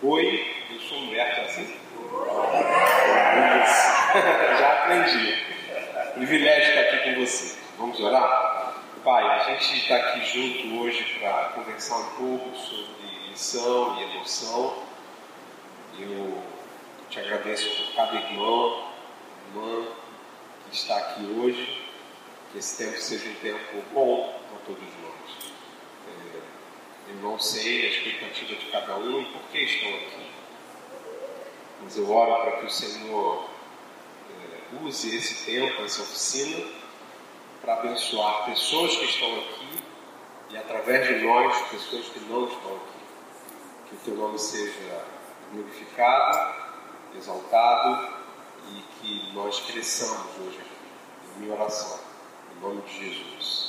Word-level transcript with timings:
Oi, 0.00 0.46
eu 0.70 0.78
sou 0.78 0.96
Humberto, 0.96 1.40
é 1.40 1.44
assim? 1.44 1.64
Já 4.60 4.72
aprendi. 4.74 5.44
Privilégio 6.14 6.68
estar 6.68 6.82
aqui 6.82 7.14
com 7.14 7.20
você. 7.20 7.58
Vamos 7.76 7.98
orar? 7.98 8.76
Pai, 9.02 9.24
a 9.24 9.38
gente 9.50 9.76
está 9.76 9.96
aqui 9.96 10.24
junto 10.24 10.80
hoje 10.80 11.02
para 11.18 11.48
conversar 11.48 11.96
um 11.96 12.10
pouco 12.10 12.56
sobre 12.56 13.28
missão 13.28 13.98
e 13.98 14.04
emoção. 14.04 14.84
Eu 15.98 16.44
te 17.10 17.18
agradeço 17.18 17.68
por 17.68 17.96
cada 17.96 18.14
irmão, 18.20 18.84
irmã 19.48 19.84
que 20.70 20.76
está 20.76 20.96
aqui 20.96 21.24
hoje. 21.24 21.82
Que 22.52 22.58
esse 22.58 22.84
tempo 22.84 22.96
seja 23.00 23.28
um 23.28 23.34
tempo 23.34 23.82
bom 23.92 24.40
para 24.48 24.60
todos 24.64 24.88
nós. 25.02 25.47
Eu 27.08 27.14
não 27.22 27.38
sei 27.38 27.86
a 27.86 27.90
expectativa 27.90 28.54
de 28.54 28.66
cada 28.66 28.96
um 28.96 29.22
e 29.22 29.24
por 29.26 29.42
que 29.50 29.58
estão 29.58 29.88
aqui. 29.94 30.30
Mas 31.82 31.96
eu 31.96 32.10
oro 32.10 32.42
para 32.42 32.58
que 32.58 32.66
o 32.66 32.70
Senhor 32.70 33.48
é, 34.30 34.84
use 34.84 35.16
esse 35.16 35.46
tempo, 35.46 35.82
essa 35.82 36.02
oficina, 36.02 36.66
para 37.62 37.74
abençoar 37.74 38.44
pessoas 38.46 38.96
que 38.96 39.04
estão 39.04 39.38
aqui 39.38 39.82
e 40.50 40.56
através 40.56 41.06
de 41.06 41.26
nós, 41.26 41.60
pessoas 41.68 42.06
que 42.08 42.20
não 42.20 42.46
estão 42.46 42.76
aqui. 42.76 42.98
Que 43.88 43.94
o 43.94 43.98
teu 44.04 44.14
nome 44.16 44.38
seja 44.38 45.04
glorificado, 45.52 46.54
exaltado 47.16 48.08
e 48.70 48.82
que 49.00 49.32
nós 49.34 49.60
cresçamos 49.60 50.26
hoje 50.40 50.58
aqui. 50.58 51.38
Minha 51.38 51.54
oração. 51.54 52.00
Em 52.56 52.60
nome 52.60 52.82
de 52.82 52.98
Jesus. 52.98 53.67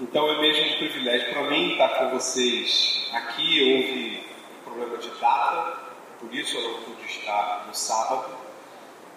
Então 0.00 0.30
é 0.30 0.40
mesmo 0.40 0.64
um 0.64 0.78
privilégio 0.78 1.28
para 1.32 1.50
mim 1.50 1.72
estar 1.72 1.88
com 1.88 2.10
vocês 2.10 3.10
aqui. 3.12 3.74
Houve 3.74 4.24
problema 4.62 4.96
de 4.96 5.08
data, 5.20 5.76
por 6.20 6.32
isso 6.32 6.56
eu 6.56 6.70
não 6.70 6.82
pude 6.82 7.04
estar 7.04 7.64
no 7.66 7.74
sábado. 7.74 8.32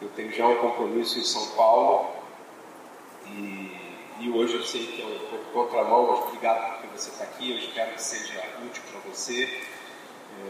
Eu 0.01 0.09
tenho 0.09 0.31
já 0.31 0.47
um 0.47 0.55
compromisso 0.55 1.19
em 1.19 1.23
São 1.23 1.55
Paulo 1.55 2.09
e, 3.27 3.77
e 4.21 4.31
hoje 4.31 4.55
eu 4.55 4.63
sei 4.63 4.87
que 4.87 5.03
é 5.03 5.05
um 5.05 5.19
pouco 5.29 5.51
contramão, 5.51 6.07
mas 6.13 6.21
obrigado 6.21 6.71
porque 6.71 6.97
você 6.97 7.11
está 7.11 7.25
aqui. 7.25 7.51
Eu 7.51 7.57
espero 7.57 7.91
que 7.91 8.01
seja 8.01 8.43
útil 8.65 8.81
para 8.91 9.01
você. 9.11 9.61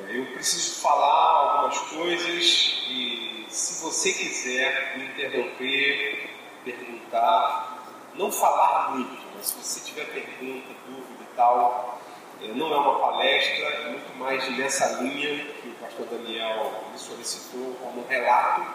É, 0.08 0.18
eu 0.18 0.28
preciso 0.28 0.80
falar 0.80 1.56
algumas 1.56 1.78
coisas 1.90 2.86
e 2.88 3.46
se 3.50 3.84
você 3.84 4.14
quiser 4.14 4.98
me 4.98 5.08
interromper, 5.08 6.30
perguntar, 6.64 7.84
não 8.16 8.32
falar 8.32 8.92
muito, 8.92 9.31
se 9.42 9.56
você 9.56 9.80
tiver 9.82 10.06
pergunta, 10.06 10.68
dúvida 10.88 11.24
e 11.24 11.36
tal, 11.36 12.00
é, 12.42 12.48
não 12.48 12.74
é 12.74 12.78
uma 12.78 13.00
palestra, 13.00 13.66
é 13.66 13.90
muito 13.90 14.18
mais 14.18 14.48
nessa 14.58 15.02
linha 15.02 15.46
que 15.46 15.70
o 15.70 15.74
pastor 15.74 16.08
Daniel 16.08 16.72
me 16.92 16.98
solicitou 16.98 17.76
como 17.82 18.06
relato 18.08 18.66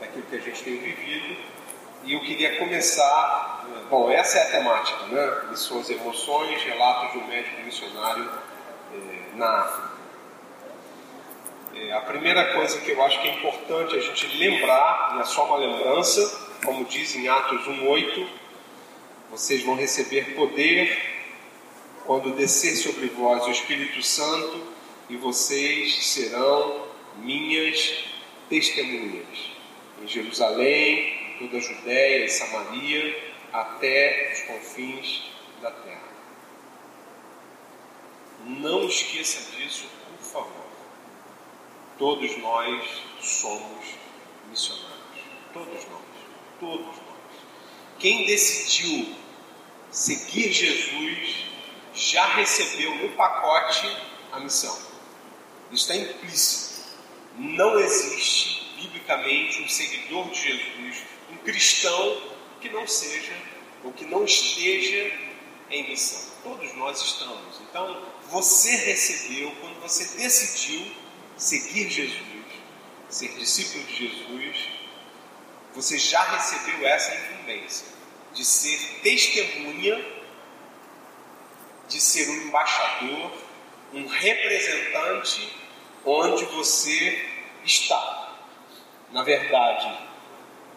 daquilo 0.00 0.24
que 0.24 0.36
a 0.36 0.40
gente 0.40 0.62
tem 0.62 0.78
vivido. 0.78 1.36
E 2.02 2.14
eu 2.14 2.20
queria 2.20 2.58
começar, 2.58 3.66
é, 3.68 3.88
bom, 3.88 4.10
essa 4.10 4.38
é 4.38 4.42
a 4.42 4.50
temática, 4.50 5.06
né? 5.06 5.42
Missões 5.50 5.88
e 5.90 5.94
emoções, 5.94 6.62
relatos 6.62 7.12
de 7.12 7.18
um 7.18 7.26
médico 7.26 7.60
missionário 7.62 8.30
é, 8.94 9.36
na 9.36 9.60
África. 9.60 9.90
É, 11.74 11.92
a 11.92 12.00
primeira 12.00 12.52
coisa 12.54 12.80
que 12.80 12.90
eu 12.90 13.02
acho 13.04 13.20
que 13.20 13.28
é 13.28 13.34
importante 13.34 13.96
a 13.96 14.00
gente 14.00 14.26
lembrar, 14.38 15.12
não 15.14 15.20
é 15.20 15.24
só 15.24 15.44
uma 15.44 15.56
lembrança, 15.56 16.48
como 16.64 16.84
diz 16.84 17.14
em 17.14 17.28
Atos 17.28 17.64
1,8, 17.66 18.39
vocês 19.30 19.62
vão 19.62 19.76
receber 19.76 20.34
poder 20.34 21.10
quando 22.04 22.34
descer 22.34 22.74
sobre 22.76 23.06
vós 23.06 23.46
o 23.46 23.50
Espírito 23.50 24.02
Santo, 24.02 24.66
e 25.08 25.16
vocês 25.16 26.06
serão 26.06 26.86
minhas 27.18 28.04
testemunhas 28.48 29.50
em 30.02 30.08
Jerusalém, 30.08 31.36
toda 31.38 31.58
a 31.58 31.60
Judéia 31.60 32.24
e 32.24 32.28
Samaria, 32.28 33.32
até 33.52 34.32
os 34.32 34.40
confins 34.42 35.30
da 35.60 35.70
terra. 35.70 36.10
Não 38.46 38.86
esqueça 38.86 39.56
disso, 39.56 39.86
por 40.18 40.24
favor. 40.24 40.70
Todos 41.98 42.36
nós 42.38 43.02
somos 43.20 43.84
missionários. 44.48 44.96
Todos 45.52 45.84
nós. 45.88 46.02
Todos 46.58 46.86
nós. 46.86 47.10
Quem 47.98 48.24
decidiu 48.24 49.14
seguir 49.90 50.52
Jesus 50.52 51.46
já 51.92 52.24
recebeu 52.34 52.94
no 52.96 53.10
pacote 53.10 53.96
a 54.32 54.40
missão. 54.40 54.76
Isso 55.72 55.90
está 55.90 55.96
implícito. 55.96 56.80
Não 57.36 57.78
existe, 57.78 58.74
biblicamente, 58.76 59.62
um 59.62 59.68
seguidor 59.68 60.30
de 60.30 60.40
Jesus, 60.40 61.02
um 61.30 61.36
cristão 61.38 62.22
que 62.60 62.68
não 62.68 62.86
seja 62.86 63.32
ou 63.82 63.92
que 63.92 64.04
não 64.04 64.24
esteja 64.24 65.12
em 65.70 65.88
missão. 65.88 66.30
Todos 66.42 66.74
nós 66.76 67.00
estamos. 67.00 67.60
Então, 67.68 68.06
você 68.28 68.70
recebeu, 68.70 69.54
quando 69.60 69.80
você 69.80 70.04
decidiu 70.16 70.86
seguir 71.36 71.90
Jesus, 71.90 72.20
ser 73.08 73.28
discípulo 73.36 73.84
de 73.84 74.08
Jesus, 74.08 74.68
você 75.74 75.98
já 75.98 76.22
recebeu 76.22 76.86
essa 76.86 77.14
incumbência 77.14 77.99
de 78.32 78.44
ser 78.44 79.00
testemunha 79.02 80.20
de 81.90 82.00
ser 82.00 82.30
um 82.30 82.46
embaixador, 82.46 83.32
um 83.92 84.06
representante 84.06 85.52
onde 86.04 86.44
você 86.46 87.28
está. 87.64 88.36
Na 89.10 89.24
verdade, 89.24 89.92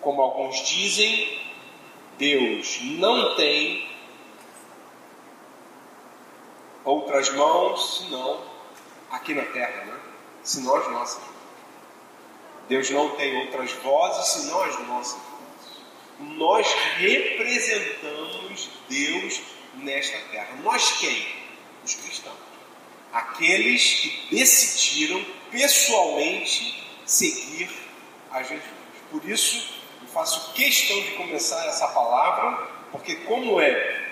como 0.01 0.21
alguns 0.21 0.67
dizem, 0.67 1.39
Deus 2.17 2.79
não 2.81 3.35
tem 3.35 3.87
outras 6.83 7.29
mãos 7.29 7.99
senão 7.99 8.43
aqui 9.11 9.35
na 9.35 9.43
terra, 9.43 9.85
né? 9.85 9.99
senão 10.43 10.75
as 10.75 10.91
nossas. 10.91 11.23
Deus 12.67 12.89
não 12.89 13.15
tem 13.15 13.37
outras 13.45 13.71
vozes 13.73 14.27
senão 14.29 14.63
as 14.63 14.79
nossas. 14.87 15.21
Nós 16.19 16.67
representamos 16.97 18.69
Deus 18.89 19.41
nesta 19.75 20.17
terra. 20.31 20.57
Nós 20.63 20.91
quem? 20.99 21.27
Os 21.83 21.95
cristãos. 21.95 22.37
Aqueles 23.11 23.93
que 23.95 24.35
decidiram 24.35 25.23
pessoalmente 25.51 26.83
seguir 27.05 27.69
a 28.31 28.41
Jesus. 28.41 28.63
Por 29.11 29.29
isso, 29.29 29.75
eu 30.01 30.07
faço 30.07 30.53
questão 30.53 30.99
de 31.01 31.11
começar 31.11 31.65
essa 31.67 31.87
palavra, 31.89 32.67
porque 32.91 33.15
como 33.17 33.59
é 33.59 34.03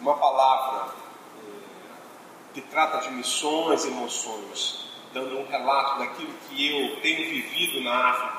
uma 0.00 0.16
palavra 0.16 0.94
eh, 1.38 1.60
que 2.54 2.60
trata 2.62 2.98
de 2.98 3.10
missões, 3.12 3.84
emoções, 3.84 4.88
dando 5.12 5.38
um 5.38 5.46
relato 5.46 5.98
daquilo 6.00 6.32
que 6.48 6.68
eu 6.68 7.00
tenho 7.00 7.28
vivido 7.28 7.80
na 7.82 8.10
África, 8.10 8.37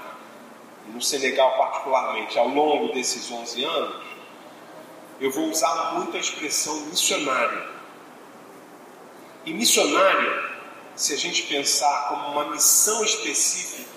no 0.94 1.02
Senegal 1.02 1.58
particularmente, 1.58 2.38
ao 2.38 2.48
longo 2.48 2.94
desses 2.94 3.32
11 3.32 3.64
anos, 3.64 4.06
eu 5.20 5.32
vou 5.32 5.50
usar 5.50 5.94
muito 5.94 6.16
a 6.16 6.20
expressão 6.20 6.76
missionário. 6.82 7.68
E 9.46 9.54
missionário, 9.54 10.50
se 10.96 11.14
a 11.14 11.18
gente 11.18 11.44
pensar 11.44 12.10
como 12.10 12.32
uma 12.32 12.52
missão 12.52 13.04
específica, 13.04 13.90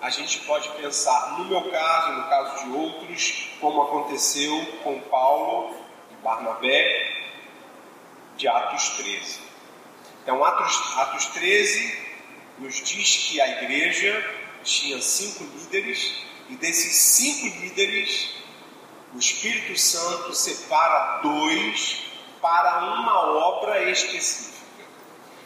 a 0.00 0.10
gente 0.10 0.40
pode 0.40 0.68
pensar, 0.70 1.38
no 1.38 1.46
meu 1.46 1.70
caso, 1.70 2.12
no 2.12 2.28
caso 2.28 2.64
de 2.64 2.76
outros, 2.76 3.50
como 3.60 3.82
aconteceu 3.82 4.66
com 4.82 5.00
Paulo 5.00 5.74
e 6.10 6.14
Barnabé, 6.22 7.12
de 8.36 8.46
Atos 8.46 8.90
13. 8.90 9.40
Então, 10.22 10.44
Atos, 10.44 10.98
Atos 10.98 11.26
13 11.26 12.06
nos 12.58 12.74
diz 12.82 13.28
que 13.28 13.40
a 13.40 13.62
igreja 13.62 14.45
tinha 14.66 15.00
cinco 15.00 15.44
líderes, 15.44 16.24
e 16.50 16.56
desses 16.56 16.96
cinco 16.96 17.46
líderes, 17.60 18.34
o 19.14 19.18
Espírito 19.18 19.78
Santo 19.78 20.34
separa 20.34 21.20
dois 21.22 22.02
para 22.42 22.84
uma 22.84 23.20
obra 23.46 23.90
específica. 23.90 24.56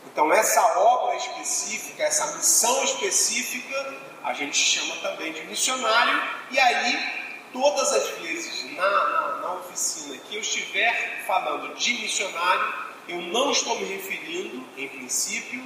Então, 0.06 0.32
essa 0.32 0.60
obra 0.78 1.16
específica, 1.16 2.02
essa 2.02 2.34
missão 2.36 2.82
específica, 2.82 3.94
a 4.24 4.32
gente 4.32 4.56
chama 4.56 4.96
também 4.96 5.32
de 5.32 5.42
missionário, 5.42 6.22
e 6.50 6.58
aí, 6.58 7.48
todas 7.52 7.92
as 7.92 8.08
vezes 8.18 8.74
na, 8.74 8.88
na, 8.88 9.36
na 9.36 9.52
oficina 9.54 10.16
que 10.16 10.36
eu 10.36 10.40
estiver 10.40 11.24
falando 11.26 11.74
de 11.74 11.92
missionário, 11.94 12.74
eu 13.06 13.20
não 13.20 13.50
estou 13.50 13.78
me 13.78 13.84
referindo, 13.84 14.64
em 14.76 14.88
princípio, 14.88 15.62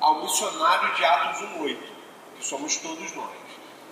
ao 0.00 0.22
missionário 0.22 0.94
de 0.94 1.04
Atos 1.04 1.42
1,8, 1.58 1.95
somos 2.40 2.76
todos 2.76 3.14
nós. 3.14 3.30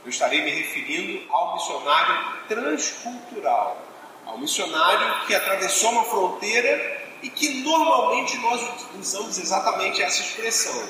Eu 0.04 0.10
estarei 0.10 0.42
me 0.42 0.50
referindo 0.50 1.32
ao 1.32 1.54
missionário 1.54 2.42
transcultural, 2.48 3.82
ao 4.26 4.38
missionário 4.38 5.26
que 5.26 5.34
atravessou 5.34 5.90
uma 5.92 6.04
fronteira 6.04 7.02
e 7.22 7.30
que 7.30 7.62
normalmente 7.62 8.36
nós 8.38 8.60
usamos 8.98 9.38
exatamente 9.38 10.02
essa 10.02 10.20
expressão. 10.20 10.88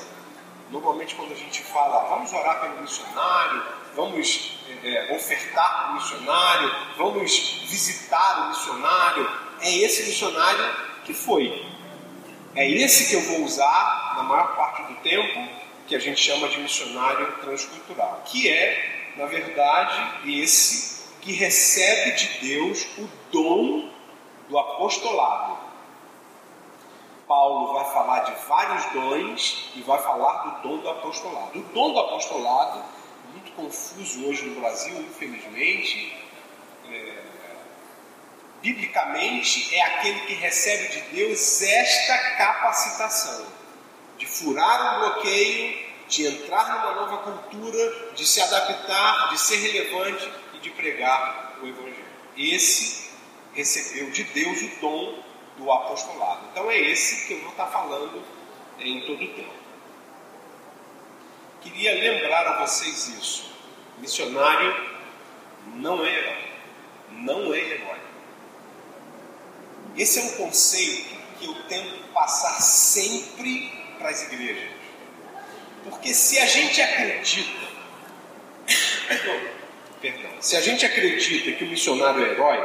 Normalmente, 0.69 1.15
quando 1.15 1.31
a 1.31 1.35
gente 1.35 1.61
fala, 1.61 2.09
vamos 2.09 2.33
orar 2.33 2.59
pelo 2.59 2.81
missionário, 2.81 3.63
vamos 3.95 4.55
é 4.83 5.15
ofertar 5.15 5.81
para 5.81 5.91
o 5.91 5.95
missionário, 5.95 6.75
vamos 6.97 7.63
visitar 7.67 8.45
o 8.45 8.49
missionário, 8.49 9.31
é 9.61 9.77
esse 9.77 10.03
missionário 10.03 10.75
que 11.03 11.13
foi. 11.13 11.65
É 12.55 12.69
esse 12.69 13.09
que 13.09 13.15
eu 13.15 13.21
vou 13.21 13.45
usar 13.45 14.13
na 14.15 14.23
maior 14.23 14.55
parte 14.55 14.83
do 14.83 14.95
tempo, 15.01 15.49
que 15.87 15.95
a 15.95 15.99
gente 15.99 16.19
chama 16.19 16.47
de 16.47 16.59
missionário 16.59 17.31
transcultural, 17.41 18.23
que 18.25 18.49
é, 18.49 19.13
na 19.17 19.25
verdade, 19.25 20.31
esse 20.41 21.05
que 21.21 21.31
recebe 21.33 22.11
de 22.11 22.39
Deus 22.39 22.85
o 22.97 23.09
dom 23.31 23.89
do 24.49 24.57
apostolado. 24.57 25.57
Paulo 27.27 27.73
vai 27.73 27.91
falar 27.91 28.19
de 28.19 28.47
vários 28.47 28.85
dons 28.93 29.71
e 29.75 29.81
vai 29.81 30.01
falar 30.01 30.43
do 30.43 30.69
dom 30.69 30.77
do 30.77 30.89
apostolado. 30.89 31.57
O 31.57 31.63
dom 31.73 31.93
do 31.93 31.99
apostolado, 31.99 32.83
muito 33.31 33.51
confuso 33.53 34.27
hoje 34.27 34.45
no 34.45 34.59
Brasil, 34.59 34.95
infelizmente, 35.01 36.15
é, 36.87 37.23
biblicamente 38.61 39.75
é 39.75 39.81
aquele 39.81 40.19
que 40.21 40.33
recebe 40.35 40.87
de 40.89 41.01
Deus 41.15 41.61
esta 41.61 42.17
capacitação 42.37 43.64
de 44.17 44.25
furar 44.25 44.95
um 44.95 44.99
bloqueio, 44.99 45.85
de 46.07 46.27
entrar 46.27 46.69
numa 46.69 47.01
nova 47.01 47.17
cultura, 47.17 48.13
de 48.15 48.25
se 48.25 48.41
adaptar, 48.41 49.29
de 49.29 49.39
ser 49.39 49.57
relevante 49.57 50.29
e 50.53 50.59
de 50.59 50.69
pregar 50.71 51.57
o 51.61 51.67
Evangelho. 51.67 52.05
Esse 52.37 53.09
recebeu 53.53 54.09
de 54.11 54.23
Deus 54.25 54.61
o 54.61 54.81
dom 54.81 55.23
do 55.57 55.71
apostolado. 55.71 56.41
Então 56.51 56.69
é 56.69 56.77
esse 56.77 57.27
que 57.27 57.33
eu 57.33 57.41
vou 57.41 57.51
estar 57.51 57.67
falando 57.67 58.21
em 58.79 59.01
todo 59.05 59.23
o 59.23 59.33
tempo. 59.33 59.53
Queria 61.61 61.93
lembrar 61.95 62.45
a 62.47 62.65
vocês 62.65 63.07
isso. 63.07 63.51
Missionário 63.97 64.75
não 65.75 66.05
é 66.05 66.09
herói. 66.09 66.45
Não 67.11 67.53
é 67.53 67.57
herói. 67.57 67.99
Esse 69.97 70.19
é 70.19 70.23
um 70.23 70.31
conceito 70.37 71.15
que 71.39 71.45
eu 71.45 71.55
tento 71.67 72.07
passar 72.13 72.61
sempre 72.61 73.73
para 74.05 74.11
as 74.11 74.21
igrejas. 74.21 74.69
Porque 75.83 76.13
se 76.13 76.39
a 76.39 76.45
gente 76.45 76.79
acredita, 76.79 77.67
perdão, 79.99 80.31
se 80.39 80.55
a 80.55 80.61
gente 80.61 80.85
acredita 80.85 81.51
que 81.51 81.63
o 81.63 81.67
missionário 81.67 82.23
é 82.23 82.29
herói, 82.29 82.63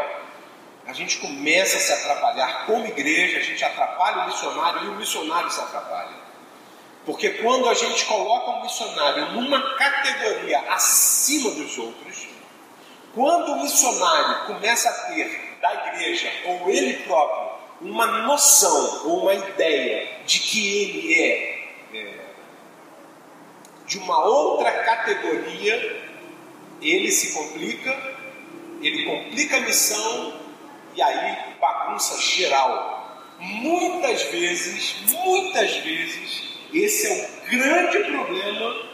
a 0.87 0.93
gente 0.93 1.19
começa 1.19 1.79
a 1.79 1.81
se 1.81 1.93
atrapalhar 1.93 2.67
como 2.67 2.87
igreja, 2.87 3.39
a 3.39 3.43
gente 3.43 3.65
atrapalha 3.65 4.25
o 4.25 4.27
missionário 4.27 4.85
e 4.85 4.89
o 4.89 4.95
missionário 4.97 5.51
se 5.51 5.61
atrapalha. 5.61 6.21
Porque 7.07 7.31
quando 7.31 7.69
a 7.69 7.75
gente 7.75 8.05
coloca 8.05 8.51
um 8.51 8.63
missionário 8.63 9.33
numa 9.33 9.77
categoria 9.77 10.61
acima 10.73 11.51
dos 11.53 11.79
outros, 11.79 12.29
quando 13.15 13.53
o 13.53 13.63
missionário 13.63 14.47
começa 14.47 14.91
a 14.91 14.93
ter 15.15 15.57
da 15.61 15.75
igreja 15.87 16.31
ou 16.45 16.71
ele 16.71 16.95
próprio 17.05 17.50
uma 17.81 18.07
noção 18.07 19.09
ou 19.09 19.23
uma 19.23 19.35
ideia 19.35 20.21
de 20.27 20.39
que 20.39 20.83
ele 20.83 21.15
é, 21.15 21.69
é 21.95 22.21
de 23.87 23.99
uma 23.99 24.25
outra 24.25 24.71
categoria, 24.85 26.11
ele 26.81 27.11
se 27.11 27.33
complica, 27.33 27.91
ele 28.83 29.05
complica 29.05 29.57
a 29.57 29.61
missão 29.61 30.41
e 30.95 31.03
aí 31.03 31.37
bagunça 31.61 32.21
geral. 32.21 32.99
Muitas 33.39 34.23
vezes, 34.25 34.97
muitas 35.09 35.77
vezes, 35.77 36.43
esse 36.73 37.07
é 37.07 37.25
o 37.25 37.51
grande 37.51 37.99
problema 38.11 38.91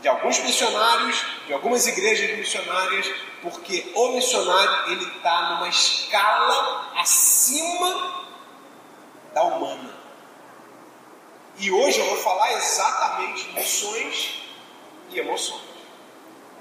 de 0.00 0.08
alguns 0.08 0.38
missionários, 0.38 1.26
de 1.46 1.52
algumas 1.52 1.86
igrejas 1.86 2.38
missionárias, 2.38 3.10
porque 3.42 3.84
o 3.94 4.12
missionário 4.12 4.92
ele 4.92 5.04
está 5.04 5.56
numa 5.56 5.68
escala 5.68 6.92
acima 6.96 8.17
da 9.32 9.42
humana. 9.42 9.98
E 11.58 11.70
hoje 11.70 11.98
eu 11.98 12.06
vou 12.06 12.16
falar 12.18 12.52
exatamente 12.52 13.48
de 13.50 14.28
e 15.10 15.18
emoções. 15.18 15.68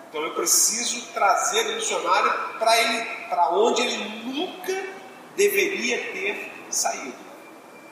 Então 0.10 0.22
eu 0.24 0.34
preciso 0.34 1.06
trazer 1.14 1.68
o 1.68 1.76
missionário 1.76 2.32
para 2.58 2.78
ele, 2.78 3.06
para 3.30 3.50
onde 3.50 3.82
ele 3.82 3.98
nunca 4.26 4.88
deveria 5.36 5.98
ter 6.12 6.52
saído. 6.70 7.28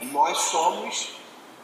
Nós 0.02 0.38
somos 0.38 1.12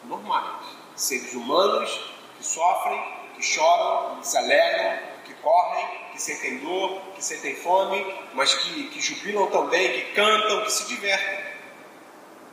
normais, 0.03 0.65
seres 0.95 1.33
humanos 1.33 1.89
que 2.37 2.45
sofrem, 2.45 3.01
que 3.35 3.43
choram, 3.43 4.19
que 4.19 4.27
se 4.27 4.37
alegram, 4.37 4.99
que 5.25 5.33
correm, 5.35 5.87
que 6.11 6.21
sentem 6.21 6.57
dor, 6.59 7.01
que 7.15 7.23
sentem 7.23 7.55
fome, 7.55 8.05
mas 8.33 8.53
que, 8.53 8.89
que 8.89 9.01
jubilam 9.01 9.47
também, 9.47 9.93
que 9.93 10.13
cantam, 10.13 10.63
que 10.63 10.71
se 10.71 10.85
divertem. 10.87 11.50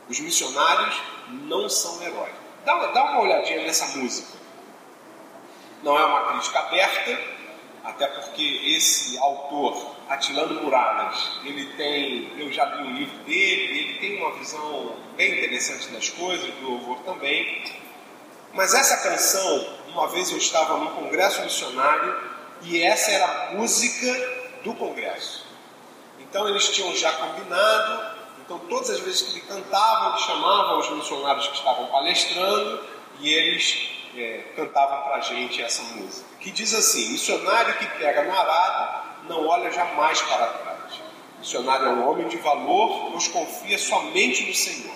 Os 0.09 0.19
missionários 0.19 0.99
não 1.27 1.69
são 1.69 2.01
heróis. 2.01 2.33
Dá, 2.65 2.87
dá 2.87 3.03
uma 3.11 3.21
olhadinha 3.21 3.61
nessa 3.61 3.85
música. 3.97 4.37
Não 5.83 5.97
é 5.97 6.03
uma 6.03 6.31
crítica 6.31 6.59
aberta, 6.59 7.19
até 7.83 8.07
porque 8.07 8.61
esse 8.75 9.17
autor, 9.19 9.95
Atilano 10.09 10.61
Muradas, 10.61 11.39
ele 11.45 11.65
tem, 11.77 12.33
eu 12.39 12.51
já 12.51 12.65
li 12.65 12.87
o 12.87 12.91
livro 12.91 13.17
dele, 13.19 13.79
ele 13.79 13.99
tem 13.99 14.17
uma 14.21 14.31
visão 14.33 14.95
bem 15.15 15.37
interessante 15.37 15.87
das 15.89 16.09
coisas, 16.09 16.49
do 16.55 16.69
louvor 16.69 16.97
também. 16.99 17.63
Mas 18.53 18.73
essa 18.73 18.97
canção, 18.97 19.77
uma 19.89 20.07
vez 20.07 20.31
eu 20.31 20.37
estava 20.37 20.77
num 20.77 20.89
congresso 20.95 21.41
missionário 21.43 22.19
e 22.63 22.81
essa 22.81 23.11
era 23.11 23.25
a 23.25 23.53
música 23.53 24.11
do 24.63 24.73
congresso. 24.73 25.45
Então 26.19 26.47
eles 26.49 26.67
tinham 26.69 26.95
já 26.95 27.11
combinado 27.13 28.08
então, 28.49 28.57
todas 28.67 28.89
as 28.89 28.99
vezes 29.01 29.21
que 29.21 29.37
ele 29.37 29.41
cantava, 29.41 30.09
ele 30.09 30.25
chamava 30.25 30.79
os 30.79 30.89
missionários 30.89 31.47
que 31.49 31.57
estavam 31.57 31.85
palestrando 31.85 32.83
e 33.19 33.31
eles 33.31 33.91
é, 34.17 34.43
cantavam 34.55 35.03
para 35.03 35.17
a 35.17 35.21
gente 35.21 35.61
essa 35.61 35.83
música, 35.83 36.25
que 36.39 36.49
diz 36.49 36.73
assim: 36.73 37.11
Missionário 37.11 37.77
que 37.77 37.85
pega 37.99 38.23
no 38.23 38.35
arado 38.35 39.07
não 39.27 39.45
olha 39.45 39.71
jamais 39.71 40.19
para 40.23 40.47
trás. 40.47 40.93
Missionário 41.37 41.85
é 41.85 41.89
um 41.89 42.09
homem 42.09 42.27
de 42.27 42.37
valor, 42.37 43.11
pois 43.11 43.27
confia 43.27 43.77
somente 43.77 44.43
no 44.43 44.55
Senhor. 44.55 44.95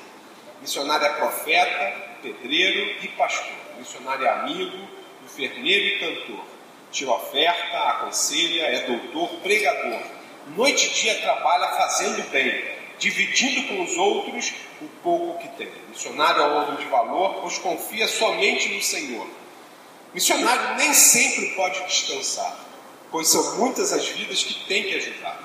Missionário 0.60 1.06
é 1.06 1.10
profeta, 1.10 1.96
pedreiro 2.24 3.04
e 3.04 3.08
pastor. 3.10 3.54
Missionário 3.78 4.26
é 4.26 4.30
amigo, 4.30 4.90
enfermeiro 5.24 5.86
e 5.86 6.00
cantor. 6.00 6.44
Tira 6.92 7.12
oferta, 7.12 7.78
aconselha, 7.78 8.64
é 8.64 8.88
doutor, 8.88 9.30
pregador. 9.42 10.02
Noite 10.57 10.88
e 10.88 10.90
dia 10.90 11.22
trabalha 11.22 11.68
fazendo 11.68 12.28
bem 12.31 12.72
dividindo 13.04 13.68
com 13.68 13.83
os 13.83 13.98
outros 13.98 14.54
o 14.81 14.88
pouco 15.04 15.38
que 15.40 15.50
tem. 15.57 15.69
Missionário 15.90 16.42
é 16.42 16.48
um 16.48 16.64
homem 16.64 16.78
de 16.78 16.86
valor, 16.86 17.42
pois 17.42 17.57
confia 17.57 18.07
somente 18.07 18.69
no 18.69 18.81
Senhor. 18.81 19.28
Missionário 20.14 20.78
nem 20.78 20.94
sempre 20.94 21.48
pode 21.48 21.83
descansar, 21.83 22.57
pois 23.12 23.28
são 23.28 23.57
muitas 23.57 23.92
as 23.92 24.07
vidas 24.07 24.42
que 24.44 24.54
tem 24.68 24.83
que 24.83 24.95
ajudar. 24.95 25.38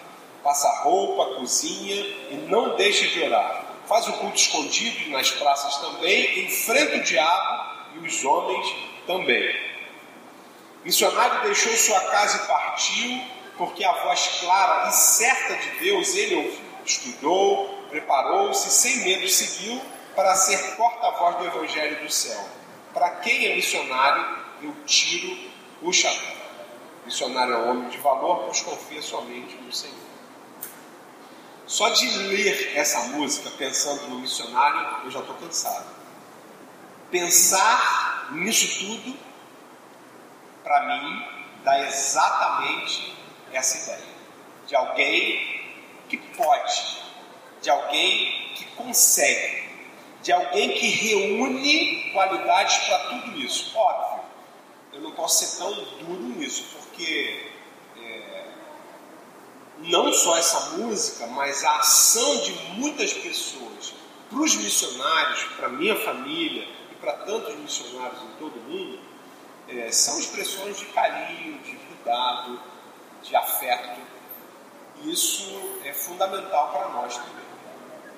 Passa 0.45 0.69
roupa, 0.83 1.35
cozinha 1.35 1.97
e 2.31 2.47
não 2.49 2.77
deixa 2.77 3.09
de 3.09 3.23
orar. 3.25 3.65
Faz 3.89 4.07
o 4.07 4.13
culto 4.13 4.37
escondido 4.37 5.11
nas 5.11 5.31
praças 5.33 5.79
também, 5.79 6.45
enfrenta 6.45 6.97
o 6.97 7.03
diabo 7.03 7.97
e 7.97 8.07
os 8.07 8.25
homens 8.25 8.73
também. 9.05 9.69
Missionário 10.85 11.43
deixou 11.43 11.77
sua 11.77 12.01
casa 12.03 12.37
e 12.37 12.47
partiu, 12.47 13.21
porque 13.57 13.83
a 13.83 14.05
voz 14.05 14.39
clara 14.41 14.89
e 14.89 14.93
certa 14.93 15.57
de 15.57 15.71
Deus 15.81 16.15
ele 16.15 16.37
ouviu 16.37 16.68
estudou, 16.89 17.85
preparou-se, 17.91 18.71
sem 18.71 19.05
medo 19.05 19.29
seguiu 19.29 19.81
para 20.15 20.35
ser 20.35 20.77
porta-voz 20.77 21.37
do 21.37 21.47
Evangelho 21.47 22.03
do 22.03 22.11
céu. 22.11 22.49
Para 22.93 23.11
quem 23.17 23.47
é 23.47 23.55
missionário, 23.55 24.39
eu 24.63 24.75
tiro 24.87 25.51
o 25.83 25.93
chapéu. 25.93 26.37
Missionário 27.05 27.55
é 27.55 27.57
homem 27.59 27.89
de 27.89 27.99
valor, 27.99 28.45
pois 28.47 28.61
confia 28.63 29.01
somente 29.01 29.55
no 29.57 29.73
Senhor. 29.73 29.97
Só 31.67 31.91
de 31.91 32.09
ler 32.29 32.77
essa 32.77 33.01
música 33.09 33.51
pensando 33.51 34.09
no 34.09 34.19
missionário, 34.21 35.05
eu 35.05 35.11
já 35.11 35.21
estou 35.21 35.37
cansado. 35.37 35.87
Pensar 37.11 38.31
nisso 38.33 38.79
tudo, 38.79 39.17
para 40.65 40.87
mim, 40.87 41.27
dá 41.63 41.81
exatamente 41.87 43.15
essa 43.53 43.77
ideia 43.79 44.09
de 44.67 44.77
alguém 44.77 45.58
que 46.09 46.17
pode, 46.17 46.99
de 47.63 47.71
alguém 47.71 48.53
que 48.55 48.65
consegue, 48.77 49.69
de 50.23 50.33
alguém 50.33 50.73
que 50.73 50.89
reúne 50.89 52.11
qualidades 52.13 52.77
para 52.87 52.99
tudo 53.11 53.39
isso. 53.39 53.77
Óbvio, 53.77 54.25
eu 54.93 55.01
não 55.01 55.13
posso 55.13 55.45
ser 55.45 55.59
tão 55.59 55.73
duro 55.73 56.23
nisso, 56.37 56.65
porque 56.73 57.51
é, 58.03 58.45
não 59.79 60.13
só 60.13 60.37
essa 60.37 60.77
música, 60.77 61.27
mas 61.29 61.65
a 61.65 61.77
ação 61.79 62.37
de 62.39 62.53
muitas 62.75 63.13
pessoas 63.13 63.95
para 64.29 64.41
os 64.41 64.57
missionários, 64.57 65.45
para 65.57 65.69
minha 65.69 65.97
família 65.97 66.67
e 66.93 66.95
para 66.97 67.13
tantos 67.13 67.55
missionários 67.57 68.21
em 68.23 68.39
todo 68.39 68.57
o 68.57 68.63
mundo, 68.63 69.01
é, 69.69 69.91
são 69.93 70.19
expressões 70.19 70.79
de 70.79 70.87
carinho, 70.87 71.59
de 71.61 71.77
cuidado, 71.77 72.61
de 73.23 73.37
afeto. 73.37 74.01
Isso 75.05 75.45
é 75.85 75.93
fundamental 75.93 76.71
para 76.71 76.89
nós 76.89 77.17
também. 77.17 77.49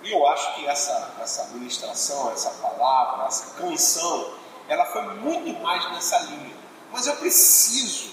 E 0.03 0.13
eu 0.13 0.27
acho 0.27 0.55
que 0.55 0.67
essa, 0.67 1.15
essa 1.21 1.45
ministração, 1.49 2.33
essa 2.33 2.51
palavra, 2.63 3.27
essa 3.27 3.55
canção, 3.55 4.33
ela 4.69 4.87
foi 4.87 5.03
muito 5.17 5.61
mais 5.61 5.91
nessa 5.93 6.19
linha. 6.21 6.57
Mas 6.91 7.07
eu 7.07 7.17
preciso, 7.17 8.11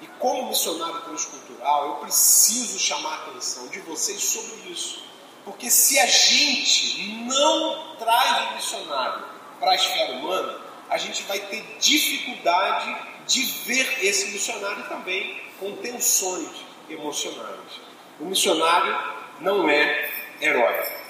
e 0.00 0.06
como 0.18 0.48
missionário 0.48 1.00
transcultural, 1.02 1.86
eu 1.86 1.94
preciso 1.96 2.78
chamar 2.78 3.10
a 3.10 3.28
atenção 3.28 3.66
de 3.68 3.80
vocês 3.80 4.22
sobre 4.22 4.70
isso. 4.70 5.02
Porque 5.44 5.68
se 5.68 5.98
a 5.98 6.06
gente 6.06 7.24
não 7.24 7.96
traz 7.96 8.50
o 8.50 8.54
missionário 8.54 9.24
para 9.58 9.72
a 9.72 9.74
esfera 9.74 10.12
humana, 10.12 10.60
a 10.88 10.96
gente 10.96 11.22
vai 11.24 11.40
ter 11.40 11.76
dificuldade 11.80 12.96
de 13.26 13.42
ver 13.66 14.04
esse 14.04 14.26
missionário 14.30 14.88
também 14.88 15.42
com 15.58 15.74
tensões 15.76 16.73
emocionais. 16.88 17.80
O 18.20 18.24
missionário 18.24 18.96
não 19.40 19.68
é 19.68 20.10
herói. 20.40 21.04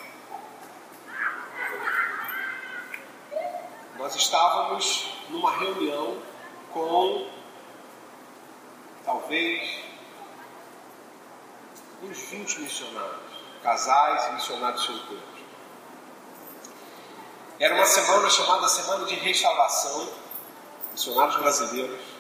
Nós 3.98 4.14
estávamos 4.16 5.14
numa 5.30 5.56
reunião 5.56 6.18
com 6.72 7.28
talvez 9.04 9.84
uns 12.02 12.18
20 12.18 12.60
missionários, 12.60 13.32
casais 13.62 14.26
e 14.26 14.32
missionários 14.34 14.82
solteiros. 14.82 15.24
Era 17.58 17.74
uma 17.74 17.86
semana 17.86 18.28
chamada 18.28 18.68
Semana 18.68 19.04
de 19.06 19.14
Restauração, 19.14 20.08
missionários 20.92 21.36
brasileiros, 21.36 22.13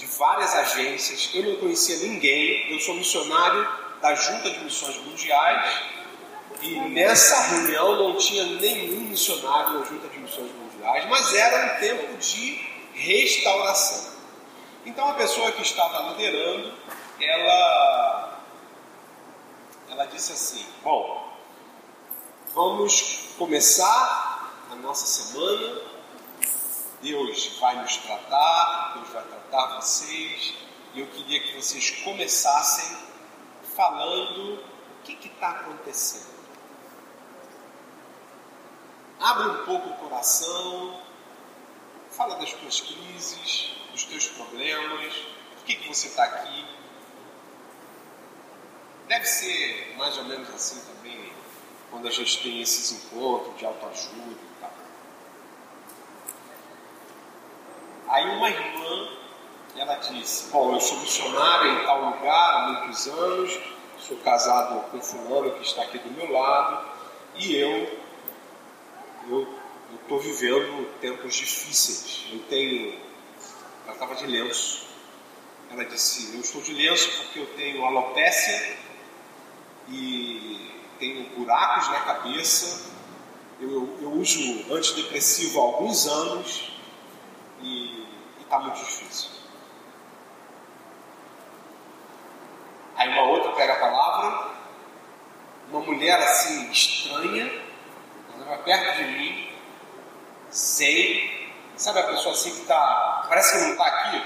de 0.00 0.06
várias 0.06 0.54
agências. 0.54 1.28
Eu 1.34 1.44
não 1.44 1.56
conhecia 1.56 1.96
ninguém, 1.98 2.72
eu 2.72 2.80
sou 2.80 2.94
missionário 2.94 3.68
da 4.00 4.14
Junta 4.14 4.50
de 4.50 4.64
Missões 4.64 4.96
Mundiais 4.96 5.80
e 6.62 6.80
nessa 6.88 7.38
reunião 7.42 7.96
não 7.96 8.16
tinha 8.16 8.44
nenhum 8.44 9.02
missionário 9.02 9.78
da 9.78 9.84
Junta 9.84 10.08
de 10.08 10.18
Missões 10.18 10.50
Mundiais, 10.52 11.06
mas 11.08 11.34
era 11.34 11.74
um 11.76 11.80
tempo 11.80 12.16
de 12.16 12.66
restauração. 12.94 14.14
Então 14.86 15.10
a 15.10 15.14
pessoa 15.14 15.52
que 15.52 15.60
estava 15.60 16.12
liderando, 16.12 16.72
ela, 17.20 18.40
ela 19.90 20.06
disse 20.06 20.32
assim: 20.32 20.64
Bom, 20.82 21.30
vamos 22.54 23.34
começar 23.36 24.50
a 24.72 24.74
nossa 24.76 25.04
semana. 25.04 25.89
Deus 27.02 27.58
vai 27.58 27.80
nos 27.80 27.96
tratar, 27.96 28.94
Deus 28.94 29.08
vai 29.08 29.22
tratar 29.22 29.80
vocês, 29.80 30.54
e 30.94 31.00
eu 31.00 31.06
queria 31.06 31.40
que 31.40 31.56
vocês 31.56 31.90
começassem 32.02 32.96
falando 33.74 34.54
o 34.54 35.02
que 35.02 35.26
está 35.26 35.50
acontecendo. 35.50 36.30
Abre 39.18 39.48
um 39.48 39.64
pouco 39.64 39.88
o 39.88 39.96
coração, 39.96 41.00
fala 42.10 42.36
das 42.36 42.52
tuas 42.52 42.80
crises, 42.80 43.72
dos 43.92 44.04
teus 44.04 44.28
problemas, 44.28 45.14
por 45.54 45.64
que, 45.64 45.76
que 45.76 45.88
você 45.88 46.08
está 46.08 46.24
aqui. 46.24 46.66
Deve 49.08 49.24
ser 49.24 49.94
mais 49.96 50.16
ou 50.18 50.24
menos 50.24 50.48
assim 50.50 50.80
também 50.80 51.32
quando 51.90 52.06
a 52.06 52.10
gente 52.10 52.42
tem 52.42 52.60
esses 52.62 52.92
encontros 52.92 53.58
de 53.58 53.66
autoajuda 53.66 54.30
e 54.30 54.60
tal. 54.60 54.72
Aí 58.10 58.28
uma 58.28 58.50
irmã, 58.50 59.08
ela 59.76 59.94
disse, 59.94 60.50
bom, 60.50 60.74
eu 60.74 60.80
sou 60.80 60.98
missionária 60.98 61.70
em 61.70 61.84
tal 61.84 62.10
lugar 62.10 62.54
há 62.54 62.68
muitos 62.68 63.06
anos, 63.06 63.58
sou 63.98 64.16
casado 64.18 64.90
com 64.90 65.00
fulano 65.00 65.52
que 65.52 65.62
está 65.62 65.82
aqui 65.82 65.98
do 65.98 66.10
meu 66.10 66.30
lado, 66.30 66.84
e 67.36 67.56
eu 67.56 68.00
eu 69.28 69.46
estou 70.02 70.18
vivendo 70.18 70.88
tempos 71.00 71.34
difíceis. 71.34 72.24
Eu 72.32 72.40
tenho. 72.48 72.98
Ela 73.84 73.92
estava 73.92 74.14
de 74.14 74.26
lenço. 74.26 74.86
Ela 75.70 75.84
disse: 75.84 76.34
Eu 76.34 76.40
estou 76.40 76.60
de 76.62 76.72
lenço 76.74 77.10
porque 77.18 77.38
eu 77.38 77.46
tenho 77.54 77.84
alopécia 77.84 78.76
e 79.88 80.70
tenho 80.98 81.28
buracos 81.36 81.88
na 81.88 82.00
cabeça. 82.00 82.90
Eu, 83.60 83.98
eu, 84.00 84.12
uso 84.12 84.72
antidepressivo 84.72 85.60
há 85.60 85.62
alguns 85.62 86.06
anos 86.06 86.72
e 87.62 87.99
está 88.50 88.58
muito 88.58 88.80
difícil. 88.80 89.30
Aí 92.96 93.08
uma 93.08 93.22
outra 93.22 93.52
pega 93.52 93.74
a 93.74 93.76
palavra, 93.76 94.50
uma 95.70 95.80
mulher 95.82 96.20
assim 96.20 96.68
estranha, 96.72 97.46
estava 98.28 98.58
perto 98.64 98.96
de 98.96 99.04
mim, 99.04 99.56
sei, 100.50 101.54
sabe 101.76 102.00
a 102.00 102.08
pessoa 102.08 102.34
assim 102.34 102.50
que 102.50 102.62
está, 102.62 103.24
parece 103.28 103.52
que 103.52 103.64
não 103.66 103.70
está 103.70 103.86
aqui, 103.86 104.24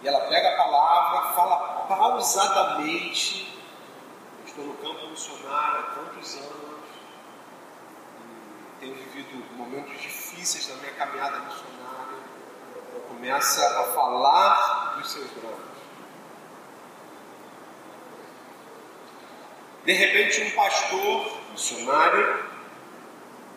e 0.00 0.08
ela 0.08 0.20
pega 0.20 0.54
a 0.54 0.56
palavra, 0.56 1.34
fala 1.34 1.56
pausadamente, 1.86 3.60
estou 4.46 4.64
no 4.64 4.74
campo 4.78 5.06
missionário 5.08 5.80
há 5.80 5.82
tantos 5.82 6.34
anos, 6.36 6.88
tenho 8.80 8.94
vivido 8.94 9.54
momentos 9.54 10.00
difíceis 10.00 10.66
na 10.68 10.76
minha 10.76 10.94
caminhada 10.94 11.40
missionária, 11.40 12.03
começa 13.00 13.80
a 13.80 13.84
falar 13.94 14.96
dos 14.96 15.12
seus 15.12 15.30
dramas. 15.30 15.74
De 19.84 19.92
repente, 19.92 20.42
um 20.42 20.50
pastor 20.52 21.38
missionário 21.50 22.44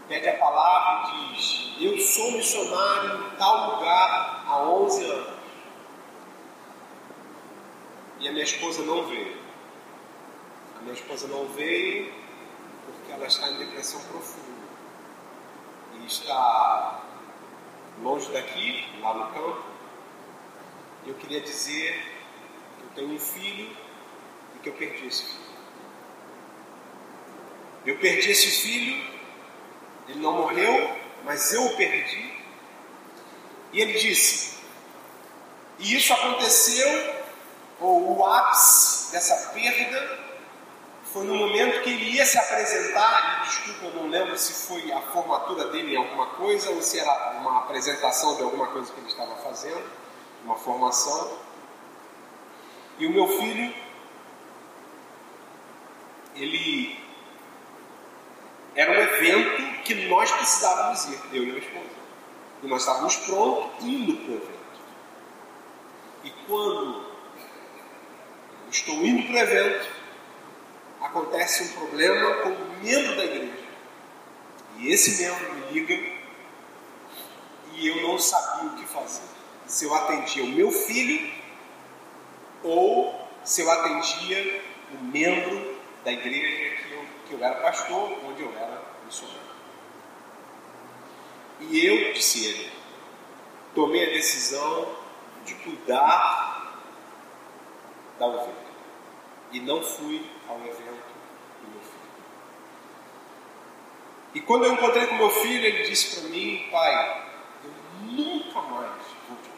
pede 0.08 0.28
a 0.28 0.38
palavra 0.38 1.14
e 1.16 1.34
diz: 1.34 1.76
Eu 1.80 1.98
sou 2.00 2.32
missionário 2.32 3.28
em 3.28 3.36
tal 3.38 3.76
lugar 3.76 4.44
há 4.46 4.60
11 4.64 5.06
anos. 5.06 5.38
E 8.20 8.28
a 8.28 8.32
minha 8.32 8.44
esposa 8.44 8.84
não 8.84 9.06
veio. 9.06 9.38
A 10.78 10.82
minha 10.82 10.94
esposa 10.94 11.28
não 11.28 11.48
veio 11.50 12.14
porque 12.86 13.12
ela 13.12 13.28
está 13.28 13.50
em 13.50 13.58
depressão 13.58 14.02
profunda. 14.06 14.68
E 15.94 16.06
está 16.06 17.02
longe 18.02 18.32
daqui, 18.32 18.86
lá 19.02 19.14
no 19.14 19.34
campo. 19.34 19.64
E 21.06 21.10
eu 21.10 21.16
queria 21.16 21.42
dizer 21.42 21.94
que 22.78 22.84
eu 22.84 22.90
tenho 22.96 23.16
um 23.16 23.20
filho 23.20 23.76
e 24.56 24.60
que 24.60 24.70
eu 24.70 24.74
perdi 24.74 25.08
esse 25.08 25.24
filho. 25.24 25.48
Eu 27.86 27.98
perdi 28.00 28.32
esse 28.32 28.52
filho 28.62 29.18
ele 30.08 30.20
não 30.20 30.34
morreu, 30.34 30.98
mas 31.24 31.54
eu 31.54 31.66
o 31.66 31.76
perdi. 31.76 32.34
E 33.74 33.82
ele 33.82 33.94
disse: 33.94 34.58
E 35.80 35.96
isso 35.96 36.14
aconteceu, 36.14 37.16
ou 37.80 38.18
o 38.18 38.26
ápice 38.26 39.12
dessa 39.12 39.52
perda, 39.54 40.17
foi 41.14 41.26
no 41.26 41.36
momento 41.36 41.82
que 41.82 41.90
ele 41.90 42.16
ia 42.16 42.26
se 42.26 42.38
apresentar. 42.38 43.42
E, 43.42 43.48
desculpa, 43.48 43.86
eu 43.86 43.94
não 44.02 44.10
lembro 44.10 44.38
se 44.38 44.68
foi 44.68 44.92
a 44.92 45.02
formatura 45.02 45.68
dele 45.70 45.94
em 45.94 45.98
alguma 45.98 46.28
coisa 46.28 46.70
ou 46.72 46.82
se 46.82 47.00
era 47.00 47.38
uma 47.40 47.60
apresentação 47.60 48.36
de 48.36 48.44
alguma 48.44 48.68
coisa 48.68 48.92
que 48.92 49.00
ele 49.00 49.08
estava 49.08 49.36
fazendo, 49.38 49.84
uma 50.44 50.56
formação. 50.56 51.38
E 53.00 53.06
o 53.06 53.12
meu 53.12 53.28
filho, 53.28 53.74
ele 56.36 57.00
era 58.76 58.92
um 58.92 58.96
evento 58.96 59.84
que 59.84 60.08
nós 60.08 60.32
precisávamos 60.32 61.06
ir, 61.06 61.20
eu 61.34 61.44
e 61.44 61.46
minha 61.48 61.60
esposa. 61.60 61.98
E 62.64 62.68
nós 62.68 62.82
estávamos 62.82 63.16
prontos 63.18 63.86
indo 63.86 64.18
para 64.18 64.32
o 64.32 64.36
evento. 64.36 64.58
E 66.24 66.32
quando 66.48 67.08
estou 68.70 68.96
indo 68.96 69.24
para 69.24 69.34
o 69.34 69.38
evento, 69.38 69.97
acontece 71.02 71.64
um 71.64 71.68
problema 71.80 72.36
com 72.42 72.50
um 72.50 72.80
membro 72.82 73.16
da 73.16 73.26
igreja. 73.26 73.68
E 74.78 74.92
esse 74.92 75.24
membro 75.24 75.54
me 75.54 75.72
liga 75.72 76.18
e 77.74 77.88
eu 77.88 78.02
não 78.02 78.18
sabia 78.18 78.70
o 78.70 78.76
que 78.76 78.86
fazer. 78.86 79.28
Se 79.66 79.86
eu 79.86 79.94
atendia 79.94 80.44
o 80.44 80.48
meu 80.48 80.72
filho 80.72 81.32
ou 82.64 83.28
se 83.44 83.62
eu 83.62 83.72
atendia 83.72 84.64
o 84.92 85.04
membro 85.04 85.78
da 86.04 86.12
igreja 86.12 86.76
que 86.76 86.92
eu, 86.92 87.06
que 87.28 87.34
eu 87.34 87.44
era 87.44 87.56
pastor, 87.62 88.18
onde 88.26 88.42
eu 88.42 88.52
era 88.56 88.82
missionário. 89.06 89.42
E 91.60 91.86
eu, 91.86 92.14
disse 92.14 92.46
ele, 92.46 92.72
tomei 93.74 94.10
a 94.10 94.14
decisão 94.14 94.96
de 95.46 95.56
cuidar 95.56 96.82
da 98.20 98.28
ovelha. 98.28 98.67
E 99.52 99.60
não 99.60 99.82
fui 99.82 100.30
ao 100.48 100.58
evento 100.60 101.04
do 101.62 101.70
meu 101.70 101.80
filho. 101.80 101.98
E 104.34 104.42
quando 104.42 104.66
eu 104.66 104.74
encontrei 104.74 105.08
com 105.08 105.16
meu 105.16 105.30
filho, 105.30 105.66
ele 105.66 105.88
disse 105.88 106.20
para 106.20 106.30
mim, 106.30 106.68
pai, 106.72 107.24
eu 107.64 107.72
nunca 108.12 108.62
mais 108.62 108.92
vou 109.28 109.38
te. 109.38 109.50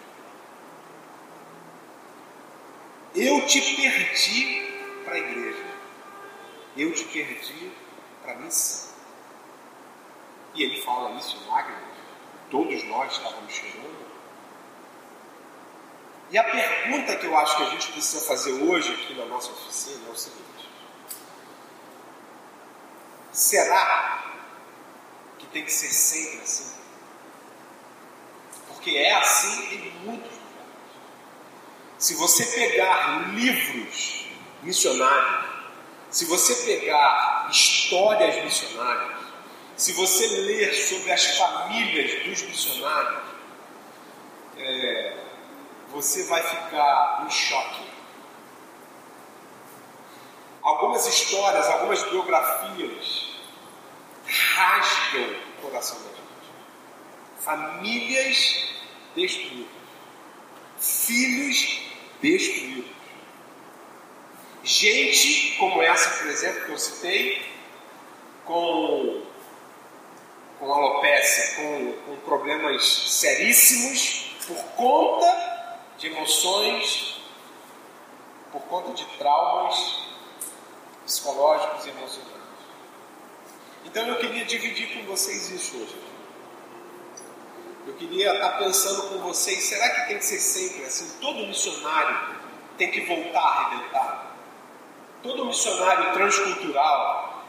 Eu 3.16 3.46
te 3.48 3.76
perdi 3.76 4.70
para 5.04 5.16
a 5.16 5.18
igreja. 5.18 5.66
Eu 6.78 6.94
te 6.94 7.04
perdi 7.06 7.72
para 8.22 8.34
a 8.34 8.36
missão. 8.36 8.90
E 10.54 10.64
ele 10.64 10.82
fala 10.82 11.18
isso 11.18 11.38
em 11.38 11.48
lágrimas. 11.50 11.84
Todos 12.50 12.84
nós 12.86 13.12
estávamos 13.12 13.54
chorando. 13.54 14.09
E 16.32 16.38
a 16.38 16.44
pergunta 16.44 17.16
que 17.16 17.26
eu 17.26 17.36
acho 17.38 17.58
que 17.58 17.64
a 17.64 17.70
gente 17.72 17.92
precisa 17.92 18.26
fazer 18.26 18.52
hoje 18.52 18.94
aqui 18.94 19.16
na 19.16 19.26
nossa 19.26 19.52
oficina 19.52 20.08
é 20.08 20.12
o 20.12 20.16
seguinte: 20.16 20.70
será 23.32 24.24
que 25.40 25.48
tem 25.48 25.66
que 25.66 25.72
ser 25.72 25.92
sempre 25.92 26.42
assim? 26.42 26.78
Porque 28.68 28.92
é 28.92 29.14
assim 29.16 29.74
em 29.74 29.92
muitos 30.06 30.32
lugares. 30.32 30.70
Se 31.98 32.14
você 32.14 32.46
pegar 32.46 33.34
livros 33.34 34.28
missionários, 34.62 35.50
se 36.12 36.26
você 36.26 36.56
pegar 36.66 37.48
histórias 37.50 38.44
missionárias, 38.44 39.20
se 39.76 39.94
você 39.94 40.28
ler 40.28 40.74
sobre 40.74 41.12
as 41.12 41.38
famílias 41.38 42.24
dos 42.24 42.42
missionários, 42.44 43.24
é, 44.58 44.99
você 45.92 46.24
vai 46.24 46.42
ficar 46.42 47.26
em 47.26 47.30
choque. 47.30 47.84
Algumas 50.62 51.08
histórias, 51.08 51.66
algumas 51.68 52.04
biografias 52.04 53.30
rasgam 54.26 55.36
o 55.58 55.62
coração 55.62 55.98
da 55.98 56.10
gente. 56.10 56.20
Famílias 57.40 58.66
destruídas, 59.16 59.72
filhos 60.78 61.82
destruídos. 62.22 62.92
Gente 64.64 65.56
como 65.58 65.82
essa, 65.82 66.22
por 66.22 66.28
exemplo, 66.28 66.66
que 66.66 66.72
eu 66.72 66.78
citei, 66.78 67.50
com, 68.46 69.24
com 70.60 70.74
alopecia, 70.74 71.56
com, 71.56 71.94
com 72.06 72.16
problemas 72.18 72.86
seríssimos, 73.10 74.36
por 74.46 74.64
conta 74.76 75.49
de 76.00 76.08
emoções, 76.08 77.20
por 78.52 78.62
conta 78.64 78.94
de 78.94 79.06
traumas 79.18 80.00
psicológicos 81.06 81.86
e 81.86 81.90
emocionais. 81.90 82.40
Então 83.86 84.08
eu 84.08 84.18
queria 84.18 84.46
dividir 84.46 84.94
com 84.94 85.06
vocês 85.06 85.50
isso 85.50 85.78
hoje. 85.78 85.96
Eu 87.86 87.94
queria 87.96 88.34
estar 88.34 88.58
pensando 88.60 89.10
com 89.10 89.18
vocês, 89.20 89.64
será 89.64 89.90
que 89.90 90.08
tem 90.08 90.18
que 90.20 90.26
ser 90.26 90.40
sempre 90.40 90.86
assim? 90.86 91.20
Todo 91.20 91.46
missionário 91.48 92.38
tem 92.78 92.92
que 92.92 93.02
voltar 93.02 93.42
a 93.42 93.66
arrebentar? 93.66 94.36
Todo 95.22 95.46
missionário 95.46 96.14
transcultural 96.14 97.44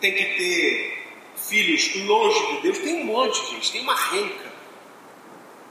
tem 0.00 0.14
que 0.14 0.24
ter 0.36 1.08
filhos 1.34 1.94
longe 2.06 2.54
de 2.54 2.62
Deus? 2.62 2.78
Tem 2.78 3.02
um 3.02 3.04
monte, 3.04 3.50
gente, 3.50 3.72
tem 3.72 3.80
uma 3.80 3.96
renca 3.96 4.43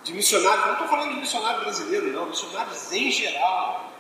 de 0.04 0.14
missionários, 0.14 0.66
não 0.66 0.74
estou 0.74 0.88
falando 0.88 1.14
de 1.14 1.22
missionário 1.22 1.62
brasileiro, 1.62 2.08
não, 2.08 2.26
missionários 2.28 2.92
em 2.92 3.10
geral, 3.10 3.92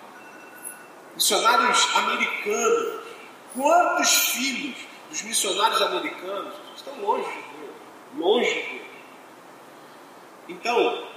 missionários 1.15 1.95
americanos. 1.95 3.03
Quantos 3.55 4.31
filhos 4.31 4.77
dos 5.09 5.21
missionários 5.21 5.81
americanos 5.81 6.53
estão 6.75 6.93
longe 7.01 7.29
de 7.29 7.41
Deus? 7.41 7.75
Longe 8.17 8.53
de 8.53 8.69
Deus. 8.69 8.87
Então, 10.49 11.07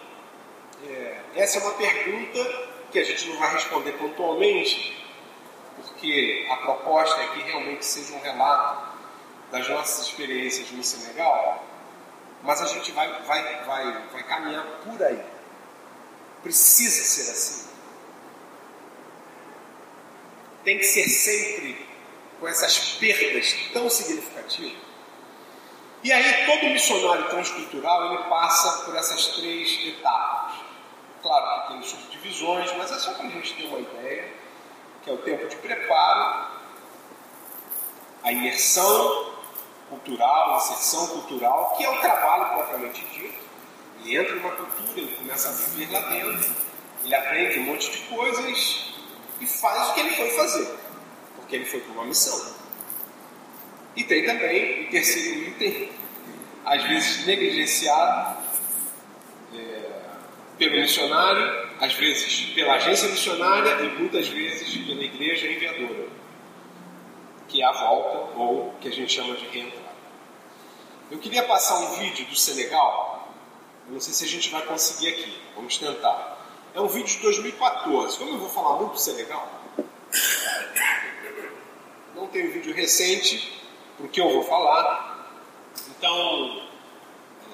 é, 0.86 1.20
essa 1.34 1.58
é 1.58 1.62
uma 1.62 1.74
pergunta 1.74 2.44
que 2.92 2.98
a 2.98 3.04
gente 3.04 3.28
não 3.28 3.38
vai 3.38 3.54
responder 3.54 3.92
pontualmente, 3.92 5.04
porque 5.76 6.46
a 6.50 6.56
proposta 6.58 7.20
é 7.22 7.26
que 7.28 7.40
realmente 7.40 7.84
seja 7.84 8.14
um 8.14 8.20
relato 8.20 8.96
das 9.50 9.68
nossas 9.68 10.06
experiências 10.06 10.70
no 10.70 10.82
Senegal 10.82 11.64
mas 12.46 12.62
a 12.62 12.66
gente 12.66 12.92
vai, 12.92 13.22
vai, 13.24 13.64
vai, 13.64 14.08
vai 14.12 14.22
caminhar 14.22 14.64
por 14.84 15.02
aí. 15.02 15.20
Precisa 16.44 17.02
ser 17.02 17.32
assim. 17.32 17.66
Tem 20.62 20.78
que 20.78 20.84
ser 20.84 21.08
sempre 21.08 21.86
com 22.38 22.46
essas 22.46 22.94
perdas 22.94 23.54
tão 23.72 23.90
significativas. 23.90 24.78
E 26.04 26.12
aí 26.12 26.46
todo 26.46 26.70
missionário 26.70 27.28
transcultural 27.30 28.14
ele 28.14 28.22
passa 28.28 28.84
por 28.84 28.94
essas 28.94 29.26
três 29.28 29.84
etapas. 29.84 30.60
Claro 31.22 31.62
que 31.62 31.72
tem 31.72 31.82
subdivisões, 31.82 32.72
mas 32.76 32.92
é 32.92 32.98
só 32.98 33.12
para 33.14 33.26
a 33.26 33.30
gente 33.30 33.54
ter 33.54 33.64
uma 33.64 33.80
ideia, 33.80 34.32
que 35.02 35.10
é 35.10 35.12
o 35.12 35.18
tempo 35.18 35.48
de 35.48 35.56
preparo, 35.56 36.46
a 38.22 38.30
imersão, 38.30 39.35
cultural, 39.88 40.56
inserção 40.56 41.06
cultural, 41.08 41.74
que 41.76 41.84
é 41.84 41.90
o 41.90 42.00
trabalho 42.00 42.54
propriamente 42.54 43.04
dito. 43.12 43.46
Ele 44.00 44.16
entra 44.16 44.34
numa 44.34 44.50
cultura, 44.50 45.00
ele 45.00 45.16
começa 45.16 45.48
a 45.48 45.52
viver 45.52 45.92
lá 45.92 46.00
dentro, 46.10 46.52
ele 47.04 47.14
aprende 47.14 47.58
um 47.60 47.62
monte 47.64 47.90
de 47.90 47.98
coisas 47.98 48.94
e 49.40 49.46
faz 49.46 49.90
o 49.90 49.94
que 49.94 50.00
ele 50.00 50.10
foi 50.10 50.30
fazer, 50.30 50.78
porque 51.36 51.56
ele 51.56 51.64
foi 51.64 51.80
para 51.80 51.92
uma 51.92 52.04
missão. 52.04 52.54
E 53.94 54.04
tem 54.04 54.24
também 54.24 54.86
o 54.86 54.90
terceiro 54.90 55.48
item, 55.48 55.90
às 56.64 56.82
vezes 56.82 57.26
negligenciado 57.26 58.38
é, 59.54 59.90
pelo 60.58 60.76
missionário, 60.76 61.68
às 61.80 61.94
vezes 61.94 62.52
pela 62.54 62.74
agência 62.74 63.08
missionária 63.08 63.82
e 63.82 63.88
muitas 63.98 64.28
vezes 64.28 64.76
pela 64.86 65.02
igreja 65.02 65.46
enviadora 65.46 66.25
que 67.48 67.62
é 67.62 67.64
a 67.64 67.72
volta, 67.72 68.38
ou 68.38 68.74
que 68.80 68.88
a 68.88 68.92
gente 68.92 69.12
chama 69.12 69.34
de 69.36 69.46
reentrada. 69.46 69.86
Eu 71.10 71.18
queria 71.18 71.44
passar 71.44 71.78
um 71.78 71.98
vídeo 71.98 72.26
do 72.26 72.36
Senegal, 72.36 73.28
eu 73.86 73.92
não 73.92 74.00
sei 74.00 74.12
se 74.12 74.24
a 74.24 74.28
gente 74.28 74.50
vai 74.50 74.62
conseguir 74.62 75.08
aqui, 75.08 75.38
vamos 75.54 75.78
tentar. 75.78 76.36
É 76.74 76.80
um 76.80 76.88
vídeo 76.88 77.06
de 77.06 77.22
2014. 77.22 78.18
Como 78.18 78.30
eu 78.32 78.38
vou 78.38 78.48
falar 78.48 78.76
muito 78.76 78.92
do 78.92 78.98
Senegal, 78.98 79.48
não 82.14 82.26
tem 82.26 82.48
um 82.48 82.50
vídeo 82.50 82.74
recente 82.74 83.62
para 83.96 84.06
o 84.06 84.08
que 84.08 84.20
eu 84.20 84.28
vou 84.30 84.42
falar, 84.42 85.30
então 85.90 86.62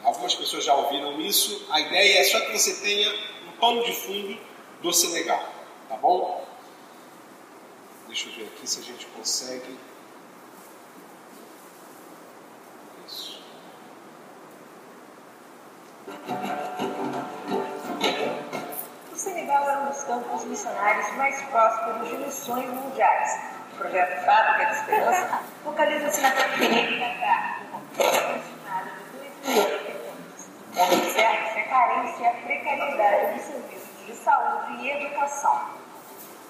algumas 0.02 0.34
pessoas 0.34 0.64
já 0.64 0.74
ouviram 0.74 1.20
isso. 1.20 1.66
A 1.70 1.80
ideia 1.80 2.20
é 2.20 2.24
só 2.24 2.40
que 2.40 2.58
você 2.58 2.80
tenha 2.80 3.12
um 3.48 3.52
pano 3.60 3.84
de 3.84 3.92
fundo 3.92 4.38
do 4.80 4.92
Senegal, 4.92 5.44
tá 5.88 5.96
bom? 5.96 6.44
Deixa 8.12 8.28
eu 8.28 8.34
ver 8.34 8.52
aqui 8.54 8.66
se 8.66 8.78
a 8.78 8.82
gente 8.82 9.06
consegue. 9.06 9.78
Isso. 13.06 13.42
O 19.10 19.16
Senegal 19.16 19.70
é 19.70 19.78
um 19.78 19.86
dos 19.86 20.04
campos 20.04 20.44
missionários 20.44 21.10
mais 21.16 21.40
prósperos 21.44 22.06
de 22.06 22.16
missões 22.18 22.68
mundiais. 22.68 23.40
O 23.72 23.76
projeto 23.78 24.24
Fábrica 24.26 24.66
de 24.66 24.76
Esperança 24.76 25.40
localiza-se 25.64 26.20
na 26.20 26.30
periferia 26.32 27.14
da 27.16 28.36
estimada 28.36 28.90
de 28.90 29.18
2 29.20 29.48
milhões 29.48 29.80
de 29.80 29.90
habitantes, 29.90 30.50
onde 30.76 30.94
observa-se 30.96 31.58
a 31.60 31.64
carência 31.66 32.22
e 32.22 32.26
a 32.26 32.32
precariedade 32.32 33.32
dos 33.32 33.42
serviços 33.46 34.06
de 34.06 34.14
saúde 34.16 34.82
e 34.82 34.90
educação. 34.90 35.81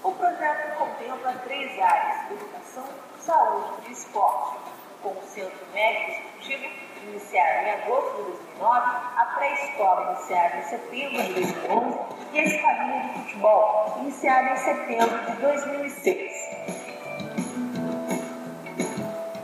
O 0.05 0.11
projeto 0.11 0.77
contempla 0.79 1.33
três 1.45 1.81
áreas: 1.81 2.33
educação, 2.33 2.85
saúde 3.21 3.89
e 3.89 3.93
esporte, 3.93 4.59
com 5.01 5.11
o 5.11 5.23
Centro 5.23 5.65
Médico 5.73 6.11
Esportivo, 6.11 6.65
iniciado 7.05 7.67
em 7.67 7.71
agosto 7.71 8.17
de 8.17 8.23
2009, 8.23 8.97
a 9.17 9.25
pré-escola, 9.37 10.13
iniciada 10.13 10.57
em 10.57 10.63
setembro 10.65 11.23
de 11.23 11.33
2011, 11.35 11.99
e 12.33 12.39
a 12.41 12.45
escolinha 12.45 13.01
de 13.01 13.21
futebol, 13.21 13.97
iniciada 14.01 14.51
em 14.51 14.57
setembro 14.57 15.19
de 15.25 15.33
2006. 15.41 16.33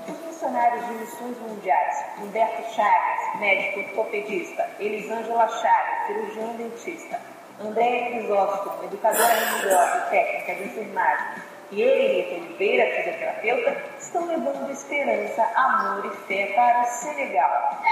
Os 0.09 0.27
missionários 0.27 0.87
de 0.87 0.93
missões 0.95 1.39
mundiais, 1.39 2.05
Humberto 2.19 2.75
Chagas, 2.75 3.39
médico 3.39 3.79
ortopedista, 3.91 4.69
Elisângela 4.81 5.47
Chagas, 5.47 6.07
cirurgião 6.09 6.57
dentista, 6.57 7.21
Andréia 7.61 8.11
Crisóstomo, 8.11 8.85
educadora 8.85 9.35
religiosa 9.35 10.07
e 10.07 10.11
técnica 10.11 10.55
de 10.55 10.63
enfermagem, 10.69 11.27
e 11.73 11.83
Henrique 11.83 12.35
Oliveira, 12.37 12.97
fisioterapeuta, 12.97 13.77
estão 13.99 14.27
levando 14.27 14.71
esperança, 14.71 15.43
amor 15.57 16.07
e 16.07 16.17
fé 16.29 16.53
para 16.55 16.83
o 16.83 16.87
Senegal. 16.87 17.83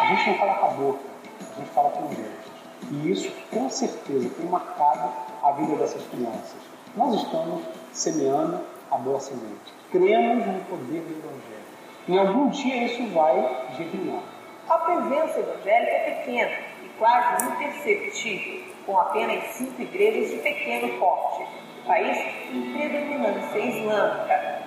A 0.00 0.06
gente 0.06 0.30
não 0.30 0.38
fala 0.38 0.54
com 0.54 0.66
a 0.66 0.70
boca, 0.70 1.00
a 1.40 1.60
gente 1.60 1.70
fala 1.72 1.90
com 1.90 2.06
Deus. 2.06 2.54
E 2.90 3.12
isso, 3.12 3.30
com 3.52 3.68
certeza, 3.68 4.30
tem 4.36 4.46
marcado 4.46 5.12
a 5.42 5.52
vida 5.52 5.76
dessas 5.76 6.02
crianças. 6.06 6.56
Nós 6.96 7.22
estamos 7.22 7.64
semeando 7.92 8.64
a 8.90 8.96
boa 8.96 9.20
semente. 9.20 9.74
Cremos 9.92 10.46
no 10.46 10.60
poder 10.64 11.02
do 11.02 11.18
Evangelho. 11.18 11.64
E 12.08 12.18
algum 12.18 12.48
dia 12.48 12.84
isso 12.86 13.06
vai 13.12 13.36
germinar. 13.76 14.22
A 14.68 14.78
presença 14.78 15.40
evangélica 15.40 15.92
é 15.92 16.10
pequena 16.22 16.63
quase 16.98 17.44
imperceptível, 17.44 18.64
com 18.86 18.98
apenas 18.98 19.44
cinco 19.54 19.82
igrejas 19.82 20.30
de 20.30 20.36
pequeno 20.38 20.98
porte. 20.98 21.46
País 21.86 22.16
em 22.50 22.72
predominância 22.72 23.58
islâmica. 23.58 24.62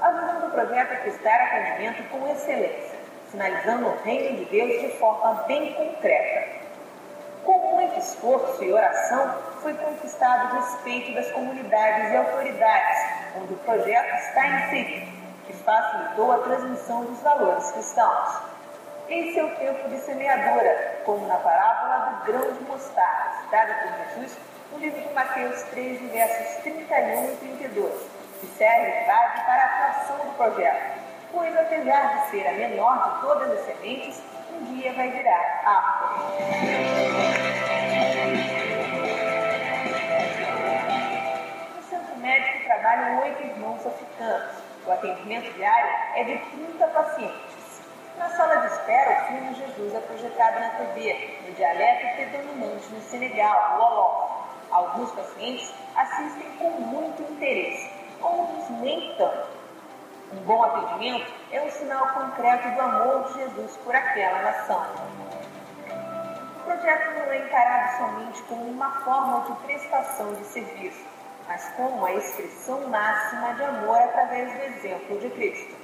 A 0.00 0.10
visão 0.10 0.40
do 0.40 0.50
projeto 0.52 0.92
é 0.92 0.96
prestar 0.96 1.34
atendimento 1.34 2.08
com 2.10 2.28
excelência, 2.28 2.98
sinalizando 3.30 3.88
o 3.88 3.96
reino 4.02 4.36
de 4.38 4.44
Deus 4.44 4.80
de 4.80 4.98
forma 4.98 5.42
bem 5.48 5.72
concreta. 5.72 6.66
Com 7.44 7.76
muito 7.76 7.98
esforço 7.98 8.62
e 8.62 8.72
oração, 8.72 9.34
foi 9.62 9.74
conquistado 9.74 10.52
o 10.52 10.60
respeito 10.60 11.14
das 11.14 11.30
comunidades 11.32 12.12
e 12.12 12.16
autoridades, 12.16 12.98
onde 13.40 13.54
o 13.54 13.56
projeto 13.58 14.14
está 14.14 14.46
inserido, 14.46 15.15
que 15.46 15.52
facilitou 15.52 16.32
a 16.32 16.38
transmissão 16.38 17.04
dos 17.04 17.20
valores 17.20 17.70
cristãos. 17.70 18.56
É 19.08 19.44
o 19.44 19.56
tempo 19.56 19.88
de 19.88 19.98
semeadura, 20.00 21.02
como 21.04 21.26
na 21.28 21.36
parábola 21.36 22.10
do 22.10 22.24
grão 22.24 22.52
de 22.52 22.64
mostarda, 22.64 23.40
citada 23.40 23.74
por 23.74 24.20
Jesus 24.20 24.36
no 24.72 24.78
livro 24.78 25.00
de 25.00 25.14
Mateus 25.14 25.62
13, 25.62 26.06
versos 26.08 26.62
31 26.62 27.32
e 27.32 27.36
32, 27.36 27.92
que 28.40 28.46
serve 28.48 28.90
de 28.90 29.06
base 29.06 29.40
para 29.46 29.62
a 29.62 29.90
atuação 29.90 30.26
do 30.26 30.36
projeto, 30.36 31.00
pois 31.30 31.56
apesar 31.56 32.24
de 32.24 32.30
ser 32.30 32.48
a 32.48 32.52
menor 32.52 33.14
de 33.14 33.20
todas 33.20 33.50
as 33.52 33.64
sementes, 33.66 34.20
um 34.52 34.74
dia 34.74 34.92
vai 34.94 35.10
virar 35.10 35.62
árvore. 35.64 36.56
No 41.76 41.82
centro 41.82 42.16
médico 42.16 42.64
trabalham 42.64 43.20
oito 43.22 43.42
irmãos 43.42 43.86
africanos. 43.86 44.65
O 44.86 44.92
atendimento 44.92 45.52
diário 45.54 45.90
é 46.14 46.22
de 46.22 46.38
30 46.38 46.86
pacientes. 46.86 47.82
Na 48.16 48.28
sala 48.30 48.54
de 48.56 48.66
espera, 48.68 49.20
o 49.20 49.26
filme 49.26 49.54
Jesus 49.54 49.94
é 49.94 49.98
projetado 49.98 50.60
na 50.60 50.70
TV, 50.70 51.40
no 51.44 51.54
dialeto 51.54 52.14
predominante 52.14 52.88
no 52.94 53.00
Senegal, 53.00 53.78
o 53.78 53.82
Oló. 53.82 54.46
Alguns 54.70 55.10
pacientes 55.10 55.74
assistem 55.96 56.48
com 56.58 56.70
muito 56.70 57.20
interesse, 57.20 57.90
outros 58.22 58.70
nem 58.80 59.12
tanto. 59.16 59.48
Um 60.32 60.36
bom 60.44 60.62
atendimento 60.62 61.32
é 61.50 61.62
um 61.62 61.70
sinal 61.70 62.06
concreto 62.08 62.70
do 62.70 62.80
amor 62.80 63.24
de 63.24 63.40
Jesus 63.40 63.76
por 63.78 63.94
aquela 63.94 64.42
nação. 64.42 64.86
O 66.60 66.64
projeto 66.64 67.18
não 67.18 67.32
é 67.32 67.38
encarado 67.38 67.98
somente 67.98 68.40
como 68.44 68.62
uma 68.70 68.90
forma 69.00 69.40
de 69.40 69.52
prestação 69.66 70.32
de 70.34 70.44
serviço, 70.44 71.04
mas 71.48 71.64
como 71.76 72.04
a 72.04 72.12
expressão 72.14 72.88
máxima 72.88 73.54
de 73.54 73.62
amor 73.62 73.98
através 73.98 74.52
do 74.52 74.62
exemplo 74.62 75.18
de 75.18 75.30
Cristo. 75.30 75.74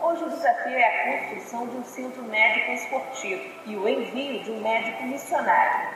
Hoje 0.00 0.24
o 0.24 0.30
desafio 0.30 0.72
é 0.72 0.84
a 0.84 1.18
construção 1.18 1.66
de 1.66 1.76
um 1.76 1.84
centro 1.84 2.22
médico 2.24 2.72
esportivo 2.72 3.42
e 3.66 3.76
o 3.76 3.88
envio 3.88 4.42
de 4.42 4.50
um 4.50 4.60
médico 4.60 5.02
missionário. 5.04 5.88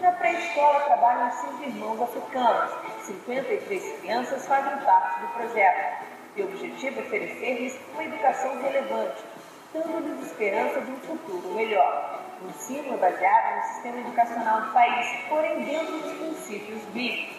Na 0.00 0.12
pré-escola 0.12 0.80
trabalham 0.80 1.30
cinco 1.32 1.62
irmãos 1.64 2.02
africanos. 2.02 2.70
53 3.06 4.00
crianças 4.00 4.46
fazem 4.46 4.76
parte 4.84 5.20
do 5.20 5.28
projeto. 5.28 6.04
E 6.36 6.42
o 6.42 6.44
objetivo 6.46 7.00
é 7.00 7.02
oferecer-lhes 7.02 7.78
uma 7.92 8.04
educação 8.04 8.60
relevante, 8.60 9.24
dando-lhes 9.72 10.26
esperança 10.26 10.80
de 10.80 10.90
um 10.90 10.96
futuro 10.96 11.54
melhor. 11.54 12.23
O 12.44 12.48
ensino 12.48 12.92
é 12.92 12.96
baseado 12.98 13.56
no 13.56 13.62
sistema 13.62 13.98
educacional 14.00 14.60
do 14.60 14.72
país, 14.74 15.06
porém 15.30 15.64
dentro 15.64 15.98
dos 15.98 16.12
princípios 16.12 16.82
bíblicos. 16.92 17.36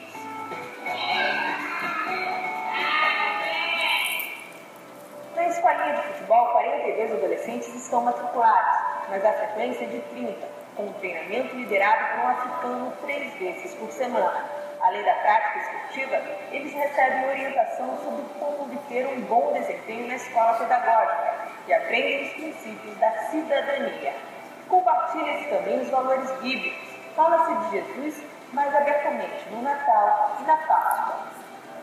Na 5.35 5.47
escolinha 5.47 5.95
de 5.95 6.01
futebol, 6.07 6.47
42 6.53 7.11
adolescentes 7.11 7.75
estão 7.75 8.01
matriculados, 8.01 8.79
mas 9.07 9.23
a 9.23 9.33
frequência 9.33 9.83
é 9.83 9.87
de 9.89 9.99
30, 9.99 10.47
com 10.75 10.87
um 10.87 10.93
treinamento 10.93 11.55
liderado 11.55 12.15
por 12.15 12.25
um 12.25 12.27
africano 12.29 12.93
três 13.03 13.31
vezes 13.35 13.75
por 13.75 13.91
semana. 13.91 14.43
Além 14.81 15.03
da 15.03 15.13
prática 15.13 15.59
esportiva, 15.59 16.15
eles 16.51 16.73
recebem 16.73 17.29
orientação 17.29 17.95
sobre 18.03 18.25
como 18.39 18.63
obter 18.63 19.05
um 19.05 19.21
bom 19.21 19.53
desempenho 19.53 20.07
na 20.07 20.15
escola 20.15 20.53
pedagógica 20.57 21.35
e 21.67 21.73
aprendem 21.73 22.23
os 22.23 22.33
princípios 22.33 22.97
da 22.97 23.11
cidadania. 23.29 24.34
Compartilha-se 24.69 25.45
também 25.45 25.81
os 25.81 25.89
valores 25.89 26.29
bíblicos. 26.41 26.95
Fala-se 27.15 27.53
de 27.55 27.71
Jesus 27.71 28.23
mais 28.51 28.73
abertamente 28.75 29.49
no 29.51 29.61
Natal 29.61 30.37
e 30.41 30.43
na 30.43 30.57
Páscoa. 30.57 31.27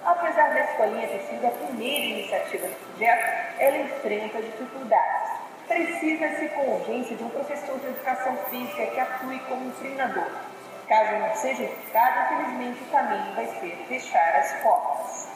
Apesar 0.05 0.53
da 0.53 0.61
escolinha 0.61 1.07
ter 1.07 1.21
sido 1.21 1.47
a 1.47 1.51
primeira 1.51 2.07
iniciativa 2.07 2.67
do 2.67 2.75
projeto, 2.75 3.61
ela 3.61 3.79
enfrenta 3.79 4.43
dificuldades. 4.43 5.31
Precisa-se 5.69 6.49
com 6.49 6.75
urgência 6.75 7.17
de 7.17 7.23
um 7.23 7.31
professor 7.31 7.79
de 7.79 7.87
educação 7.87 8.37
física 8.51 8.87
que 8.87 9.01
atue 9.01 9.39
como 9.49 9.67
um 9.67 9.71
treinador. 9.71 10.27
Caso 10.89 11.13
não 11.13 11.35
seja 11.37 11.63
indicado, 11.63 12.35
infelizmente 12.35 12.83
o 12.83 12.87
caminho 12.91 13.35
vai 13.35 13.47
ser 13.47 13.85
fechar 13.89 14.37
as 14.37 14.53
portas. 14.63 15.32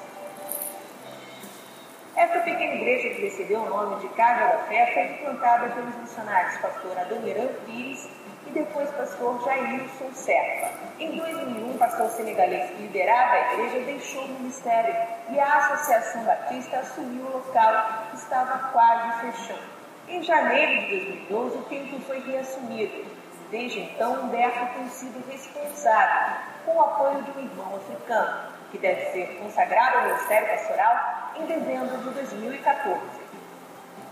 Esta 2.16 2.40
pequena 2.40 2.76
igreja 2.76 3.10
que 3.10 3.20
recebeu 3.26 3.60
o 3.60 3.68
nome 3.68 4.00
de 4.00 4.08
Casa 4.14 4.46
da 4.46 4.58
Fé 4.60 4.90
foi 4.94 5.02
implantada 5.02 5.68
pelos 5.74 5.94
missionários 5.96 6.56
pastor 6.62 6.98
Adoniran 6.98 7.48
Pires 7.66 8.08
e 8.46 8.50
depois 8.52 8.90
pastor 8.92 9.44
Jailson 9.44 10.10
Serpa. 10.14 10.70
Em 10.98 11.14
2001, 11.14 11.72
o 11.72 11.78
pastor 11.78 12.08
senegalês 12.08 12.70
que 12.70 12.82
liderava 12.84 13.34
a 13.34 13.52
igreja 13.52 13.84
deixou 13.84 14.24
o 14.24 14.28
ministério 14.28 14.96
e 15.28 15.38
a 15.38 15.56
Associação 15.58 16.24
Batista 16.24 16.78
assumiu 16.78 17.22
o 17.26 17.32
local 17.32 18.06
que 18.08 18.16
estava 18.16 18.70
quase 18.70 19.20
fechando. 19.20 19.68
Em 20.08 20.22
janeiro 20.22 20.86
de 20.86 21.00
2012, 21.28 21.58
o 21.58 21.62
templo 21.64 22.00
foi 22.00 22.20
reassumido. 22.20 23.04
Desde 23.50 23.80
então, 23.80 24.22
Humberto 24.22 24.74
tem 24.74 24.88
sido 24.88 25.22
responsável, 25.30 26.38
com 26.64 26.76
o 26.76 26.80
apoio 26.80 27.22
de 27.24 27.30
um 27.32 27.42
irmão 27.42 27.76
africano, 27.76 28.55
que 28.76 28.82
deve 28.82 29.10
ser 29.12 29.38
consagrado 29.40 29.98
ao 29.98 30.04
ministério 30.04 30.48
pastoral 30.48 31.32
em 31.36 31.46
dezembro 31.46 31.96
de 31.96 32.10
2014. 32.10 33.00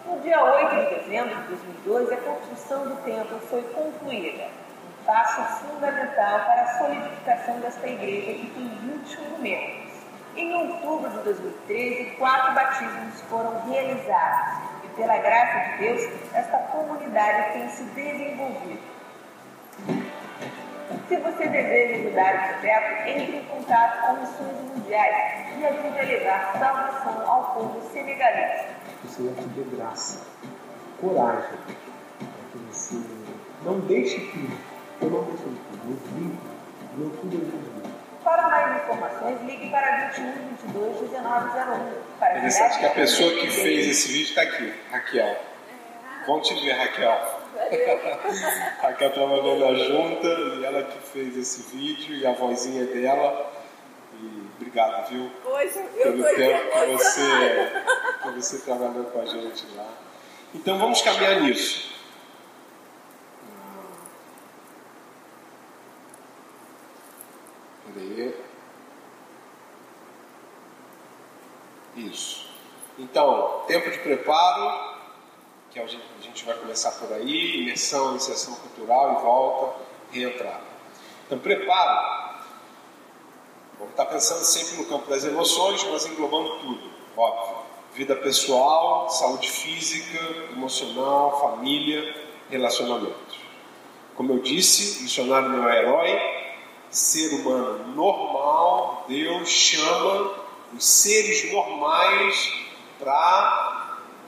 No 0.06 0.20
dia 0.20 0.42
8 0.42 0.74
de 0.76 0.94
dezembro 0.96 1.36
de 1.36 1.48
2012, 1.48 2.14
a 2.14 2.16
construção 2.16 2.84
do 2.88 2.96
templo 3.02 3.38
foi 3.40 3.62
concluída, 3.62 4.44
um 4.44 5.04
passo 5.04 5.42
fundamental 5.66 6.40
para 6.46 6.62
a 6.62 6.78
solidificação 6.78 7.60
desta 7.60 7.86
igreja 7.86 8.40
que 8.40 8.50
tem 8.54 8.68
21 8.68 9.38
membros. 9.38 9.92
Em 10.36 10.54
outubro 10.54 11.10
de 11.10 11.18
2013, 11.18 12.16
quatro 12.16 12.54
batismos 12.54 13.20
foram 13.28 13.60
realizados 13.68 14.62
e, 14.84 14.88
pela 14.96 15.18
graça 15.18 15.72
de 15.72 15.78
Deus, 15.78 16.10
esta 16.34 16.58
comunidade 16.58 17.52
tem 17.52 17.68
se 17.68 17.84
desenvolvido. 17.84 18.94
Se 21.08 21.16
você 21.16 21.46
deseja 21.46 21.96
ajudar 21.96 22.34
o 22.34 22.48
projeto, 22.54 23.08
entre 23.08 23.36
em 23.36 23.44
contato 23.44 24.06
com 24.06 24.12
missões 24.20 24.60
mundiais 24.70 25.58
e 25.58 25.66
ajude 25.66 25.98
a 25.98 26.02
levar 26.02 26.52
salvação 26.58 27.30
ao 27.30 27.54
povo 27.54 27.90
senegalês. 27.92 28.62
Você 29.04 29.22
vai 29.22 29.34
pedir 29.44 29.76
graça, 29.76 30.26
coragem, 30.98 31.58
você 32.70 32.96
não 33.64 33.80
deixe 33.80 34.18
tudo. 34.18 34.58
Eu 35.02 35.10
não 35.10 35.24
deixo 35.24 35.42
tudo. 35.42 35.54
Eu 35.84 35.96
vivo, 36.16 36.38
eu 36.98 37.10
tudo 37.20 37.34
eu 37.34 37.40
vivo. 37.40 37.94
Para 38.22 38.48
mais 38.48 38.82
informações, 38.82 39.42
ligue 39.42 39.70
para 39.70 40.08
21 40.08 40.32
22 40.32 41.00
1901. 41.02 42.18
Para 42.18 42.38
Interessante 42.38 42.78
que 42.78 42.86
a 42.86 42.90
pessoa 42.90 43.30
que 43.32 43.50
fez 43.50 43.86
esse 43.88 44.08
vídeo 44.08 44.28
está 44.30 44.42
aqui, 44.42 44.72
Raquel. 44.90 45.36
Bom 46.26 46.40
te 46.40 46.54
ver, 46.54 46.72
Raquel. 46.72 47.33
Raquel 48.80 49.12
trabalhou 49.12 49.58
na 49.58 49.74
junta 49.74 50.26
e 50.26 50.64
ela 50.64 50.82
que 50.82 50.98
fez 50.98 51.36
esse 51.36 51.76
vídeo 51.76 52.16
e 52.16 52.26
a 52.26 52.32
vozinha 52.32 52.84
dela. 52.86 53.52
E 54.20 54.48
obrigado, 54.56 55.08
viu? 55.08 55.30
Pois, 55.42 55.72
Pelo 55.72 56.22
tempo 56.34 56.70
que 56.70 56.86
você, 56.86 57.72
que 58.22 58.30
você 58.30 58.58
trabalhou 58.58 59.04
com 59.04 59.20
a 59.20 59.26
gente 59.26 59.66
lá. 59.76 59.88
Então 60.54 60.78
vamos 60.78 61.02
caminhar 61.02 61.40
nisso. 61.42 61.92
Peraí. 67.92 68.34
Isso. 71.96 72.52
Então, 72.98 73.64
tempo 73.66 73.90
de 73.90 73.98
preparo, 73.98 74.93
que 75.74 75.80
a 75.80 75.86
gente, 75.88 76.04
a 76.20 76.22
gente 76.22 76.44
vai 76.44 76.54
começar 76.54 76.92
por 76.92 77.12
aí, 77.12 77.62
imersão, 77.62 78.12
iniciação 78.12 78.54
cultural 78.54 79.18
e 79.18 79.22
volta, 79.24 79.80
reentrada. 80.12 80.62
Então, 81.26 81.36
preparo. 81.40 82.34
Vamos 83.76 83.90
estar 83.90 84.06
pensando 84.06 84.44
sempre 84.44 84.76
no 84.76 84.84
campo 84.84 85.10
das 85.10 85.24
emoções, 85.24 85.82
mas 85.90 86.06
englobando 86.06 86.60
tudo, 86.60 86.90
óbvio. 87.16 87.64
Vida 87.92 88.14
pessoal, 88.14 89.10
saúde 89.10 89.50
física, 89.50 90.18
emocional, 90.52 91.40
família, 91.40 92.22
relacionamentos. 92.48 93.36
Como 94.14 94.32
eu 94.32 94.38
disse, 94.38 95.02
missionário 95.02 95.48
não 95.48 95.68
é 95.68 95.80
herói, 95.80 96.20
ser 96.88 97.34
humano 97.34 97.88
normal, 97.96 99.06
Deus 99.08 99.48
chama 99.48 100.34
os 100.72 100.84
seres 100.84 101.52
normais 101.52 102.52
para 103.00 103.63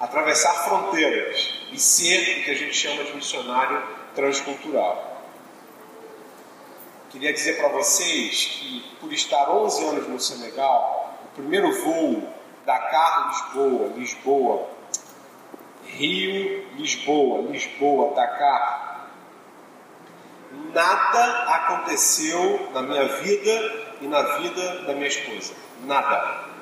atravessar 0.01 0.65
fronteiras 0.65 1.55
e 1.73 1.79
ser 1.81 2.41
o 2.41 2.45
que 2.45 2.51
a 2.51 2.55
gente 2.55 2.75
chama 2.75 3.05
de 3.05 3.15
missionário 3.15 3.83
transcultural. 4.15 5.23
Queria 7.11 7.33
dizer 7.33 7.57
para 7.59 7.69
vocês 7.69 8.45
que, 8.45 8.97
por 9.01 9.13
estar 9.13 9.51
11 9.51 9.85
anos 9.85 10.09
no 10.09 10.21
Senegal, 10.21 11.19
o 11.25 11.35
primeiro 11.35 11.73
voo 11.83 12.29
Dakar-Lisboa, 12.67 13.93
Lisboa, 13.97 14.69
Rio, 15.85 16.67
Lisboa, 16.77 17.51
Lisboa, 17.51 18.15
Dakar, 18.15 19.09
nada 20.75 21.55
aconteceu 21.55 22.71
na 22.75 22.83
minha 22.83 23.07
vida 23.07 23.87
e 24.01 24.07
na 24.07 24.23
vida 24.39 24.83
da 24.83 24.93
minha 24.95 25.09
esposa. 25.09 25.55
Nada. 25.85 26.56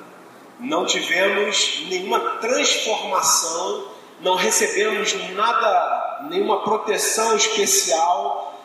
Não 0.59 0.85
tivemos 0.85 1.85
nenhuma 1.89 2.19
transformação, 2.39 3.91
não 4.21 4.35
recebemos 4.35 5.13
nada, 5.31 6.27
nenhuma 6.29 6.63
proteção 6.63 7.35
especial 7.35 8.55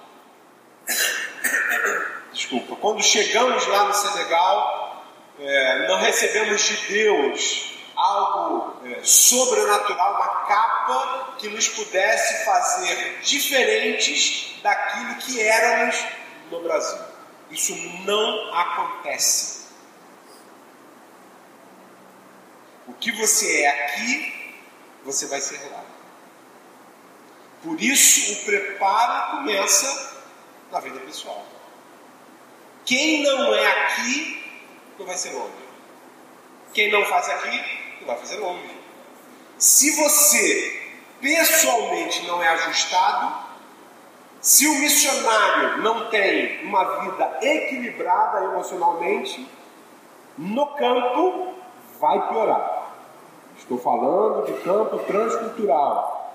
desculpa, 2.50 2.76
quando 2.76 3.02
chegamos 3.02 3.66
lá 3.66 3.84
no 3.84 3.94
Senegal, 3.94 5.04
é, 5.38 5.88
não 5.88 5.96
recebemos 5.98 6.62
de 6.62 6.76
Deus 6.88 7.74
algo 7.94 8.76
é, 8.86 9.00
sobrenatural, 9.02 10.14
uma 10.14 10.46
capa 10.46 11.34
que 11.38 11.48
nos 11.48 11.68
pudesse 11.68 12.44
fazer 12.44 13.20
diferentes 13.22 14.54
daquilo 14.62 15.14
que 15.16 15.40
éramos 15.40 15.96
no 16.50 16.62
Brasil. 16.62 16.98
Isso 17.50 17.74
não 18.04 18.54
acontece. 18.54 19.59
O 22.90 22.92
que 22.94 23.12
você 23.12 23.62
é 23.62 23.68
aqui, 23.68 24.58
você 25.04 25.26
vai 25.26 25.40
ser 25.40 25.60
lá. 25.70 25.84
Por 27.62 27.80
isso, 27.80 28.32
o 28.32 28.44
preparo 28.44 29.36
começa 29.36 30.24
na 30.72 30.80
vida 30.80 30.98
pessoal. 30.98 31.46
Quem 32.84 33.22
não 33.22 33.54
é 33.54 33.66
aqui, 33.66 34.64
não 34.98 35.06
vai 35.06 35.16
ser 35.16 35.30
longe. 35.30 35.52
Quem 36.74 36.90
não 36.90 37.04
faz 37.04 37.28
aqui, 37.28 37.62
não 38.00 38.08
vai 38.08 38.18
fazer 38.18 38.38
longe. 38.38 38.76
Se 39.56 39.92
você 39.92 40.90
pessoalmente 41.20 42.26
não 42.26 42.42
é 42.42 42.48
ajustado, 42.48 43.50
se 44.40 44.66
o 44.66 44.74
missionário 44.80 45.78
não 45.78 46.10
tem 46.10 46.64
uma 46.64 47.02
vida 47.02 47.38
equilibrada 47.40 48.46
emocionalmente, 48.46 49.48
no 50.36 50.66
campo 50.74 51.54
vai 52.00 52.28
piorar. 52.28 52.79
Estou 53.70 53.78
falando 53.78 54.46
de 54.46 54.52
campo 54.64 54.98
transcultural. 54.98 56.34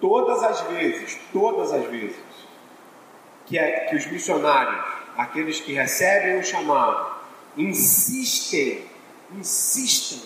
Todas 0.00 0.42
as 0.42 0.62
vezes, 0.62 1.18
todas 1.34 1.70
as 1.70 1.84
vezes 1.84 2.16
que, 3.44 3.58
é, 3.58 3.80
que 3.80 3.96
os 3.96 4.06
missionários 4.06 4.82
aqueles 5.18 5.60
que 5.60 5.74
recebem 5.74 6.38
o 6.38 6.42
chamado, 6.42 7.10
insistem, 7.58 8.86
insistem 9.32 10.22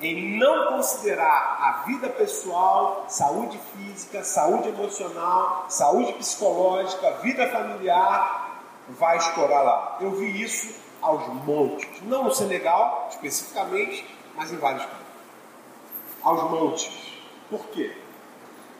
em 0.00 0.38
não 0.38 0.76
considerar 0.76 1.58
a 1.60 1.84
vida 1.86 2.08
pessoal, 2.08 3.04
saúde 3.06 3.60
física, 3.76 4.24
saúde 4.24 4.70
emocional, 4.70 5.66
saúde 5.68 6.14
psicológica, 6.14 7.18
vida 7.22 7.50
familiar, 7.50 8.62
vai 8.88 9.18
estourar 9.18 9.62
lá. 9.62 9.98
Eu 10.00 10.12
vi 10.12 10.40
isso 10.40 10.74
aos 11.02 11.26
montes, 11.44 12.00
não 12.00 12.24
no 12.24 12.34
Senegal 12.34 13.08
especificamente, 13.10 14.19
mas 14.34 14.52
em 14.52 14.56
vários 14.56 14.84
casos. 14.84 15.06
Aos 16.22 16.50
montes. 16.50 17.12
Por 17.48 17.66
quê? 17.68 17.96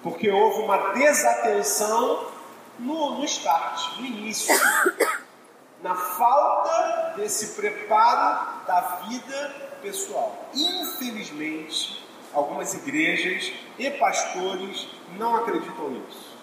Porque 0.02 0.30
houve 0.30 0.62
uma 0.62 0.92
desatenção 0.92 2.30
no, 2.78 3.18
no 3.18 3.24
start, 3.24 3.98
no 3.98 4.06
início, 4.06 4.54
na 5.82 5.94
falta 5.94 7.14
desse 7.16 7.54
preparo 7.60 8.64
da 8.66 8.80
vida 9.08 9.70
pessoal. 9.82 10.48
Infelizmente, 10.54 12.06
algumas 12.32 12.72
igrejas 12.74 13.52
e 13.78 13.90
pastores 13.90 14.88
não 15.16 15.36
acreditam 15.36 15.90
nisso. 15.90 16.38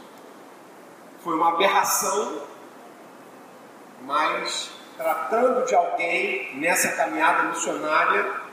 Foi 1.24 1.36
uma 1.36 1.54
aberração, 1.54 2.42
mas 4.02 4.70
tratando 4.96 5.66
de 5.66 5.76
alguém 5.76 6.56
nessa 6.58 6.90
caminhada 6.94 7.44
missionária, 7.44 8.47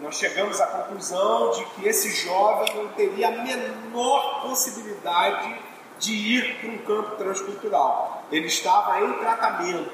nós 0.00 0.16
chegamos 0.16 0.60
à 0.60 0.66
conclusão 0.66 1.50
de 1.50 1.64
que 1.66 1.86
esse 1.86 2.10
jovem 2.10 2.74
não 2.74 2.88
teria 2.88 3.28
a 3.28 3.30
menor 3.32 4.42
possibilidade 4.42 5.60
de 5.98 6.12
ir 6.12 6.56
para 6.58 6.70
um 6.70 6.78
campo 6.78 7.16
transcultural. 7.16 8.24
Ele 8.32 8.46
estava 8.46 9.00
em 9.02 9.12
tratamento, 9.18 9.92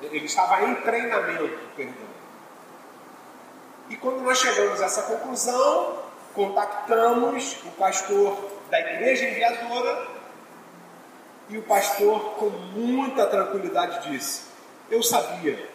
ele 0.00 0.26
estava 0.26 0.62
em 0.62 0.76
treinamento, 0.76 1.58
perdão. 1.76 2.10
E 3.88 3.96
quando 3.96 4.20
nós 4.20 4.38
chegamos 4.38 4.80
a 4.80 4.84
essa 4.84 5.02
conclusão, 5.02 5.98
contactamos 6.32 7.56
o 7.64 7.70
pastor 7.72 8.38
da 8.70 8.78
igreja 8.78 9.28
enviadora 9.28 10.06
e 11.48 11.58
o 11.58 11.62
pastor, 11.62 12.36
com 12.36 12.48
muita 12.48 13.26
tranquilidade, 13.26 14.08
disse: 14.08 14.44
Eu 14.88 15.02
sabia, 15.02 15.68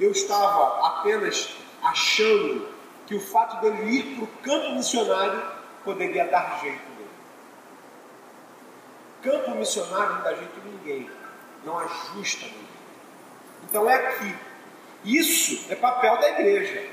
eu 0.00 0.10
estava 0.10 0.84
apenas 0.88 1.56
achando 1.80 2.71
que 3.06 3.14
o 3.14 3.20
fato 3.20 3.60
dele 3.60 3.90
ir 3.90 4.16
para 4.16 4.24
o 4.24 4.26
campo 4.42 4.74
missionário 4.74 5.42
poderia 5.84 6.26
dar 6.26 6.60
jeito 6.60 6.92
Campo 9.22 9.52
missionário 9.52 10.16
não 10.16 10.22
dá 10.22 10.34
jeito 10.34 10.60
ninguém, 10.64 11.08
não 11.64 11.78
ajusta 11.78 12.44
ninguém. 12.44 12.68
Então 13.62 13.88
é 13.88 13.94
aqui. 13.94 14.36
Isso 15.04 15.70
é 15.70 15.76
papel 15.76 16.18
da 16.18 16.30
igreja. 16.30 16.84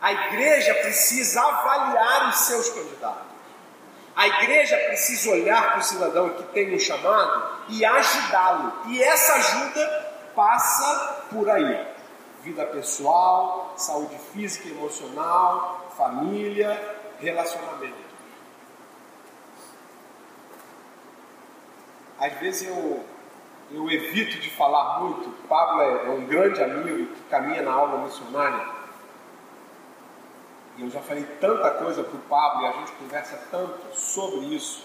A 0.00 0.12
igreja 0.12 0.72
precisa 0.74 1.42
avaliar 1.42 2.28
os 2.28 2.38
seus 2.42 2.68
candidatos. 2.68 3.26
A 4.14 4.28
igreja 4.28 4.76
precisa 4.86 5.30
olhar 5.30 5.72
para 5.72 5.80
o 5.80 5.82
cidadão 5.82 6.30
que 6.30 6.44
tem 6.44 6.72
um 6.72 6.78
chamado 6.78 7.64
e 7.68 7.84
ajudá-lo. 7.84 8.72
E 8.86 9.02
essa 9.02 9.34
ajuda 9.34 10.12
passa 10.36 11.24
por 11.32 11.50
aí: 11.50 11.86
vida 12.44 12.64
pessoal, 12.66 13.74
saúde 13.76 14.16
física 14.32 14.68
e 14.68 14.72
emocional, 14.72 15.88
família, 15.96 16.78
relacionamento. 17.18 18.04
às 22.18 22.32
vezes 22.38 22.68
eu, 22.68 23.04
eu 23.70 23.90
evito 23.90 24.38
de 24.38 24.50
falar 24.50 25.00
muito. 25.00 25.30
Pablo 25.46 25.82
é, 25.82 26.06
é 26.06 26.10
um 26.10 26.26
grande 26.26 26.62
amigo 26.62 27.14
que 27.14 27.22
caminha 27.24 27.62
na 27.62 27.72
aula 27.72 27.98
missionária. 27.98 28.66
E 30.76 30.82
eu 30.82 30.90
já 30.90 31.00
falei 31.00 31.24
tanta 31.40 31.70
coisa 31.70 32.02
para 32.02 32.16
o 32.16 32.20
Pablo 32.22 32.62
e 32.62 32.66
a 32.66 32.72
gente 32.72 32.92
conversa 32.92 33.38
tanto 33.50 33.94
sobre 33.94 34.40
isso. 34.54 34.84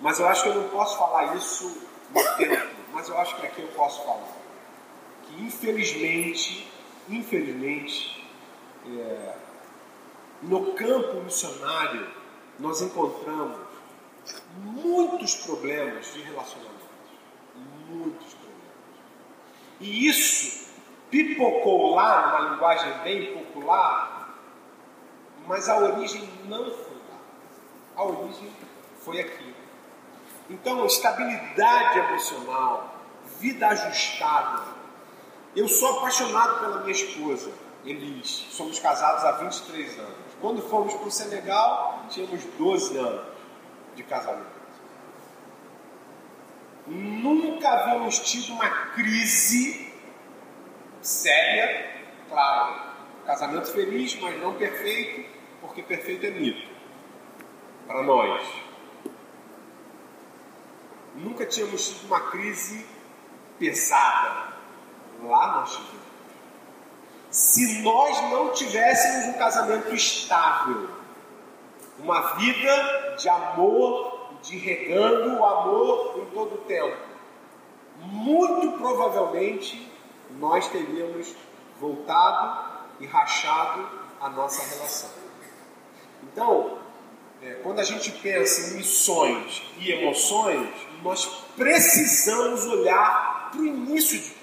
Mas 0.00 0.18
eu 0.18 0.26
acho 0.26 0.42
que 0.42 0.48
eu 0.48 0.54
não 0.54 0.68
posso 0.70 0.98
falar 0.98 1.36
isso 1.36 1.86
no 2.10 2.36
tempo. 2.36 2.82
Mas 2.92 3.08
eu 3.08 3.18
acho 3.18 3.36
que 3.36 3.46
aqui 3.46 3.62
eu 3.62 3.68
posso 3.68 4.02
falar. 4.04 4.41
Que 5.32 5.42
infelizmente, 5.42 6.70
infelizmente, 7.08 8.22
é, 8.86 9.34
no 10.42 10.72
campo 10.74 11.22
missionário, 11.22 12.06
nós 12.58 12.82
encontramos 12.82 13.58
muitos 14.56 15.34
problemas 15.36 16.12
de 16.12 16.22
relacionamento. 16.22 16.72
Muitos 17.88 18.34
problemas. 18.34 18.52
E 19.80 20.06
isso 20.06 20.70
pipocou 21.10 21.94
lá, 21.94 22.26
numa 22.26 22.50
linguagem 22.50 22.92
bem 23.02 23.34
popular, 23.34 24.38
mas 25.46 25.68
a 25.68 25.78
origem 25.78 26.28
não 26.44 26.64
foi 26.64 26.96
lá. 27.10 27.18
A 27.96 28.04
origem 28.04 28.50
foi 29.00 29.20
aqui. 29.20 29.54
Então, 30.50 30.84
estabilidade 30.86 31.98
emocional, 31.98 32.94
vida 33.38 33.68
ajustada. 33.68 34.81
Eu 35.54 35.68
sou 35.68 35.98
apaixonado 35.98 36.60
pela 36.60 36.80
minha 36.80 36.92
esposa, 36.92 37.50
Elis. 37.84 38.46
Somos 38.50 38.78
casados 38.78 39.22
há 39.24 39.32
23 39.32 39.98
anos. 39.98 40.16
Quando 40.40 40.62
fomos 40.62 40.94
para 40.94 41.06
o 41.06 41.10
Senegal, 41.10 42.06
tínhamos 42.08 42.42
12 42.58 42.96
anos 42.96 43.26
de 43.94 44.02
casamento. 44.02 44.62
Nunca 46.86 47.68
havíamos 47.70 48.18
tido 48.20 48.54
uma 48.54 48.68
crise 48.94 49.92
séria, 51.02 52.02
claro. 52.28 52.92
Casamento 53.26 53.70
feliz, 53.70 54.18
mas 54.20 54.40
não 54.40 54.54
perfeito, 54.54 55.30
porque 55.60 55.82
perfeito 55.82 56.26
é 56.26 56.30
mito. 56.30 56.68
Para 57.86 58.02
nós. 58.02 58.42
Nunca 61.14 61.44
tínhamos 61.44 61.88
tido 61.88 62.06
uma 62.06 62.30
crise 62.30 62.86
pesada. 63.58 64.51
Lá 65.22 65.60
nós 65.60 65.70
tivemos. 65.70 66.02
Se 67.30 67.82
nós 67.82 68.20
não 68.30 68.50
tivéssemos 68.50 69.34
um 69.34 69.38
casamento 69.38 69.94
estável, 69.94 70.88
uma 71.98 72.34
vida 72.36 73.16
de 73.18 73.28
amor, 73.28 74.30
de 74.42 74.58
regando 74.58 75.38
o 75.38 75.44
amor 75.44 76.18
em 76.18 76.26
todo 76.34 76.56
o 76.56 76.58
tempo, 76.58 76.96
muito 78.00 78.76
provavelmente 78.78 79.90
nós 80.38 80.68
teríamos 80.68 81.34
voltado 81.80 82.82
e 83.00 83.06
rachado 83.06 83.86
a 84.20 84.28
nossa 84.28 84.62
relação. 84.74 85.10
Então, 86.22 86.78
é, 87.42 87.54
quando 87.62 87.80
a 87.80 87.84
gente 87.84 88.12
pensa 88.12 88.70
em 88.70 88.76
missões 88.76 89.62
e 89.78 89.90
emoções, 89.90 90.68
nós 91.02 91.26
precisamos 91.56 92.64
olhar 92.66 93.50
para 93.50 93.60
o 93.60 93.66
início 93.66 94.18
de. 94.18 94.41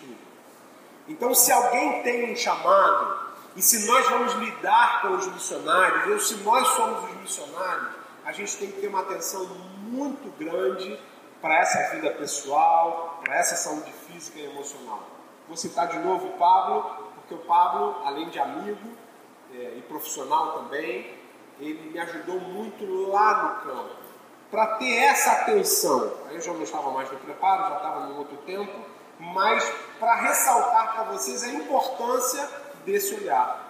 Então, 1.09 1.33
se 1.33 1.51
alguém 1.51 2.03
tem 2.03 2.31
um 2.31 2.35
chamado, 2.35 3.19
e 3.55 3.61
se 3.61 3.87
nós 3.87 4.07
vamos 4.07 4.33
lidar 4.35 5.01
com 5.01 5.15
os 5.15 5.25
missionários, 5.27 6.07
ou 6.07 6.19
se 6.19 6.35
nós 6.43 6.67
somos 6.67 7.03
os 7.03 7.15
missionários, 7.17 7.89
a 8.23 8.31
gente 8.31 8.55
tem 8.57 8.71
que 8.71 8.79
ter 8.79 8.87
uma 8.87 9.01
atenção 9.01 9.43
muito 9.87 10.29
grande 10.37 10.99
para 11.41 11.57
essa 11.57 11.95
vida 11.95 12.11
pessoal, 12.11 13.21
para 13.23 13.35
essa 13.35 13.55
saúde 13.55 13.91
física 13.91 14.37
e 14.37 14.45
emocional. 14.45 15.01
Vou 15.47 15.57
citar 15.57 15.87
de 15.87 15.97
novo 15.97 16.27
o 16.27 16.31
Pablo, 16.33 16.83
porque 17.15 17.33
o 17.33 17.39
Pablo, 17.39 17.95
além 18.05 18.29
de 18.29 18.39
amigo 18.39 18.89
é, 19.51 19.73
e 19.77 19.81
profissional 19.87 20.59
também, 20.59 21.17
ele 21.59 21.89
me 21.89 21.99
ajudou 21.99 22.39
muito 22.39 22.85
lá 23.09 23.43
no 23.43 23.71
campo. 23.71 23.95
Para 24.51 24.77
ter 24.77 24.95
essa 24.95 25.31
atenção, 25.31 26.13
aí 26.27 26.35
eu 26.35 26.41
já 26.41 26.53
não 26.53 26.63
estava 26.63 26.91
mais 26.91 27.11
no 27.11 27.17
preparo, 27.17 27.69
já 27.69 27.77
estava 27.77 28.05
no 28.05 28.17
outro 28.19 28.37
tempo, 28.37 28.79
mas 29.19 29.63
para 29.99 30.15
ressaltar 30.15 30.93
para 30.93 31.03
vocês 31.11 31.43
a 31.43 31.49
importância 31.49 32.49
desse 32.85 33.13
olhar. 33.15 33.67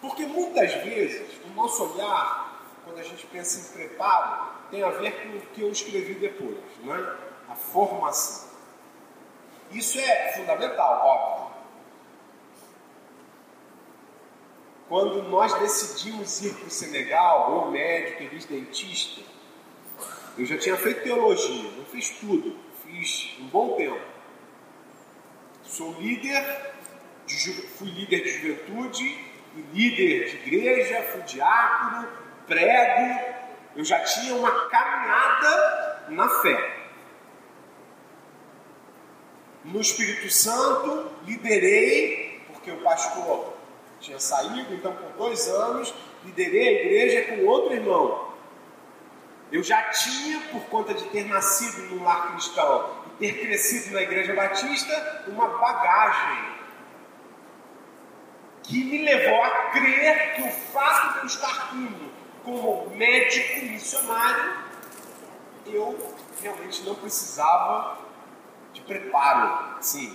Porque 0.00 0.24
muitas 0.24 0.72
vezes 0.84 1.40
o 1.44 1.48
nosso 1.50 1.92
olhar, 1.92 2.62
quando 2.84 2.98
a 2.98 3.02
gente 3.02 3.26
pensa 3.26 3.60
em 3.60 3.72
preparo, 3.72 4.52
tem 4.70 4.82
a 4.82 4.90
ver 4.90 5.22
com 5.22 5.36
o 5.36 5.40
que 5.40 5.60
eu 5.62 5.70
escrevi 5.70 6.14
depois, 6.14 6.56
não 6.82 6.94
é? 6.94 7.16
a 7.48 7.54
formação. 7.54 8.50
Isso 9.70 9.98
é 9.98 10.32
fundamental, 10.32 11.00
óbvio. 11.04 11.52
Quando 14.88 15.22
nós 15.22 15.54
decidimos 15.58 16.42
ir 16.42 16.54
para 16.54 16.66
o 16.66 16.70
Senegal, 16.70 17.52
ou 17.52 17.70
médico, 17.70 18.22
eles 18.24 18.44
dentista, 18.44 19.22
eu 20.36 20.44
já 20.44 20.58
tinha 20.58 20.76
feito 20.76 21.02
teologia, 21.02 21.70
não 21.76 21.84
fiz 21.86 22.10
tudo, 22.10 22.56
fiz 22.84 23.36
um 23.40 23.46
bom 23.48 23.76
tempo. 23.76 24.11
Sou 25.72 25.90
líder, 25.98 26.74
de, 27.26 27.52
fui 27.78 27.88
líder 27.88 28.22
de 28.22 28.30
juventude, 28.42 29.32
líder 29.72 30.28
de 30.28 30.36
igreja, 30.36 31.02
fui 31.04 31.22
diácono, 31.22 32.06
prego, 32.46 33.20
eu 33.74 33.82
já 33.82 33.98
tinha 34.00 34.34
uma 34.34 34.68
caminhada 34.68 36.04
na 36.10 36.28
fé. 36.28 36.76
No 39.64 39.80
Espírito 39.80 40.30
Santo, 40.30 41.10
liderei, 41.24 42.42
porque 42.48 42.70
o 42.70 42.82
pastor 42.82 43.54
tinha 43.98 44.20
saído, 44.20 44.74
então 44.74 44.94
por 44.94 45.12
dois 45.12 45.48
anos, 45.48 45.94
liderei 46.22 46.68
a 46.68 46.82
igreja 46.82 47.22
com 47.30 47.46
outro 47.46 47.72
irmão. 47.72 48.30
Eu 49.50 49.62
já 49.62 49.82
tinha, 49.84 50.38
por 50.50 50.66
conta 50.66 50.92
de 50.92 51.04
ter 51.04 51.24
nascido 51.24 51.94
num 51.94 52.04
lar 52.04 52.32
cristão 52.32 53.01
ter 53.22 53.40
crescido 53.40 53.94
na 53.94 54.02
igreja 54.02 54.34
batista, 54.34 55.22
uma 55.28 55.46
bagagem 55.46 56.44
que 58.64 58.82
me 58.82 59.04
levou 59.04 59.44
a 59.44 59.50
crer 59.70 60.34
que 60.34 60.42
o 60.42 60.50
fato 60.50 61.14
de 61.14 61.18
eu 61.20 61.26
estar 61.26 61.70
indo 61.72 62.10
como 62.42 62.90
médico 62.96 63.64
missionário, 63.66 64.64
eu 65.66 66.16
realmente 66.42 66.82
não 66.82 66.96
precisava 66.96 67.96
de 68.72 68.80
preparo, 68.80 69.76
sim, 69.80 70.12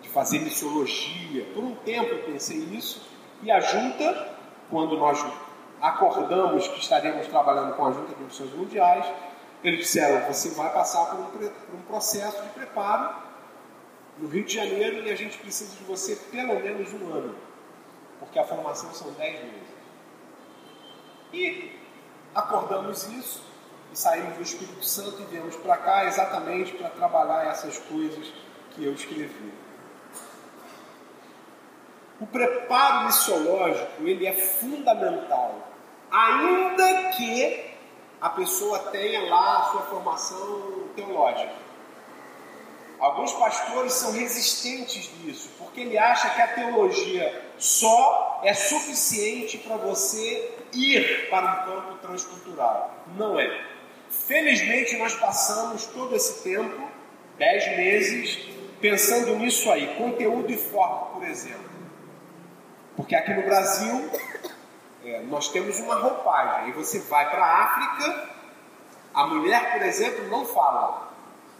de 0.00 0.08
fazer 0.08 0.38
missiologia. 0.38 1.44
Por 1.52 1.64
um 1.64 1.74
tempo 1.74 2.10
eu 2.10 2.22
pensei 2.22 2.58
isso, 2.58 3.04
e 3.42 3.50
a 3.50 3.58
junta, 3.58 4.36
quando 4.70 4.96
nós 4.96 5.26
acordamos 5.80 6.68
que 6.68 6.78
estaremos 6.78 7.26
trabalhando 7.26 7.74
com 7.74 7.86
a 7.86 7.90
junta 7.90 8.14
de 8.14 8.22
missões 8.22 8.52
mundiais, 8.52 9.06
eles 9.62 9.80
disseram: 9.80 10.26
você 10.26 10.50
vai 10.50 10.72
passar 10.72 11.06
por 11.06 11.20
um, 11.20 11.24
por 11.24 11.74
um 11.74 11.82
processo 11.82 12.42
de 12.42 12.48
preparo 12.50 13.14
no 14.18 14.28
Rio 14.28 14.44
de 14.44 14.54
Janeiro 14.54 15.06
e 15.06 15.10
a 15.10 15.16
gente 15.16 15.38
precisa 15.38 15.76
de 15.76 15.84
você 15.84 16.16
pelo 16.30 16.60
menos 16.60 16.92
um 16.92 17.12
ano, 17.12 17.34
porque 18.18 18.38
a 18.38 18.44
formação 18.44 18.92
são 18.92 19.12
dez 19.12 19.42
meses. 19.42 19.78
E 21.32 21.78
acordamos 22.34 23.06
isso 23.08 23.42
e 23.92 23.98
saímos 23.98 24.36
do 24.36 24.42
Espírito 24.42 24.84
Santo 24.84 25.22
e 25.22 25.24
viemos 25.26 25.56
para 25.56 25.76
cá 25.76 26.04
exatamente 26.04 26.72
para 26.74 26.90
trabalhar 26.90 27.46
essas 27.46 27.78
coisas 27.78 28.32
que 28.70 28.84
eu 28.84 28.92
escrevi. 28.92 29.52
O 32.20 32.26
preparo 32.26 33.06
missiológico 33.06 34.02
ele 34.02 34.26
é 34.26 34.32
fundamental, 34.32 35.68
ainda 36.10 37.10
que 37.12 37.67
a 38.20 38.30
pessoa 38.30 38.78
tenha 38.90 39.28
lá 39.30 39.58
a 39.58 39.62
sua 39.70 39.82
formação 39.82 40.88
teológica. 40.96 41.68
Alguns 42.98 43.32
pastores 43.34 43.92
são 43.92 44.12
resistentes 44.12 45.08
nisso, 45.20 45.50
porque 45.56 45.82
ele 45.82 45.96
acha 45.96 46.30
que 46.30 46.42
a 46.42 46.48
teologia 46.48 47.44
só 47.56 48.40
é 48.42 48.52
suficiente 48.52 49.58
para 49.58 49.76
você 49.76 50.52
ir 50.72 51.28
para 51.30 51.46
um 51.46 51.64
campo 51.64 51.98
transcultural. 51.98 52.92
Não 53.16 53.38
é. 53.38 53.64
Felizmente, 54.10 54.96
nós 54.96 55.14
passamos 55.14 55.86
todo 55.86 56.16
esse 56.16 56.42
tempo, 56.42 56.88
dez 57.38 57.68
meses, 57.76 58.48
pensando 58.80 59.36
nisso 59.36 59.70
aí, 59.70 59.94
conteúdo 59.96 60.50
e 60.50 60.56
forma, 60.56 61.06
por 61.12 61.22
exemplo. 61.22 61.68
Porque 62.96 63.14
aqui 63.14 63.32
no 63.32 63.42
Brasil, 63.42 64.10
é, 65.12 65.20
nós 65.22 65.48
temos 65.48 65.78
uma 65.80 65.96
roupagem, 65.96 66.70
e 66.70 66.72
você 66.72 66.98
vai 67.00 67.28
para 67.30 67.44
a 67.44 67.64
África, 67.64 68.30
a 69.14 69.26
mulher, 69.26 69.72
por 69.72 69.82
exemplo, 69.82 70.28
não 70.28 70.44
fala. 70.44 71.08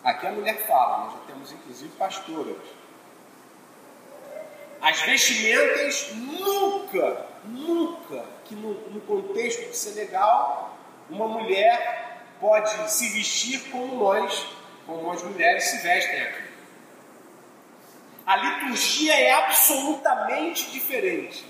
Aqui 0.05 0.27
a 0.27 0.33
mulher 0.33 0.67
fala, 0.67 1.05
nós 1.05 1.13
já 1.15 1.19
temos 1.27 1.53
inclusive 1.53 1.91
pastoras. 1.97 2.57
As 4.81 5.01
vestimentas 5.03 6.13
nunca, 6.15 7.27
nunca, 7.45 8.25
que 8.45 8.55
no, 8.55 8.75
no 8.91 9.01
contexto 9.01 9.69
de 9.69 9.77
Senegal, 9.77 10.77
uma 11.11 11.27
mulher 11.27 12.23
pode 12.41 12.91
se 12.91 13.09
vestir 13.09 13.71
como 13.71 13.97
nós, 13.97 14.47
como 14.87 15.11
as 15.11 15.23
mulheres 15.23 15.65
se 15.65 15.79
vestem 15.79 16.23
aqui. 16.23 16.49
A 18.25 18.37
liturgia 18.37 19.15
é 19.19 19.33
absolutamente 19.33 20.71
diferente, 20.71 21.45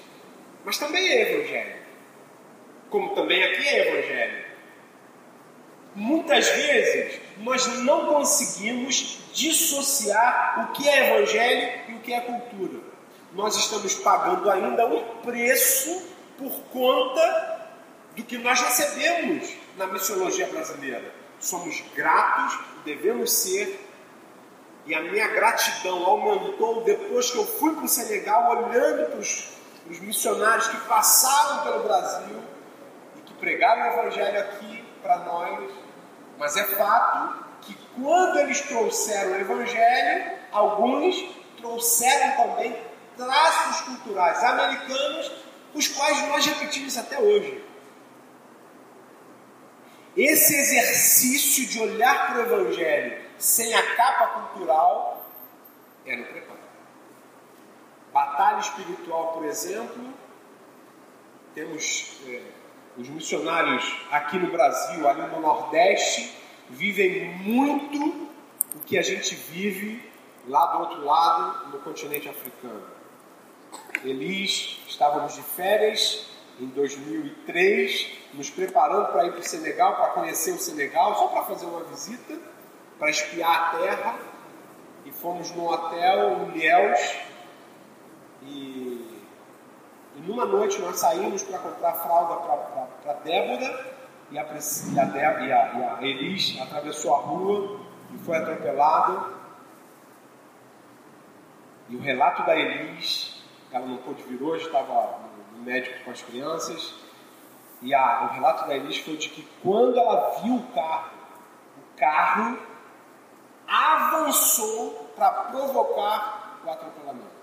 mas 0.64 0.78
também 0.78 1.06
é 1.08 1.32
evangelho, 1.32 1.77
como 2.90 3.14
também 3.14 3.42
aqui 3.42 3.66
é 3.66 3.88
evangelho. 3.88 4.48
Muitas 5.94 6.48
vezes 6.48 7.20
nós 7.38 7.66
não 7.78 8.06
conseguimos 8.06 9.18
dissociar 9.32 10.68
o 10.68 10.72
que 10.72 10.88
é 10.88 11.16
evangelho 11.16 11.80
e 11.88 11.94
o 11.94 12.00
que 12.00 12.12
é 12.12 12.20
cultura 12.20 12.88
nós 13.32 13.56
estamos 13.56 13.94
pagando 13.94 14.50
ainda 14.50 14.86
um 14.86 15.02
preço 15.22 16.02
por 16.36 16.52
conta 16.72 17.66
do 18.16 18.22
que 18.24 18.38
nós 18.38 18.60
recebemos 18.60 19.54
na 19.76 19.86
missiologia 19.86 20.46
brasileira. 20.46 21.12
Somos 21.38 21.82
gratos, 21.94 22.58
devemos 22.84 23.32
ser, 23.32 23.86
e 24.86 24.94
a 24.94 25.02
minha 25.02 25.28
gratidão 25.28 26.04
aumentou 26.04 26.82
depois 26.82 27.30
que 27.30 27.38
eu 27.38 27.46
fui 27.46 27.74
para 27.74 27.84
o 27.84 27.88
Senegal 27.88 28.50
olhando 28.50 29.10
para 29.10 29.18
os, 29.18 29.58
missionários 30.00 30.66
que 30.66 30.76
passaram 30.88 31.62
pelo 31.62 31.84
Brasil 31.84 32.42
pregaram 33.38 33.82
o 33.82 34.00
Evangelho 34.00 34.40
aqui 34.40 34.84
para 35.02 35.18
nós. 35.18 35.70
Mas 36.38 36.56
é 36.56 36.64
fato 36.64 37.44
que 37.62 37.74
quando 38.00 38.38
eles 38.38 38.60
trouxeram 38.62 39.32
o 39.32 39.36
Evangelho, 39.36 40.32
alguns 40.52 41.16
trouxeram 41.56 42.36
também 42.36 42.76
traços 43.16 43.80
culturais 43.80 44.42
americanos, 44.44 45.32
os 45.74 45.88
quais 45.88 46.28
nós 46.28 46.46
repetimos 46.46 46.96
até 46.96 47.18
hoje. 47.18 47.64
Esse 50.16 50.54
exercício 50.54 51.66
de 51.66 51.80
olhar 51.80 52.28
para 52.28 52.38
o 52.38 52.42
Evangelho 52.42 53.24
sem 53.38 53.72
a 53.74 53.94
capa 53.94 54.26
cultural 54.26 55.24
é 56.06 56.16
no 56.16 56.24
preparo. 56.24 56.58
Batalha 58.12 58.58
espiritual, 58.58 59.32
por 59.32 59.44
exemplo, 59.44 60.12
temos 61.54 62.20
é, 62.26 62.42
os 62.98 63.08
missionários 63.08 63.96
aqui 64.10 64.38
no 64.38 64.50
Brasil, 64.50 65.08
ali 65.08 65.22
no 65.22 65.40
Nordeste, 65.40 66.36
vivem 66.68 67.28
muito 67.36 68.28
o 68.74 68.80
que 68.84 68.98
a 68.98 69.02
gente 69.02 69.34
vive 69.34 70.02
lá 70.48 70.66
do 70.66 70.80
outro 70.80 71.04
lado, 71.04 71.68
no 71.70 71.78
continente 71.78 72.28
africano. 72.28 72.82
Elis, 74.04 74.80
estávamos 74.88 75.34
de 75.34 75.42
férias 75.42 76.28
em 76.60 76.66
2003, 76.66 78.18
nos 78.34 78.50
preparando 78.50 79.12
para 79.12 79.26
ir 79.26 79.30
para 79.30 79.40
o 79.40 79.44
Senegal, 79.44 79.94
para 79.94 80.08
conhecer 80.08 80.52
o 80.52 80.58
Senegal, 80.58 81.14
só 81.16 81.28
para 81.28 81.44
fazer 81.44 81.66
uma 81.66 81.84
visita, 81.84 82.36
para 82.98 83.10
espiar 83.10 83.74
a 83.74 83.78
terra. 83.78 84.18
E 85.04 85.12
fomos 85.12 85.52
num 85.52 85.66
hotel 85.66 86.48
em 86.48 86.58
Liels. 86.58 87.16
E 88.42 88.87
numa 90.28 90.44
noite 90.44 90.78
nós 90.82 90.98
saímos 90.98 91.42
para 91.42 91.58
comprar 91.58 91.94
fralda 91.94 92.36
para 93.02 93.14
Débora. 93.24 93.98
E 94.30 94.38
a, 94.38 94.42
e, 94.42 95.00
a, 95.00 95.04
Débora, 95.04 95.46
e, 95.46 95.52
a, 95.52 95.72
e 95.74 95.84
a 95.84 95.98
Elis 96.02 96.60
atravessou 96.60 97.14
a 97.14 97.18
rua 97.20 97.80
e 98.12 98.18
foi 98.18 98.36
atropelada. 98.36 99.38
E 101.88 101.96
o 101.96 102.00
relato 102.00 102.44
da 102.44 102.54
Elis, 102.54 103.42
ela 103.72 103.86
não 103.86 103.96
pôde 103.96 104.22
vir 104.24 104.42
hoje, 104.42 104.66
estava 104.66 105.18
no 105.56 105.62
médico 105.62 106.04
com 106.04 106.10
as 106.10 106.20
crianças. 106.20 106.94
E 107.80 107.94
a, 107.94 108.28
o 108.30 108.34
relato 108.34 108.68
da 108.68 108.76
Elis 108.76 108.98
foi 108.98 109.16
de 109.16 109.30
que 109.30 109.48
quando 109.62 109.98
ela 109.98 110.40
viu 110.42 110.56
o 110.56 110.62
carro, 110.74 111.10
o 111.78 111.98
carro 111.98 112.58
avançou 113.66 115.10
para 115.16 115.30
provocar 115.30 116.60
o 116.66 116.70
atropelamento. 116.70 117.38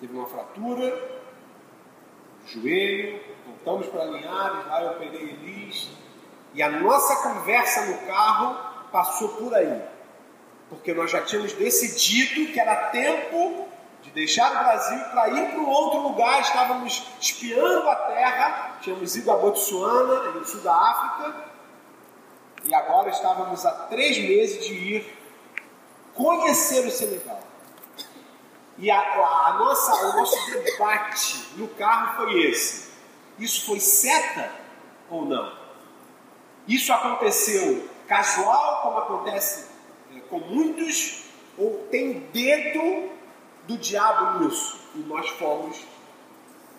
Teve 0.00 0.16
uma 0.16 0.26
fratura 0.26 1.21
joelho, 2.46 3.20
voltamos 3.46 3.86
para 3.88 4.04
Linhares, 4.04 4.66
lá 4.66 4.82
eu 4.82 4.90
operei 4.92 5.22
Elis, 5.22 5.90
e 6.54 6.62
a 6.62 6.70
nossa 6.70 7.16
conversa 7.22 7.86
no 7.86 7.98
carro 8.06 8.56
passou 8.90 9.30
por 9.30 9.54
aí. 9.54 9.82
Porque 10.68 10.92
nós 10.94 11.10
já 11.10 11.22
tínhamos 11.22 11.52
decidido 11.52 12.52
que 12.52 12.58
era 12.58 12.88
tempo 12.90 13.68
de 14.02 14.10
deixar 14.10 14.50
o 14.50 14.64
Brasil 14.64 14.98
para 15.10 15.28
ir 15.28 15.50
para 15.50 15.60
um 15.60 15.68
outro 15.68 16.00
lugar. 16.00 16.40
Estávamos 16.40 17.06
espiando 17.20 17.88
a 17.88 17.94
terra, 17.94 18.78
tínhamos 18.80 19.14
ido 19.16 19.30
a 19.30 19.36
Botsuana, 19.36 20.30
no 20.30 20.44
sul 20.44 20.60
da 20.62 20.74
África, 20.74 21.52
e 22.64 22.74
agora 22.74 23.10
estávamos 23.10 23.64
há 23.66 23.70
três 23.88 24.18
meses 24.18 24.64
de 24.64 24.74
ir 24.74 25.18
conhecer 26.14 26.86
o 26.86 26.90
Senegal. 26.90 27.40
E 28.82 28.90
a, 28.90 28.98
a 28.98 29.58
nossa, 29.60 29.94
o 30.08 30.16
nosso 30.16 30.50
debate 30.50 31.50
no 31.56 31.68
carro 31.68 32.16
foi 32.16 32.42
esse: 32.46 32.90
isso 33.38 33.64
foi 33.64 33.78
seta 33.78 34.50
ou 35.08 35.24
não? 35.24 35.52
Isso 36.66 36.92
aconteceu 36.92 37.88
casual, 38.08 38.82
como 38.82 38.98
acontece 38.98 39.68
é, 40.16 40.18
com 40.28 40.40
muitos, 40.40 41.26
ou 41.56 41.86
tem 41.92 42.28
dedo 42.32 43.08
do 43.68 43.78
diabo 43.78 44.40
nisso. 44.40 44.80
E 44.96 44.98
nós 44.98 45.28
fomos 45.28 45.86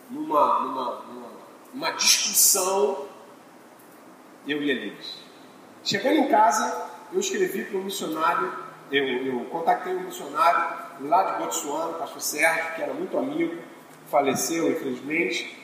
numa, 0.10 0.60
numa, 0.60 0.96
numa, 1.06 1.30
numa 1.74 1.92
discussão, 1.92 3.08
eu 4.46 4.62
e 4.62 4.70
eles. 4.70 5.20
Chegando 5.86 6.18
em 6.18 6.28
casa, 6.28 6.86
eu 7.14 7.20
escrevi 7.22 7.64
para 7.64 7.78
um 7.78 7.84
missionário, 7.84 8.54
eu, 8.92 9.08
eu 9.26 9.46
contatei 9.46 9.96
um 9.96 10.02
missionário 10.02 10.83
lá 11.04 11.24
de 11.24 11.44
Botsuana, 11.44 11.92
o 11.92 12.00
pastor 12.00 12.22
Sérgio, 12.22 12.76
que 12.76 12.82
era 12.82 12.94
muito 12.94 13.18
amigo, 13.18 13.62
faleceu 14.10 14.72
infelizmente, 14.72 15.58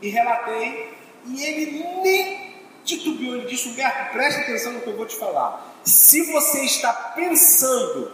e 0.00 0.08
relatei, 0.08 0.96
e 1.26 1.42
ele 1.44 1.84
nem 2.02 2.54
titubeou, 2.84 3.36
ele 3.36 3.46
disse, 3.46 3.68
Humberto, 3.68 4.12
preste 4.12 4.40
atenção 4.42 4.72
no 4.72 4.80
que 4.80 4.88
eu 4.88 4.96
vou 4.96 5.06
te 5.06 5.16
falar. 5.16 5.74
Se 5.84 6.30
você 6.32 6.62
está 6.64 6.92
pensando 6.92 8.12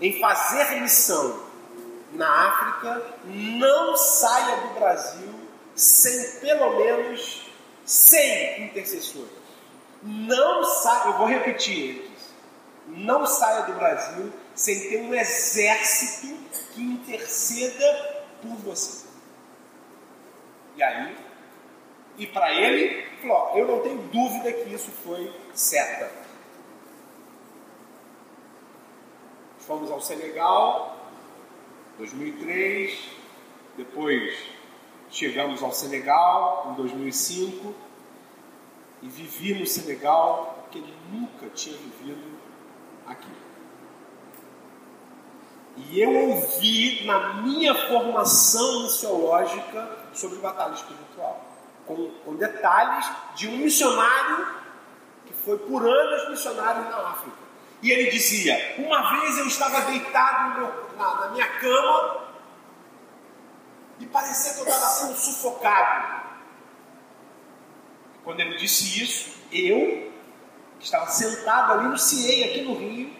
em 0.00 0.18
fazer 0.18 0.80
missão 0.80 1.40
na 2.12 2.48
África, 2.48 3.02
não 3.24 3.96
saia 3.96 4.56
do 4.56 4.74
Brasil 4.74 5.34
sem 5.74 6.40
pelo 6.40 6.76
menos 6.76 7.50
100 7.84 8.64
intercessores. 8.64 9.30
Não 10.02 10.64
saia, 10.64 11.08
eu 11.08 11.18
vou 11.18 11.26
repetir. 11.26 12.10
Não 12.86 13.26
saia 13.26 13.62
do 13.62 13.72
Brasil 13.72 14.32
sem 14.54 14.88
ter 14.88 15.00
um 15.00 15.14
exército 15.14 16.34
que 16.72 16.82
interceda 16.82 18.24
por 18.40 18.56
você. 18.56 19.06
E 20.76 20.82
aí, 20.82 21.16
e 22.16 22.26
para 22.26 22.52
ele, 22.52 23.04
falou, 23.20 23.56
eu 23.56 23.66
não 23.66 23.80
tenho 23.80 23.98
dúvida 24.08 24.52
que 24.52 24.72
isso 24.72 24.90
foi 24.90 25.32
certa. 25.52 26.10
Fomos 29.58 29.90
ao 29.90 30.00
Senegal, 30.00 30.96
2003, 31.98 32.98
depois 33.76 34.36
chegamos 35.10 35.62
ao 35.62 35.72
Senegal 35.72 36.68
em 36.70 36.74
2005 36.74 37.74
e 39.02 39.08
vivi 39.08 39.54
no 39.54 39.66
Senegal 39.66 40.68
que 40.70 40.80
nunca 41.10 41.48
tinha 41.54 41.76
vivido 41.76 42.38
aqui. 43.06 43.43
E 45.76 46.00
eu 46.00 46.12
ouvi 46.30 47.04
na 47.04 47.34
minha 47.34 47.74
formação 47.88 48.84
missiológica 48.84 49.90
sobre 50.12 50.38
batalha 50.38 50.74
espiritual, 50.74 51.44
com, 51.84 52.10
com 52.24 52.36
detalhes 52.36 53.10
de 53.34 53.48
um 53.48 53.56
missionário 53.56 54.46
que 55.26 55.32
foi 55.32 55.58
por 55.58 55.84
anos 55.84 56.30
missionário 56.30 56.88
na 56.88 57.08
África. 57.08 57.36
E 57.82 57.90
ele 57.90 58.10
dizia: 58.10 58.76
Uma 58.78 59.20
vez 59.20 59.38
eu 59.38 59.46
estava 59.46 59.80
deitado 59.82 60.72
na, 60.96 61.14
na 61.16 61.28
minha 61.30 61.46
cama 61.58 62.24
e 63.98 64.06
parecia 64.06 64.54
que 64.54 64.60
eu 64.60 64.64
estava 64.64 64.86
sendo 64.86 65.16
sufocado. 65.16 66.22
Quando 68.22 68.40
ele 68.40 68.56
disse 68.56 69.02
isso, 69.02 69.34
eu, 69.52 70.12
que 70.78 70.84
estava 70.84 71.06
sentado 71.08 71.72
ali 71.72 71.88
no 71.88 71.98
CIEI, 71.98 72.44
aqui 72.44 72.62
no 72.62 72.74
Rio, 72.74 73.12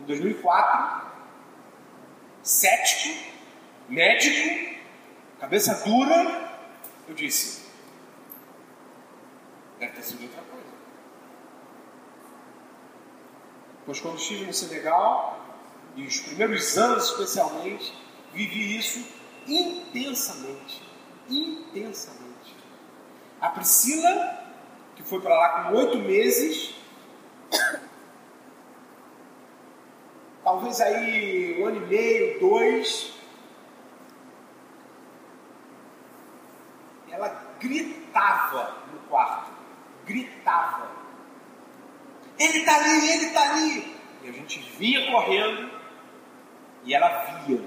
em 0.00 0.04
2004, 0.04 1.07
cético, 2.48 3.14
médico, 3.90 4.80
cabeça 5.38 5.74
dura, 5.84 6.58
eu 7.06 7.14
disse: 7.14 7.66
deve 9.78 9.92
ter 9.92 10.02
sido 10.02 10.22
outra 10.22 10.42
coisa. 10.42 10.66
Pois 13.84 14.00
quando 14.00 14.16
estive 14.16 14.46
no 14.46 14.54
Senegal, 14.54 15.46
e 15.94 16.06
os 16.06 16.20
primeiros 16.20 16.78
anos 16.78 17.10
especialmente, 17.10 17.92
vivi 18.32 18.78
isso 18.78 19.06
intensamente. 19.46 20.82
Intensamente. 21.28 22.56
A 23.40 23.50
Priscila, 23.50 24.46
que 24.96 25.02
foi 25.02 25.20
para 25.20 25.34
lá 25.34 25.64
com 25.64 25.76
oito 25.76 25.98
meses, 25.98 26.74
talvez 30.48 30.80
aí 30.80 31.60
um 31.60 31.66
ano 31.66 31.76
e 31.76 31.86
meio, 31.86 32.40
dois, 32.40 33.12
ela 37.10 37.28
gritava 37.60 38.74
no 38.90 38.98
quarto, 39.10 39.50
gritava. 40.06 40.88
Ele 42.38 42.60
está 42.60 42.76
ali, 42.76 43.10
ele 43.10 43.26
está 43.26 43.42
ali. 43.42 43.96
E 44.22 44.28
a 44.30 44.32
gente 44.32 44.58
vinha 44.78 45.10
correndo 45.10 45.70
e 46.84 46.94
ela 46.94 47.08
via. 47.44 47.62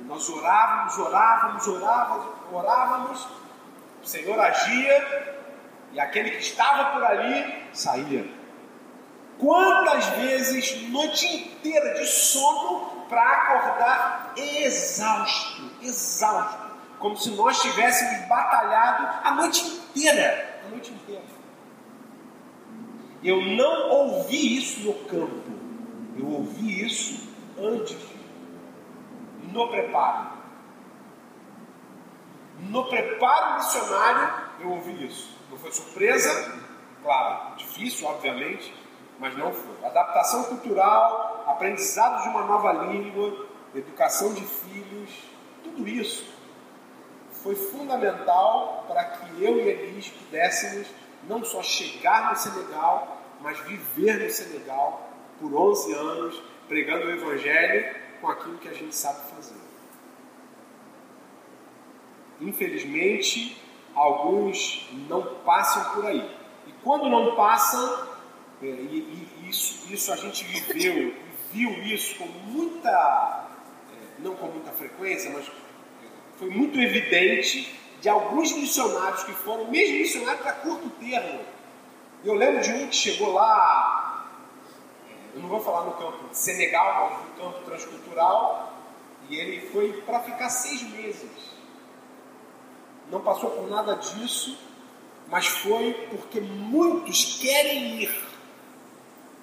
E 0.00 0.04
nós 0.04 0.26
orávamos, 0.30 0.96
orávamos, 0.96 1.66
orávamos, 1.66 2.34
orávamos. 2.52 3.28
O 4.02 4.06
Senhor 4.06 4.40
agia 4.40 5.36
e 5.92 6.00
aquele 6.00 6.30
que 6.30 6.40
estava 6.40 6.92
por 6.92 7.04
ali 7.04 7.68
saía. 7.74 8.35
Quantas 9.38 10.06
vezes, 10.16 10.88
noite 10.88 11.26
inteira 11.26 11.94
de 11.94 12.06
sono, 12.06 12.96
para 13.08 13.22
acordar 13.22 14.32
exausto, 14.36 15.70
exausto, 15.82 16.66
como 16.98 17.16
se 17.16 17.30
nós 17.30 17.60
tivéssemos 17.60 18.26
batalhado 18.28 19.06
a 19.22 19.30
noite 19.32 19.64
inteira, 19.94 20.60
a 20.66 20.68
noite 20.70 20.92
inteira. 20.92 21.22
Eu 23.22 23.40
não 23.42 23.90
ouvi 23.90 24.58
isso 24.58 24.80
no 24.80 24.94
campo, 25.04 25.50
eu 26.18 26.26
ouvi 26.26 26.84
isso 26.84 27.28
antes, 27.58 27.96
no 29.52 29.68
preparo. 29.68 30.36
No 32.58 32.84
preparo 32.84 33.56
missionário, 33.56 34.34
eu 34.60 34.70
ouvi 34.70 35.06
isso. 35.06 35.36
Não 35.50 35.58
foi 35.58 35.70
surpresa, 35.72 36.58
claro, 37.02 37.56
difícil, 37.56 38.06
obviamente, 38.08 38.72
mas 39.18 39.36
não 39.36 39.52
foi. 39.52 39.84
Adaptação 39.84 40.44
cultural, 40.44 41.44
aprendizado 41.46 42.22
de 42.22 42.28
uma 42.28 42.44
nova 42.44 42.72
língua, 42.72 43.46
educação 43.74 44.32
de 44.34 44.42
filhos, 44.42 45.10
tudo 45.62 45.88
isso 45.88 46.36
foi 47.46 47.54
fundamental 47.54 48.84
para 48.88 49.04
que 49.04 49.44
eu 49.44 49.56
e 49.56 49.68
Elis 49.68 50.08
pudéssemos 50.08 50.88
não 51.28 51.44
só 51.44 51.62
chegar 51.62 52.30
no 52.30 52.36
Senegal, 52.36 53.22
mas 53.40 53.56
viver 53.60 54.18
no 54.18 54.28
Senegal 54.28 55.08
por 55.38 55.54
11 55.54 55.92
anos, 55.94 56.42
pregando 56.66 57.06
o 57.06 57.10
Evangelho 57.10 57.94
com 58.20 58.28
aquilo 58.28 58.58
que 58.58 58.68
a 58.68 58.72
gente 58.72 58.96
sabe 58.96 59.30
fazer. 59.30 59.54
Infelizmente, 62.40 63.62
alguns 63.94 64.88
não 65.08 65.22
passam 65.44 65.94
por 65.94 66.04
aí. 66.04 66.28
E 66.66 66.72
quando 66.82 67.08
não 67.08 67.36
passam, 67.36 68.08
e, 68.62 68.66
e 68.66 69.48
isso, 69.48 69.92
isso 69.92 70.12
a 70.12 70.16
gente 70.16 70.44
viveu 70.44 71.14
viu 71.52 71.70
isso 71.84 72.16
com 72.16 72.26
muita, 72.26 73.48
é, 73.90 74.20
não 74.20 74.34
com 74.36 74.46
muita 74.46 74.70
frequência, 74.72 75.30
mas 75.30 75.50
foi 76.38 76.50
muito 76.50 76.78
evidente 76.78 77.74
de 78.00 78.08
alguns 78.08 78.52
missionários 78.52 79.24
que 79.24 79.32
foram, 79.32 79.70
mesmo 79.70 79.96
missionários 79.96 80.42
para 80.42 80.52
curto 80.52 80.90
termo. 81.00 81.40
Eu 82.24 82.34
lembro 82.34 82.60
de 82.60 82.70
um 82.72 82.88
que 82.88 82.96
chegou 82.96 83.32
lá, 83.32 84.28
é, 85.08 85.36
eu 85.36 85.42
não 85.42 85.48
vou 85.48 85.60
falar 85.60 85.84
no 85.84 85.92
campo 85.92 86.28
de 86.28 86.36
Senegal, 86.36 87.10
mas 87.10 87.28
no 87.28 87.44
campo 87.52 87.64
transcultural, 87.64 88.72
e 89.28 89.36
ele 89.36 89.68
foi 89.70 89.92
para 90.02 90.20
ficar 90.20 90.50
seis 90.50 90.82
meses. 90.82 91.56
Não 93.10 93.20
passou 93.22 93.50
por 93.50 93.68
nada 93.68 93.94
disso, 93.94 94.58
mas 95.28 95.46
foi 95.46 95.92
porque 96.10 96.40
muitos 96.40 97.38
querem 97.40 98.02
ir. 98.02 98.25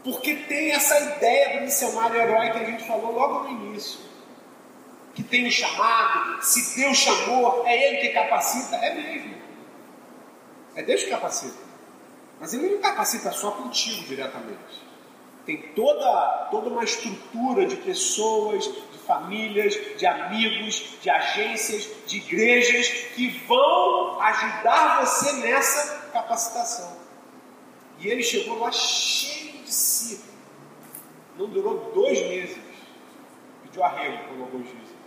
Porque 0.03 0.35
tem 0.35 0.71
essa 0.71 0.99
ideia 0.99 1.57
do 1.57 1.65
missionário 1.65 2.19
herói 2.19 2.51
que 2.51 2.57
a 2.57 2.65
gente 2.65 2.83
falou 2.85 3.13
logo 3.13 3.43
no 3.43 3.49
início. 3.49 3.99
Que 5.13 5.23
tem 5.23 5.47
um 5.47 5.51
chamado, 5.51 6.43
se 6.43 6.75
Deus 6.79 6.97
chamou, 6.97 7.65
é 7.65 7.87
Ele 7.87 7.97
que 7.97 8.09
capacita, 8.09 8.75
é 8.75 8.93
mesmo. 8.93 9.35
É 10.75 10.83
Deus 10.83 11.03
que 11.03 11.09
capacita. 11.09 11.57
Mas 12.39 12.53
Ele 12.53 12.69
não 12.69 12.81
capacita 12.81 13.31
só 13.31 13.51
contigo 13.51 14.03
diretamente. 14.07 14.83
Tem 15.45 15.57
toda, 15.75 16.47
toda 16.51 16.69
uma 16.69 16.83
estrutura 16.83 17.65
de 17.65 17.75
pessoas, 17.77 18.65
de 18.65 18.97
famílias, 19.05 19.77
de 19.97 20.05
amigos, 20.05 20.97
de 21.01 21.09
agências, 21.09 21.87
de 22.07 22.17
igrejas 22.17 22.87
que 23.15 23.29
vão 23.47 24.19
ajudar 24.21 25.05
você 25.05 25.33
nessa 25.33 26.09
capacitação. 26.11 27.02
E 28.03 28.09
ele 28.09 28.21
chegou 28.21 28.59
lá 28.59 28.69
cheio 28.69 29.65
si. 29.65 30.21
Não 31.37 31.47
durou 31.47 31.91
dois 31.93 32.19
meses. 32.27 32.59
Pediu 33.63 33.83
arrego, 33.83 34.27
como 34.27 34.43
alguns 34.43 34.67
dizem. 34.67 34.97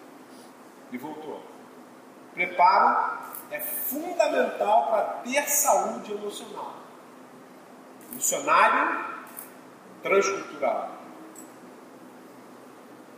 E 0.90 0.96
voltou. 0.96 1.42
Preparo 2.32 3.18
é 3.50 3.60
fundamental 3.60 4.86
para 4.86 5.02
ter 5.24 5.46
saúde 5.46 6.12
emocional. 6.12 6.74
Missionário 8.12 9.04
transcultural. 10.02 10.96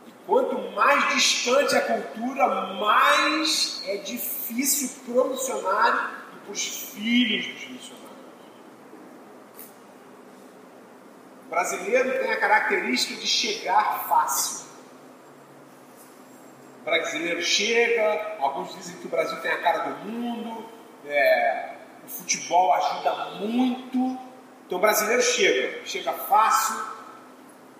E 0.09 0.13
quanto 0.27 0.59
mais 0.73 1.15
distante 1.15 1.77
a 1.77 1.83
cultura, 1.83 2.75
mais 2.75 3.83
é 3.87 3.99
difícil 3.99 5.05
para 5.05 5.23
o 5.23 5.31
missionário 5.31 6.11
e 6.35 6.37
para 6.41 6.53
os 6.53 6.67
filhos 6.67 7.47
dos 7.47 7.69
missionários. 7.69 7.98
Brasileiro 11.49 12.19
tem 12.19 12.31
a 12.31 12.37
característica 12.37 13.19
de 13.19 13.27
chegar 13.27 14.07
fácil. 14.09 14.67
O 16.81 16.85
brasileiro 16.85 17.43
chega, 17.43 18.37
alguns 18.39 18.75
dizem 18.75 18.97
que 18.97 19.07
o 19.07 19.11
Brasil 19.11 19.41
tem 19.41 19.51
a 19.51 19.63
cara 19.63 19.79
do 19.91 20.05
mundo, 20.05 20.69
é, 21.07 21.75
o 22.05 22.09
futebol 22.09 22.73
ajuda 22.75 23.15
muito. 23.41 24.19
Então 24.67 24.79
o 24.79 24.81
brasileiro 24.81 25.23
chega, 25.23 25.87
chega 25.87 26.13
fácil, 26.13 26.77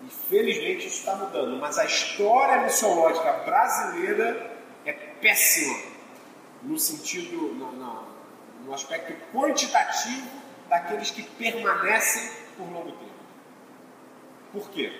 e 0.03 0.09
felizmente 0.09 0.87
isso 0.87 0.99
está 0.99 1.15
mudando. 1.15 1.59
Mas 1.59 1.77
a 1.77 1.85
história 1.85 2.63
missiológica 2.63 3.31
brasileira 3.45 4.57
é 4.85 4.93
péssima 4.93 5.77
no 6.63 6.77
sentido, 6.77 7.53
no, 7.53 7.71
no, 7.71 8.07
no 8.65 8.73
aspecto 8.73 9.13
quantitativo 9.31 10.27
daqueles 10.67 11.11
que 11.11 11.23
permanecem 11.23 12.29
por 12.57 12.69
longo 12.71 12.91
tempo. 12.91 13.18
Por 14.51 14.69
quê? 14.69 14.91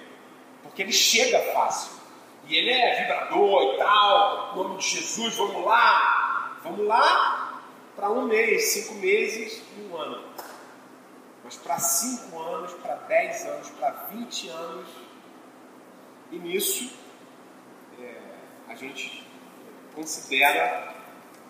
Porque 0.63 0.81
ele 0.81 0.91
chega 0.91 1.39
fácil. 1.53 1.99
E 2.45 2.55
ele 2.55 2.71
é 2.71 3.01
vibrador 3.01 3.75
e 3.75 3.77
tal, 3.77 4.55
nome 4.55 4.77
de 4.77 4.87
Jesus, 4.87 5.35
vamos 5.35 5.65
lá. 5.65 6.59
Vamos 6.63 6.85
lá 6.87 7.61
para 7.95 8.09
um 8.09 8.23
mês, 8.23 8.63
cinco 8.73 8.95
meses 8.95 9.61
um 9.77 9.95
ano. 9.95 10.23
Mas 11.43 11.55
para 11.55 11.77
cinco 11.79 12.39
anos, 12.41 12.73
para 12.73 12.95
dez 12.95 13.45
anos, 13.45 13.69
para 13.71 13.91
vinte 14.11 14.49
anos. 14.49 14.87
E 16.31 16.37
nisso 16.37 16.93
é, 17.99 18.15
a 18.67 18.75
gente 18.75 19.27
considera 19.95 20.95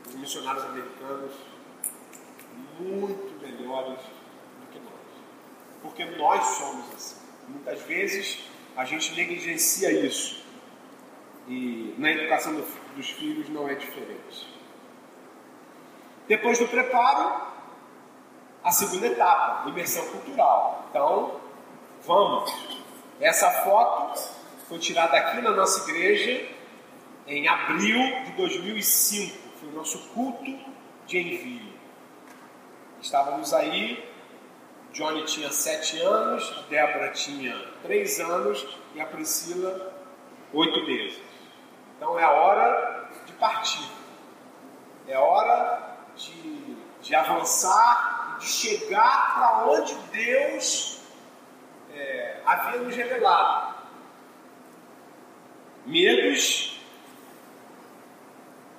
os 0.07 0.15
missionários 0.15 0.63
americanos 0.65 1.33
muito 2.79 3.41
melhores 3.41 3.99
do 3.99 4.67
que 4.71 4.79
nós. 4.79 4.93
Porque 5.81 6.05
nós 6.05 6.43
somos 6.45 6.93
assim. 6.93 7.18
Muitas 7.49 7.81
vezes 7.81 8.39
a 8.77 8.85
gente 8.85 9.13
negligencia 9.15 9.91
isso. 9.91 10.43
E 11.47 11.95
na 11.97 12.11
educação 12.11 12.53
do, 12.53 12.65
dos 12.95 13.09
filhos 13.09 13.49
não 13.49 13.67
é 13.67 13.73
diferente. 13.73 14.47
Depois 16.27 16.59
do 16.59 16.67
preparo, 16.67 17.47
a 18.63 18.71
segunda 18.71 19.07
etapa, 19.07 19.67
imersão 19.67 20.05
cultural. 20.09 20.85
Então, 20.89 21.41
vamos. 22.05 22.53
Essa 23.19 23.49
foto 23.63 24.21
foi 24.67 24.77
tirada 24.77 25.17
aqui 25.17 25.41
na 25.41 25.51
nossa 25.51 25.89
igreja 25.89 26.47
em 27.25 27.47
abril 27.47 27.99
de 28.25 28.31
2005. 28.33 29.37
Foi 29.59 29.69
o 29.69 29.71
nosso 29.73 29.97
culto 30.09 30.55
de 31.07 31.17
envio. 31.17 31.73
Estávamos 33.01 33.53
aí 33.53 34.08
Johnny 34.93 35.23
tinha 35.25 35.51
sete 35.51 35.99
anos, 35.99 36.51
a 36.57 36.61
Débora 36.69 37.11
tinha 37.11 37.55
três 37.83 38.19
anos 38.19 38.65
e 38.95 39.01
a 39.01 39.05
Priscila 39.05 39.93
oito 40.53 40.85
meses. 40.85 41.21
Então 41.95 42.17
é 42.17 42.25
hora 42.25 43.09
de 43.25 43.33
partir, 43.33 43.87
é 45.07 45.17
hora 45.17 45.97
de, 46.15 46.75
de 47.01 47.15
avançar 47.15 48.37
de 48.39 48.47
chegar 48.47 49.33
para 49.35 49.65
onde 49.67 49.93
Deus 50.11 51.01
é, 51.93 52.41
havia 52.45 52.79
nos 52.79 52.95
revelado. 52.95 53.75
Medos, 55.85 56.79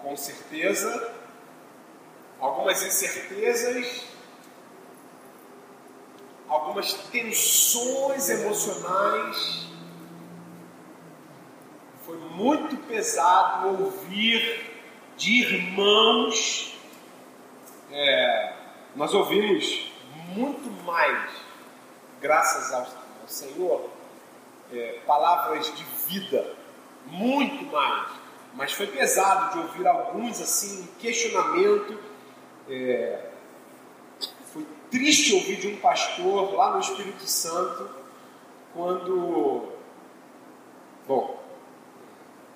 com 0.02 0.16
certeza, 0.16 1.14
algumas 2.40 2.82
incertezas 2.82 4.09
algumas 6.50 6.92
tensões 6.92 8.28
emocionais. 8.28 9.66
Foi 12.04 12.16
muito 12.16 12.76
pesado 12.88 13.68
ouvir 13.84 14.68
de 15.16 15.42
irmãos. 15.42 16.76
É, 17.92 18.52
nós 18.96 19.14
ouvimos 19.14 19.92
muito 20.34 20.70
mais, 20.84 21.30
graças 22.20 22.72
ao, 22.72 22.86
Senhor, 23.28 23.88
é, 24.72 24.98
palavras 25.06 25.72
de 25.72 25.84
vida, 26.08 26.56
muito 27.06 27.64
mais. 27.66 28.10
Mas 28.54 28.72
foi 28.72 28.88
pesado 28.88 29.52
de 29.52 29.58
ouvir 29.60 29.86
alguns 29.86 30.40
assim, 30.40 30.88
questionamento. 30.98 31.96
É, 32.68 33.29
triste 34.90 35.34
ouvir 35.34 35.56
de 35.56 35.68
um 35.68 35.76
pastor 35.76 36.52
lá 36.54 36.72
no 36.72 36.80
Espírito 36.80 37.26
Santo 37.26 37.88
quando. 38.72 39.72
Bom, 41.06 41.42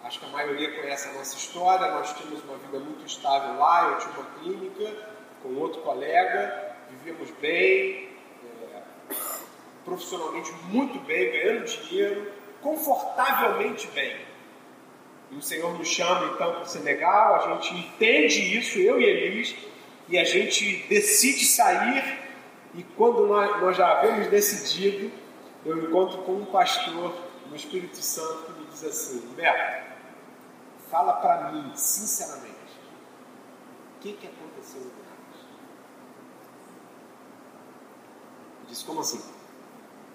acho 0.03 0.21
que 0.21 0.27
a 0.27 0.29
maioria 0.29 0.81
conhece 0.81 1.09
a 1.09 1.13
nossa 1.13 1.37
história. 1.37 1.91
Nós 1.93 2.13
tínhamos 2.15 2.43
uma 2.45 2.57
vida 2.59 2.79
muito 2.79 3.07
estável 3.07 3.59
lá. 3.59 3.91
Eu 3.91 3.99
tinha 3.99 4.13
uma 4.13 4.31
clínica 4.41 5.15
com 5.43 5.55
outro 5.57 5.83
colega, 5.83 6.77
vivíamos 6.91 7.31
bem, 7.41 8.09
é, 8.73 8.83
profissionalmente 9.85 10.51
muito 10.69 10.99
bem, 11.01 11.31
ganhando 11.31 11.67
dinheiro, 11.67 12.33
confortavelmente 12.63 13.87
bem. 13.89 14.17
E 15.31 15.37
o 15.37 15.43
Senhor 15.43 15.77
nos 15.77 15.89
chama 15.89 16.33
então 16.33 16.53
para 16.53 16.63
o 16.63 16.67
Senegal, 16.67 17.35
a 17.35 17.55
gente 17.55 17.75
entende 17.75 18.57
isso, 18.57 18.79
eu 18.79 19.01
e 19.01 19.05
Elis, 19.05 19.55
e 20.09 20.19
a 20.19 20.25
gente 20.25 20.87
decide 20.89 21.45
sair 21.45 22.24
e 22.75 22.83
quando 22.83 23.27
nós, 23.27 23.77
já 23.77 24.01
havíamos 24.01 24.27
decidido, 24.27 25.13
eu 25.65 25.85
encontro 25.85 26.23
com 26.23 26.33
um 26.33 26.47
pastor 26.47 27.15
no 27.49 27.55
Espírito 27.55 27.97
Santo 27.97 28.53
que 28.53 28.61
me 28.61 28.67
diz 28.67 28.85
assim: 28.85 29.29
Humberto, 29.29 29.93
fala 30.91 31.13
para 31.15 31.53
mim, 31.53 31.73
sinceramente, 31.77 32.55
o 33.97 34.01
que, 34.01 34.13
que 34.15 34.27
aconteceu 34.27 34.81
no? 34.81 35.05
Eu 38.61 38.67
disse: 38.67 38.85
Como 38.85 39.01
assim? 39.01 39.23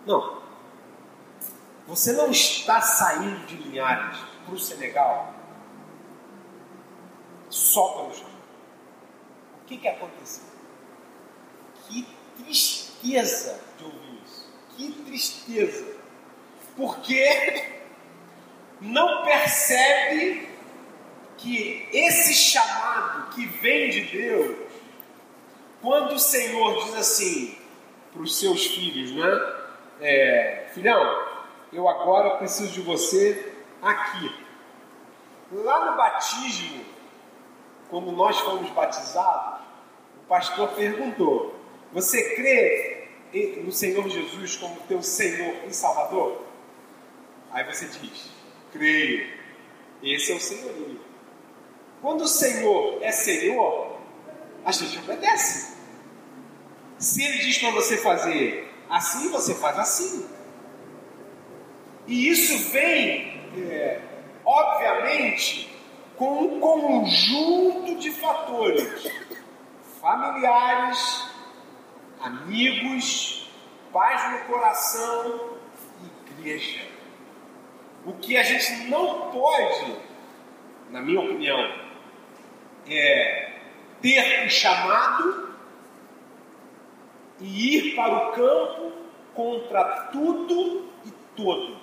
Não. 0.05 0.41
Você 1.87 2.11
não 2.11 2.29
está 2.29 2.81
saindo 2.81 3.45
de 3.47 3.55
Linhares 3.55 4.19
para 4.45 4.53
o 4.53 4.59
Senegal 4.59 5.33
só 7.49 7.93
pelo 7.93 8.13
chamado. 8.13 8.29
O 9.63 9.65
que, 9.65 9.77
que 9.77 9.87
aconteceu? 9.87 10.43
Que 11.87 12.18
tristeza 12.43 13.59
de 13.77 13.85
ouvir 13.85 14.21
isso. 14.25 14.49
Que 14.75 14.91
tristeza. 15.03 15.95
Porque 16.75 17.79
não 18.81 19.23
percebe 19.23 20.49
que 21.37 21.87
esse 21.91 22.33
chamado 22.33 23.29
que 23.33 23.45
vem 23.45 23.89
de 23.89 24.01
Deus, 24.01 24.57
quando 25.81 26.13
o 26.13 26.19
Senhor 26.19 26.83
diz 26.83 26.95
assim 26.95 27.57
para 28.11 28.21
os 28.21 28.37
seus 28.37 28.65
filhos, 28.67 29.11
né? 29.11 29.55
É, 30.01 30.69
filhão, 30.73 31.27
eu 31.71 31.87
agora 31.87 32.37
preciso 32.37 32.71
de 32.71 32.81
você 32.81 33.53
aqui. 33.81 34.45
Lá 35.51 35.91
no 35.91 35.97
batismo, 35.97 36.85
quando 37.89 38.11
nós 38.11 38.39
fomos 38.39 38.69
batizados, 38.71 39.61
o 40.17 40.27
pastor 40.27 40.69
perguntou: 40.69 41.58
Você 41.91 42.35
crê 42.35 43.07
no 43.63 43.71
Senhor 43.71 44.07
Jesus 44.09 44.57
como 44.57 44.79
teu 44.81 45.01
Senhor 45.01 45.55
e 45.67 45.73
Salvador? 45.73 46.43
Aí 47.51 47.63
você 47.63 47.85
diz: 47.85 48.29
Creio. 48.71 49.39
Esse 50.01 50.31
é 50.31 50.35
o 50.35 50.39
senhorio. 50.39 51.01
Quando 52.01 52.21
o 52.21 52.27
Senhor 52.27 52.99
é 53.01 53.11
Senhor, 53.11 53.99
a 54.63 54.71
gente 54.71 54.97
obedece. 54.99 55.77
Se 56.97 57.23
Ele 57.23 57.37
diz 57.39 57.57
para 57.57 57.71
você 57.71 57.97
fazer 57.97 58.69
assim, 58.89 59.29
você 59.29 59.53
faz 59.55 59.77
assim. 59.77 60.29
E 62.07 62.29
isso 62.29 62.71
vem, 62.71 63.41
é, 63.57 64.01
obviamente, 64.45 65.69
com 66.15 66.43
um 66.43 66.59
conjunto 66.59 67.95
de 67.95 68.11
fatores 68.11 69.07
familiares, 70.01 71.28
amigos, 72.21 73.49
paz 73.91 74.31
no 74.31 74.39
coração, 74.45 75.57
igreja. 76.39 76.87
O 78.05 78.13
que 78.13 78.37
a 78.37 78.43
gente 78.43 78.87
não 78.89 79.31
pode, 79.31 79.97
na 80.89 81.01
minha 81.01 81.19
opinião, 81.19 81.59
é 82.87 83.51
ter 84.01 84.45
um 84.45 84.49
chamado 84.49 85.49
e 87.39 87.77
ir 87.77 87.95
para 87.95 88.29
o 88.29 88.31
campo 88.31 88.91
contra 89.33 89.83
tudo 90.11 90.89
e 91.05 91.11
todos. 91.35 91.77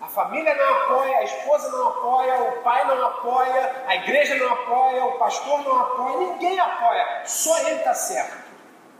A 0.00 0.06
família 0.06 0.54
não 0.54 0.74
apoia, 0.74 1.18
a 1.18 1.24
esposa 1.24 1.70
não 1.70 1.88
apoia, 1.88 2.42
o 2.42 2.62
pai 2.62 2.86
não 2.86 3.06
apoia, 3.06 3.84
a 3.86 3.96
igreja 3.96 4.36
não 4.36 4.52
apoia, 4.52 5.04
o 5.04 5.18
pastor 5.18 5.64
não 5.64 5.80
apoia, 5.80 6.32
ninguém 6.32 6.60
apoia. 6.60 7.22
Só 7.24 7.58
ele 7.60 7.76
está 7.78 7.92
certo. 7.92 8.45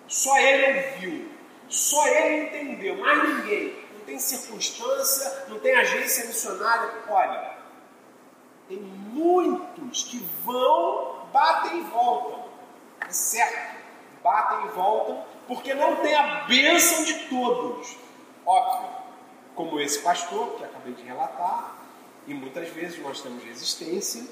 Só 0.09 0.39
ele 0.39 0.79
ouviu. 0.79 1.29
Só 1.69 2.07
ele 2.07 2.47
entendeu, 2.47 2.97
mais 2.97 3.29
ninguém. 3.29 3.87
Não 3.93 4.01
tem 4.01 4.19
circunstância, 4.19 5.47
não 5.49 5.59
tem 5.59 5.75
agência 5.75 6.27
missionária. 6.27 6.91
Olha, 7.09 7.57
tem 8.69 8.79
muitos 8.79 10.05
que 10.05 10.19
vão, 10.45 11.27
batem 11.33 11.81
e 11.81 11.85
voltam. 11.85 12.47
É 13.01 13.11
certo, 13.11 13.77
batem 14.23 14.67
e 14.67 14.69
voltam, 14.71 15.25
porque 15.47 15.75
não 15.75 15.97
tem 15.97 16.15
a 16.15 16.45
bênção 16.45 17.05
de 17.05 17.15
todos. 17.29 17.97
Óbvio, 18.45 18.89
como 19.55 19.81
esse 19.81 20.01
pastor 20.01 20.57
que 20.57 20.65
acabei 20.65 20.95
de 20.95 21.03
relatar, 21.03 21.77
e 22.27 22.35
muitas 22.35 22.69
vezes 22.71 23.01
nós 23.01 23.21
temos 23.21 23.43
resistência, 23.45 24.25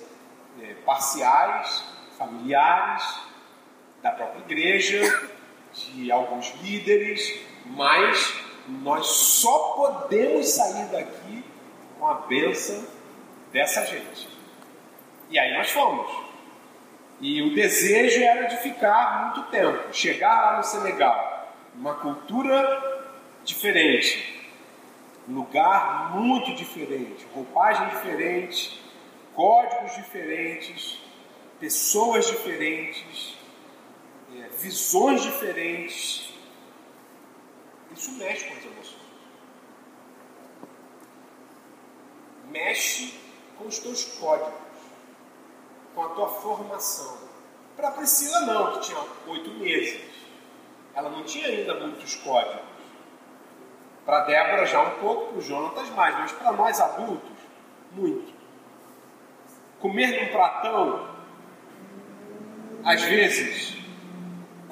é, 0.61 0.75
parciais, 0.85 1.85
familiares, 2.19 3.05
da 4.03 4.11
própria 4.11 4.41
igreja, 4.41 5.01
de 5.75 6.11
alguns 6.11 6.53
líderes, 6.63 7.41
mas 7.67 8.35
nós 8.69 9.07
só 9.07 9.75
podemos 9.75 10.49
sair 10.49 10.87
daqui 10.87 11.45
com 11.99 12.07
a 12.07 12.15
bênção 12.15 12.87
dessa 13.53 13.85
gente. 13.87 14.29
E 15.31 15.39
aí 15.39 15.57
nós 15.57 15.71
fomos. 15.71 16.11
E 17.21 17.43
o 17.43 17.55
desejo 17.55 18.23
era 18.23 18.47
de 18.47 18.57
ficar 18.59 19.35
muito 19.35 19.51
tempo, 19.51 19.93
chegar 19.93 20.35
lá 20.35 20.57
no 20.59 20.65
Senegal, 20.65 21.55
uma 21.75 21.95
cultura 21.95 23.11
diferente, 23.45 24.45
lugar 25.29 26.15
muito 26.17 26.55
diferente, 26.55 27.27
roupagem 27.33 27.89
diferente, 27.89 28.83
códigos 29.35 29.95
diferentes, 29.97 30.99
pessoas 31.61 32.27
diferentes, 32.27 33.34
visões 34.65 35.23
diferentes. 35.23 36.33
Isso 37.95 38.13
mexe 38.13 38.45
com 38.47 38.55
as 38.55 38.65
emoções. 38.65 39.05
Mexe 42.51 43.21
com 43.59 43.67
os 43.67 43.79
teus 43.79 44.05
códigos, 44.19 44.55
com 45.95 46.05
a 46.05 46.09
tua 46.11 46.29
formação. 46.29 47.19
Para 47.77 47.91
Priscila 47.91 48.41
não, 48.41 48.73
que 48.73 48.87
tinha 48.87 48.99
oito 49.29 49.51
meses. 49.51 50.01
Ela 50.95 51.11
não 51.11 51.25
tinha 51.25 51.47
ainda 51.47 51.75
muitos 51.75 52.15
códigos. 52.17 52.65
Para 54.07 54.25
Débora 54.25 54.67
já 54.67 54.81
um 54.81 54.99
pouco, 55.01 55.29
para 55.29 55.39
o 55.39 55.43
Jonatas 55.43 55.91
mais, 55.91 56.15
mas 56.17 56.33
para 56.33 56.53
nós 56.53 56.81
adultos, 56.81 57.39
muito. 57.93 58.33
Comer 59.81 60.21
num 60.21 60.33
pratão, 60.33 61.15
às 62.85 63.03
vezes, 63.03 63.84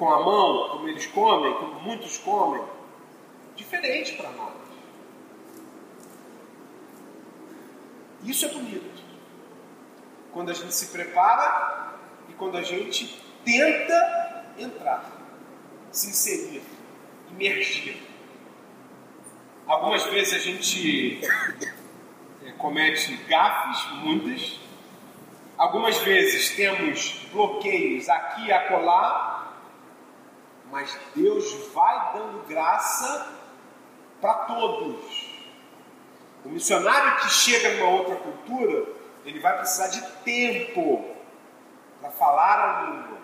com 0.03 0.13
a 0.13 0.21
mão, 0.21 0.67
como 0.71 0.89
eles 0.89 1.05
comem, 1.05 1.53
como 1.53 1.79
muitos 1.79 2.17
comem, 2.17 2.61
diferente 3.55 4.17
para 4.17 4.31
nós. 4.31 4.51
Isso 8.25 8.45
é 8.45 8.49
bonito. 8.49 9.01
Quando 10.33 10.51
a 10.51 10.53
gente 10.53 10.73
se 10.73 10.87
prepara 10.87 11.93
e 12.27 12.33
quando 12.33 12.57
a 12.57 12.61
gente 12.61 13.17
tenta 13.45 14.45
entrar, 14.57 15.09
se 15.89 16.09
inserir, 16.09 16.63
imergir. 17.31 17.95
Algumas 19.65 20.03
vezes 20.07 20.33
a 20.33 20.39
gente 20.39 21.21
é, 22.45 22.51
comete 22.57 23.15
gafes, 23.29 23.89
muitas. 24.01 24.59
Algumas 25.57 25.97
vezes 25.99 26.57
temos 26.57 27.21
bloqueios 27.31 28.09
aqui 28.09 28.47
e 28.47 28.51
acolá, 28.51 29.32
mas 30.73 30.97
Deus 31.15 31.71
vai 31.71 32.13
dando 32.13 32.47
graça 32.47 33.31
para 34.19 34.33
todos. 34.45 35.31
O 36.43 36.49
missionário 36.49 37.21
que 37.21 37.29
chega 37.29 37.75
numa 37.75 37.91
outra 37.91 38.15
cultura, 38.15 38.87
ele 39.23 39.39
vai 39.39 39.55
precisar 39.59 39.89
de 39.89 40.01
tempo 40.23 41.15
para 42.01 42.09
falar 42.09 42.59
a 42.59 42.81
língua, 42.81 43.19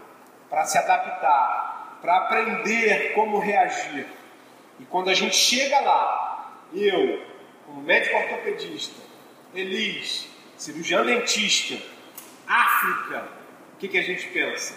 para 0.48 0.64
se 0.66 0.78
adaptar, 0.78 1.98
para 2.00 2.18
aprender 2.18 3.16
como 3.16 3.40
reagir. 3.40 4.08
E 4.80 4.86
quando 4.86 5.10
a 5.10 5.16
gente 5.16 5.36
chega 5.36 5.80
lá, 5.80 6.54
eu, 6.72 7.26
como 7.66 7.82
médico 7.82 8.16
ortopedista, 8.16 9.02
Elis, 9.56 10.30
cirurgião 10.56 11.04
dentista, 11.04 11.84
África, 12.48 13.28
o 13.74 13.78
que, 13.78 13.88
que 13.88 13.98
a 13.98 14.04
gente 14.04 14.28
pensa? 14.28 14.76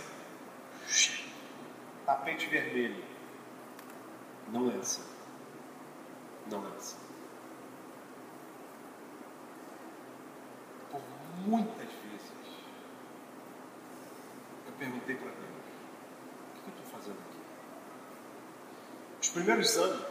Tapete 2.07 2.46
vermelho. 2.48 3.05
Não 4.48 4.70
é 4.70 4.76
assim. 4.76 5.05
Não 6.50 6.64
é 6.66 6.76
assim. 6.76 7.12
muitas 11.46 11.76
vezes, 11.76 12.32
eu 14.66 14.72
perguntei 14.78 15.16
para 15.16 15.30
Deus: 15.30 15.40
o 16.57 16.62
que 16.62 16.68
eu 16.68 16.74
estou 16.76 17.00
fazendo 17.00 17.18
aqui? 17.18 17.38
Os 19.20 19.28
primeiros 19.28 19.76
anos 19.76 20.07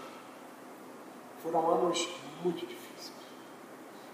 foram 1.41 1.71
anos 1.71 2.07
muito 2.43 2.65
difíceis. 2.65 3.13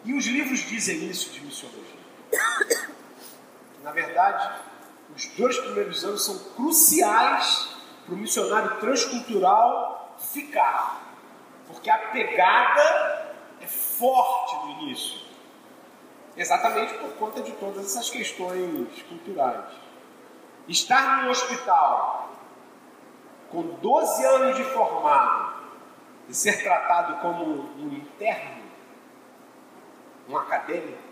E 0.06 0.14
os 0.14 0.26
livros 0.26 0.60
dizem 0.60 1.10
isso 1.10 1.32
de 1.32 1.42
missiologia. 1.42 1.98
Na 3.84 3.92
verdade, 3.92 4.62
os 5.16 5.26
dois 5.38 5.58
primeiros 5.60 6.04
anos 6.04 6.26
são 6.26 6.38
cruciais 6.56 7.76
para 8.06 8.14
o 8.14 8.18
missionário 8.18 8.80
transcultural 8.80 10.16
ficar. 10.20 11.02
Porque 11.68 11.90
a 11.90 11.98
pegada 11.98 13.34
é 13.62 13.68
forte 13.68 14.56
no 14.56 14.72
início. 14.82 15.20
Exatamente 16.36 16.94
por 16.96 17.14
conta 17.16 17.42
de 17.42 17.52
todas 17.54 17.86
essas 17.86 18.10
questões 18.10 19.02
culturais. 19.10 19.74
Estar 20.68 21.24
no 21.24 21.32
hospital 21.32 22.30
com 23.50 23.64
12 23.64 24.26
anos 24.26 24.56
de 24.58 24.64
formado, 24.66 25.58
e 26.30 26.34
ser 26.34 26.62
tratado 26.62 27.22
como 27.22 27.46
um 27.46 27.88
interno, 27.94 28.64
um 30.28 30.38
acadêmico. 30.38 31.07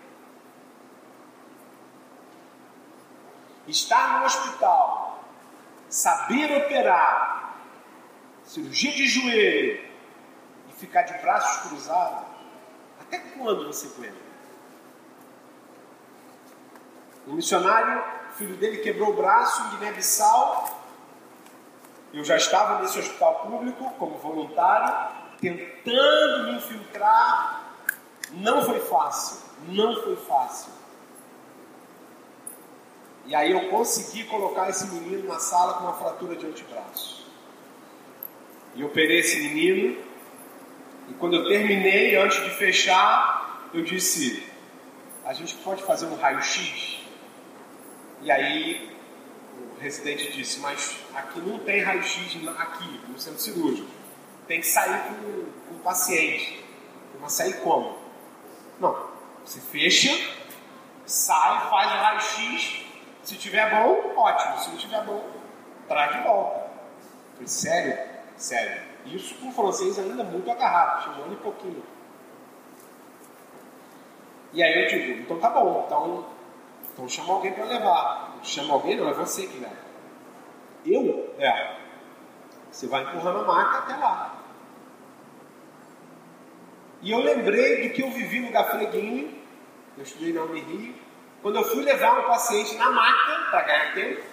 Estar 3.67 4.19
no 4.19 4.25
hospital, 4.25 5.23
saber 5.89 6.55
operar, 6.57 7.55
cirurgia 8.43 8.91
de 8.91 9.07
joelho 9.07 9.83
e 10.69 10.73
ficar 10.73 11.01
de 11.01 11.13
braços 11.19 11.67
cruzados, 11.67 12.25
até 12.99 13.17
quando 13.17 13.65
você 13.65 13.87
aguenta? 13.87 14.25
Um 17.27 17.33
missionário, 17.33 18.03
o 18.29 18.33
filho 18.33 18.55
dele 18.57 18.77
quebrou 18.77 19.09
o 19.09 19.15
braço 19.15 19.63
em 19.63 19.69
Guiné-Bissau. 19.71 20.79
Eu 22.13 22.23
já 22.23 22.37
estava 22.37 22.81
nesse 22.81 22.99
hospital 22.99 23.39
público 23.39 23.89
como 23.97 24.17
voluntário, 24.19 25.15
tentando 25.41 26.43
me 26.43 26.57
infiltrar. 26.57 27.63
Não 28.31 28.63
foi 28.63 28.79
fácil, 28.79 29.39
não 29.67 30.03
foi 30.03 30.15
fácil. 30.17 30.71
E 33.25 33.33
aí 33.33 33.51
eu 33.51 33.69
consegui 33.69 34.23
colocar 34.25 34.69
esse 34.69 34.85
menino 34.87 35.27
na 35.27 35.39
sala 35.39 35.73
com 35.73 35.85
uma 35.85 35.93
fratura 35.93 36.35
de 36.35 36.45
antebraço. 36.45 37.25
E 38.75 38.83
operei 38.83 39.19
esse 39.19 39.39
menino. 39.39 39.97
E 41.09 41.13
quando 41.13 41.35
eu 41.35 41.47
terminei, 41.47 42.15
antes 42.15 42.43
de 42.43 42.49
fechar, 42.51 43.69
eu 43.73 43.83
disse: 43.83 44.43
a 45.23 45.33
gente 45.33 45.55
pode 45.55 45.83
fazer 45.83 46.05
um 46.05 46.15
raio-x? 46.15 47.01
E 48.21 48.31
aí 48.31 48.95
o 49.75 49.79
residente 49.79 50.31
disse, 50.31 50.59
mas 50.59 50.95
aqui 51.13 51.39
não 51.39 51.59
tem 51.59 51.81
raio-x 51.81 52.37
aqui, 52.57 53.01
no 53.07 53.19
centro 53.19 53.39
cirúrgico. 53.39 53.89
Tem 54.47 54.59
que 54.59 54.67
sair 54.67 54.99
com, 55.03 55.45
com 55.67 55.75
o 55.75 55.79
paciente. 55.79 56.63
Mas 57.19 57.33
sair 57.33 57.61
como? 57.61 57.97
Não, 58.79 59.09
você 59.43 59.59
fecha, 59.59 60.11
sai, 61.05 61.69
faz 61.69 61.91
o 61.91 61.95
raio-x. 61.95 62.84
Se 63.25 63.35
tiver 63.35 63.69
bom, 63.71 64.13
ótimo. 64.15 64.59
Se 64.59 64.69
não 64.69 64.77
tiver 64.77 65.03
bom, 65.03 65.27
traz 65.87 66.15
de 66.15 66.21
volta. 66.21 66.69
Falei, 67.33 67.47
sério? 67.47 67.97
Sério. 68.37 68.81
Isso 69.05 69.35
com 69.35 69.49
o 69.49 69.51
francês 69.51 69.97
ainda 69.99 70.23
muito 70.23 70.49
agarrado, 70.49 71.03
tinha 71.03 71.25
um 71.25 71.35
pouquinho. 71.35 71.83
E 74.53 74.63
aí 74.63 74.83
eu 74.83 74.87
digo, 74.87 75.21
então 75.21 75.39
tá 75.39 75.49
bom, 75.49 75.83
então 75.85 76.25
então 76.93 77.09
chama 77.09 77.33
alguém 77.33 77.51
para 77.51 77.65
levar. 77.65 78.37
Chama 78.41 78.73
alguém, 78.73 78.95
não, 78.95 79.09
é 79.09 79.13
você 79.13 79.47
que 79.47 79.57
leva. 79.57 79.75
Eu? 80.85 81.35
É. 81.39 81.77
Você 82.71 82.87
vai 82.87 83.03
empurrando 83.03 83.39
a 83.39 83.43
maca 83.43 83.79
até 83.79 83.97
lá. 83.97 84.35
E 87.01 87.11
eu 87.11 87.19
lembrei 87.19 87.87
do 87.87 87.93
que 87.93 88.01
eu 88.01 88.11
vivi 88.11 88.39
no 88.39 88.51
Gafreguinho, 88.51 89.33
eu 89.97 90.03
estudei 90.03 90.31
na 90.31 90.43
Unirio, 90.43 90.95
quando 91.45 91.57
eu 91.57 91.63
fui 91.63 91.83
levar 91.83 92.21
um 92.21 92.23
paciente 92.23 92.73
na 92.73 92.89
maca 92.89 93.51
para 93.51 93.61
ganhar 93.61 93.93
tempo, 93.93 94.23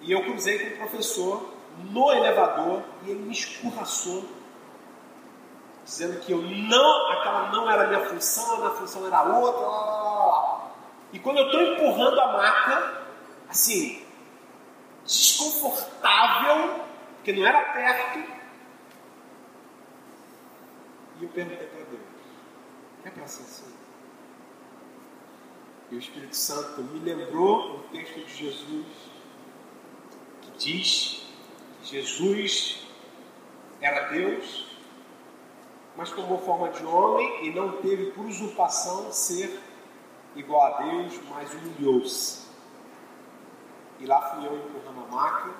e 0.00 0.10
eu 0.10 0.20
cruzei 0.24 0.58
com 0.58 0.74
o 0.74 0.78
professor 0.78 1.54
no 1.92 2.10
elevador 2.10 2.82
e 3.04 3.10
ele 3.12 3.20
me 3.20 3.32
escurraçou, 3.32 4.28
dizendo 5.84 6.18
que 6.18 6.32
eu 6.32 6.42
não, 6.42 7.12
aquela 7.12 7.52
não 7.52 7.70
era 7.70 7.86
minha 7.86 8.04
função, 8.06 8.54
a 8.54 8.56
minha 8.56 8.70
função 8.70 9.06
era 9.06 9.22
outra, 9.22 9.60
lá, 9.60 9.84
lá, 9.84 10.26
lá. 10.26 10.70
E 11.12 11.20
quando 11.20 11.38
eu 11.38 11.46
estou 11.46 11.62
empurrando 11.62 12.20
a 12.20 12.32
maca, 12.32 13.02
assim, 13.48 14.04
desconfortável, 15.04 16.80
porque 17.14 17.32
não 17.32 17.46
era 17.46 17.60
perto, 17.60 18.18
e 21.20 21.22
eu 21.22 21.28
perguntei 21.28 21.66
para 21.68 21.84
Deus: 21.84 22.02
é 23.04 23.10
para 23.10 23.26
ser 23.28 23.42
assim? 23.42 23.87
E 25.90 25.94
o 25.94 25.98
Espírito 25.98 26.36
Santo 26.36 26.82
me 26.82 26.98
lembrou 27.00 27.76
o 27.76 27.78
texto 27.90 28.20
de 28.20 28.34
Jesus, 28.34 28.86
que 30.42 30.50
diz 30.58 31.26
que 31.80 31.88
Jesus 31.88 32.86
era 33.80 34.08
Deus, 34.10 34.66
mas 35.96 36.10
tomou 36.10 36.38
forma 36.38 36.68
de 36.70 36.84
homem 36.84 37.46
e 37.46 37.54
não 37.54 37.80
teve 37.80 38.10
por 38.10 38.26
usurpação 38.26 39.10
ser 39.10 39.60
igual 40.36 40.74
a 40.74 40.82
Deus, 40.82 41.18
mas 41.30 41.52
humilhou-se. 41.54 42.46
E 43.98 44.06
lá 44.06 44.20
fui 44.30 44.46
eu 44.46 44.56
empurrando 44.56 45.04
a 45.04 45.06
maca, 45.10 45.54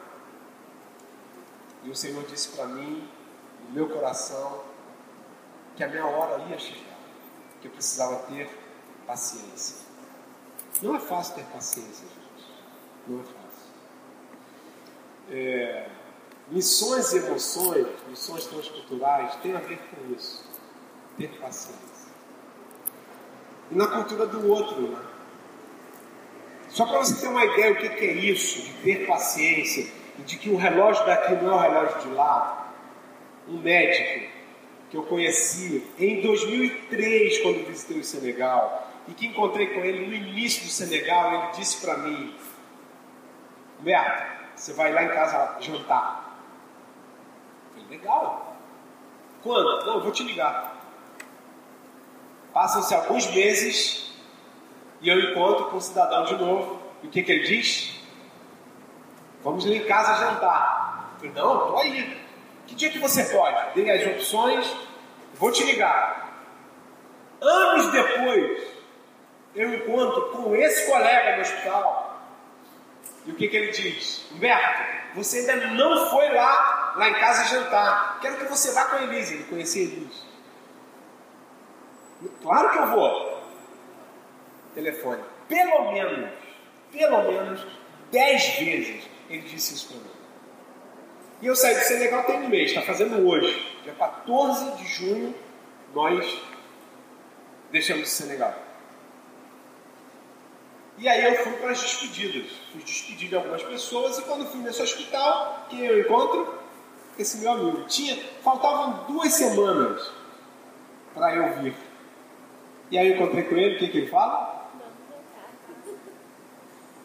e 1.84 1.90
o 1.90 1.96
Senhor 1.96 2.22
disse 2.26 2.54
para 2.54 2.66
mim, 2.66 3.08
no 3.64 3.70
meu 3.70 3.88
coração, 3.88 4.62
que 5.74 5.82
a 5.82 5.88
minha 5.88 6.06
hora 6.06 6.44
ia 6.50 6.58
chegar, 6.58 6.98
que 7.60 7.68
eu 7.68 7.72
precisava 7.72 8.16
ter 8.26 8.50
paciência. 9.06 9.87
Não 10.82 10.96
é 10.96 11.00
fácil 11.00 11.34
ter 11.36 11.44
paciência, 11.44 12.06
gente. 12.06 12.46
Não 13.06 13.20
é 13.20 13.22
fácil. 13.22 13.38
É, 15.30 15.88
missões 16.50 17.12
e 17.12 17.18
emoções, 17.18 17.86
missões 18.08 18.46
transculturais, 18.46 19.34
tem 19.36 19.54
a 19.54 19.60
ver 19.60 19.78
com 19.78 20.14
isso. 20.14 20.44
Ter 21.16 21.28
paciência 21.40 21.98
e 23.70 23.74
na 23.74 23.86
cultura 23.86 24.26
do 24.26 24.50
outro. 24.50 24.80
Né? 24.82 24.98
Só 26.68 26.86
para 26.86 26.98
você 26.98 27.20
ter 27.20 27.28
uma 27.28 27.44
ideia 27.44 27.74
do 27.74 27.80
que 27.80 27.86
é 27.86 28.12
isso, 28.12 28.62
de 28.62 28.72
ter 28.82 29.06
paciência 29.06 29.86
e 30.18 30.22
de 30.22 30.36
que 30.36 30.50
o 30.50 30.56
relógio 30.56 31.04
daqui 31.06 31.34
não 31.34 31.52
é 31.52 31.54
o 31.54 31.58
relógio 31.58 32.00
de 32.00 32.08
lá. 32.14 32.74
Um 33.48 33.58
médico 33.58 34.28
que 34.90 34.96
eu 34.96 35.02
conheci 35.02 35.84
em 35.98 36.20
2003, 36.20 37.38
quando 37.40 37.66
visitei 37.66 37.98
o 37.98 38.04
Senegal, 38.04 38.87
e 39.08 39.14
que 39.14 39.26
encontrei 39.26 39.68
com 39.68 39.80
ele 39.80 40.06
no 40.06 40.14
início 40.14 40.64
do 40.64 40.68
Senegal, 40.68 41.32
ele 41.34 41.52
disse 41.56 41.84
para 41.84 41.96
mim: 41.96 42.36
Humberto, 43.80 44.22
você 44.54 44.72
vai 44.74 44.92
lá 44.92 45.02
em 45.02 45.08
casa 45.08 45.56
jantar. 45.60 46.38
Eu 47.64 47.82
falei, 47.82 47.98
legal. 47.98 48.56
Quando? 49.42 49.86
Não, 49.86 49.94
eu 49.94 50.02
vou 50.02 50.12
te 50.12 50.22
ligar. 50.22 50.76
Passam-se 52.52 52.94
alguns 52.94 53.26
meses 53.28 54.12
e 55.00 55.08
eu 55.08 55.18
encontro 55.30 55.66
com 55.66 55.76
o 55.78 55.80
cidadão 55.80 56.24
de 56.24 56.36
novo. 56.36 56.82
E 57.02 57.06
o 57.06 57.10
que, 57.10 57.22
que 57.22 57.32
ele 57.32 57.46
diz? 57.46 57.98
Vamos 59.42 59.64
lá 59.64 59.74
em 59.74 59.84
casa 59.84 60.26
jantar. 60.26 61.12
Eu 61.14 61.30
falei, 61.30 61.32
não, 61.34 61.62
estou 61.62 61.78
aí. 61.78 62.20
Que 62.66 62.74
dia 62.74 62.90
que 62.90 62.98
você 62.98 63.24
pode? 63.24 63.74
Dei 63.74 63.90
as 63.90 64.06
opções, 64.06 64.70
vou 65.34 65.50
te 65.50 65.64
ligar. 65.64 66.28
Anos 67.40 67.90
depois, 67.92 68.77
eu 69.54 69.74
encontro 69.74 70.30
com 70.30 70.54
esse 70.54 70.86
colega 70.90 71.36
no 71.36 71.42
hospital. 71.42 72.22
E 73.26 73.32
o 73.32 73.34
que, 73.34 73.48
que 73.48 73.56
ele 73.56 73.72
diz? 73.72 74.26
Humberto, 74.32 74.82
você 75.14 75.38
ainda 75.40 75.68
não 75.68 76.10
foi 76.10 76.32
lá, 76.32 76.94
lá 76.96 77.08
em 77.10 77.14
casa 77.14 77.54
jantar. 77.54 78.18
Quero 78.20 78.36
que 78.36 78.44
você 78.44 78.72
vá 78.72 78.86
com 78.86 78.96
a 78.96 79.02
Elise. 79.02 79.34
Ele 79.34 79.44
conhecia 79.44 79.82
a 79.82 79.86
Elise. 79.86 80.28
Claro 82.42 82.70
que 82.70 82.78
eu 82.78 82.86
vou. 82.88 83.42
Telefone. 84.74 85.22
Pelo 85.48 85.92
menos, 85.92 86.30
pelo 86.92 87.22
menos, 87.22 87.66
dez 88.10 88.58
vezes 88.58 89.08
ele 89.28 89.42
disse 89.42 89.74
isso 89.74 89.88
para 89.88 89.96
mim. 89.98 90.18
E 91.40 91.46
eu 91.46 91.54
saí 91.54 91.74
do 91.74 91.80
Senegal 91.80 92.24
tem 92.24 92.36
um 92.36 92.48
mês, 92.48 92.70
está 92.70 92.82
fazendo 92.82 93.26
hoje. 93.26 93.78
Dia 93.84 93.94
14 93.94 94.76
de 94.76 94.86
junho, 94.86 95.34
nós 95.94 96.42
deixamos 97.70 98.08
o 98.08 98.10
Senegal. 98.10 98.54
E 100.98 101.08
aí 101.08 101.24
eu 101.24 101.44
fui 101.44 101.52
para 101.52 101.70
as 101.70 101.80
despedidas. 101.80 102.50
Fui 102.72 102.82
despedir 102.82 103.28
de 103.28 103.36
algumas 103.36 103.62
pessoas 103.62 104.18
e 104.18 104.22
quando 104.22 104.46
fui 104.46 104.60
nesse 104.60 104.82
hospital, 104.82 105.66
quem 105.70 105.84
eu 105.84 106.00
encontro? 106.00 106.58
Esse 107.16 107.38
meu 107.38 107.52
amigo. 107.52 107.84
Tinha, 107.86 108.16
faltavam 108.42 109.04
duas 109.06 109.32
semanas 109.32 110.10
para 111.14 111.34
eu 111.34 111.62
vir. 111.62 111.76
E 112.90 112.98
aí 112.98 113.08
eu 113.08 113.16
encontrei 113.16 113.44
com 113.44 113.56
ele, 113.56 113.76
o 113.76 113.78
que, 113.78 113.88
que 113.88 113.98
ele 113.98 114.06
fala? 114.08 114.58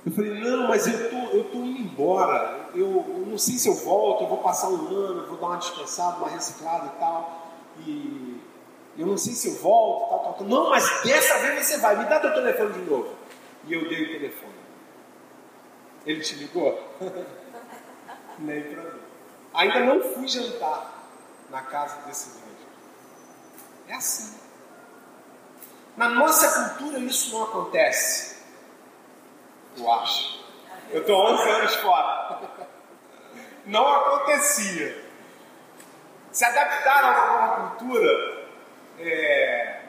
Eu 0.06 0.12
falei, 0.12 0.40
não, 0.40 0.68
mas 0.68 0.88
eu 0.88 1.10
tô, 1.10 1.38
eu 1.38 1.44
tô 1.46 1.58
indo 1.60 1.80
embora. 1.80 2.70
Eu, 2.74 3.06
eu 3.08 3.26
não 3.28 3.38
sei 3.38 3.56
se 3.56 3.70
eu 3.70 3.76
volto, 3.76 4.24
eu 4.24 4.28
vou 4.28 4.40
passar 4.40 4.70
um 4.70 4.88
ano, 4.88 5.22
eu 5.22 5.28
vou 5.28 5.38
dar 5.38 5.48
uma 5.48 5.58
descansada, 5.58 6.18
uma 6.18 6.30
reciclada 6.30 6.88
e 6.88 7.00
tal. 7.00 7.52
E 7.86 8.42
eu 8.98 9.08
não 9.08 9.18
sei 9.18 9.34
se 9.34 9.50
eu 9.50 9.56
volto, 9.56 10.10
tal, 10.10 10.20
tal, 10.20 10.34
tal. 10.34 10.48
Não, 10.48 10.70
mas 10.70 11.02
dessa 11.04 11.40
vez 11.40 11.66
você 11.66 11.78
vai, 11.78 11.98
me 11.98 12.06
dá 12.06 12.20
teu 12.20 12.34
telefone 12.34 12.74
de 12.74 12.90
novo. 12.90 13.10
E 13.66 13.74
eu 13.74 13.88
dei 13.88 14.04
o 14.04 14.20
telefone. 14.20 14.54
Ele 16.06 16.22
te 16.22 16.36
ligou? 16.36 16.98
Nem 18.40 18.62
pra 18.64 18.84
mim. 18.84 19.02
Ainda 19.54 19.80
não 19.82 20.02
fui 20.14 20.28
jantar 20.28 20.92
na 21.50 21.62
casa 21.62 22.02
desse 22.08 22.30
médico. 22.40 22.72
É 23.88 23.94
assim. 23.96 24.38
Na 25.96 26.10
nossa 26.10 26.76
cultura 26.76 27.00
isso 27.00 27.34
não 27.34 27.44
acontece. 27.44 28.44
Eu 29.78 29.92
acho. 29.92 30.44
Eu 30.90 31.02
estou 31.02 31.16
11 31.34 31.50
anos 31.50 31.76
fora. 31.76 32.42
Não 33.66 33.88
acontecia. 33.88 35.04
Se 36.32 36.44
adaptar 36.44 37.04
a 37.04 37.12
uma 37.12 37.26
nova 37.28 37.70
cultura 37.70 38.48
é, 39.00 39.82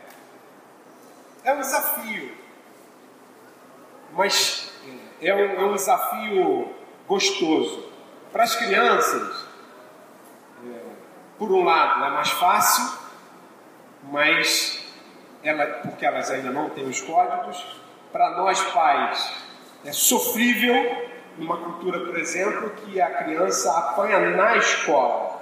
é 1.43 1.53
um 1.53 1.61
desafio. 1.61 2.44
Mas 4.17 4.73
é 5.21 5.35
um, 5.35 5.39
é 5.39 5.65
um 5.65 5.75
desafio 5.75 6.73
gostoso. 7.07 7.89
Para 8.33 8.45
as 8.45 8.55
crianças, 8.57 9.47
é, 10.67 10.81
por 11.39 11.51
um 11.51 11.65
lado, 11.65 12.05
é 12.05 12.11
mais 12.11 12.31
fácil, 12.31 12.99
mas 14.05 14.85
ela, 15.43 15.67
porque 15.83 16.07
elas 16.07 16.31
ainda 16.31 16.51
não 16.51 16.71
têm 16.71 16.85
os 16.87 17.01
códigos. 17.01 17.81
Para 18.13 18.37
nós 18.37 18.61
pais, 18.73 19.35
é 19.85 19.93
sofrível 19.93 21.09
numa 21.37 21.57
cultura, 21.57 22.01
por 22.01 22.17
exemplo, 22.17 22.71
que 22.71 23.01
a 23.01 23.11
criança 23.25 23.77
apanha 23.77 24.21
na 24.21 24.57
escola, 24.57 25.41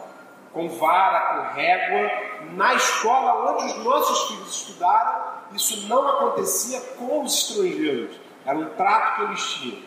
com 0.53 0.69
vara, 0.69 1.21
com 1.21 1.55
régua, 1.55 2.11
na 2.55 2.75
escola 2.75 3.53
onde 3.53 3.73
os 3.73 3.85
nossos 3.85 4.29
filhos 4.29 4.57
estudaram, 4.57 5.33
isso 5.53 5.87
não 5.89 6.09
acontecia 6.09 6.81
com 6.99 7.23
os 7.23 7.51
estrangeiros, 7.51 8.17
era 8.45 8.59
um 8.59 8.71
trato 8.71 9.17
que 9.17 9.23
eles 9.23 9.45
tinham. 9.55 9.83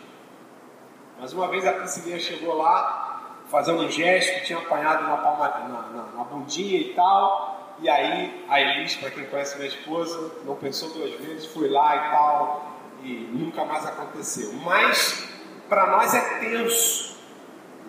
Mas 1.18 1.32
uma 1.32 1.48
vez 1.48 1.66
a 1.66 1.72
Priscilinha 1.72 2.18
chegou 2.18 2.56
lá, 2.56 3.40
fazendo 3.48 3.82
um 3.82 3.90
gesto 3.90 4.34
que 4.34 4.46
tinha 4.46 4.58
apanhado 4.58 5.04
na, 5.04 5.16
palma, 5.16 5.48
na, 5.48 5.82
na, 5.82 6.02
na 6.16 6.24
bundinha 6.24 6.78
e 6.78 6.94
tal, 6.94 7.76
e 7.80 7.88
aí 7.88 8.44
a 8.48 8.60
Elis, 8.60 8.96
para 8.96 9.10
quem 9.10 9.24
conhece 9.26 9.56
minha 9.56 9.68
esposa, 9.68 10.32
não 10.44 10.56
pensou 10.56 10.90
duas 10.90 11.12
vezes, 11.20 11.46
foi 11.46 11.68
lá 11.68 11.96
e 11.96 12.10
tal, 12.10 12.72
e 13.02 13.12
nunca 13.32 13.64
mais 13.64 13.86
aconteceu. 13.86 14.52
Mas 14.64 15.28
para 15.68 15.86
nós 15.86 16.14
é 16.14 16.20
tenso, 16.40 17.16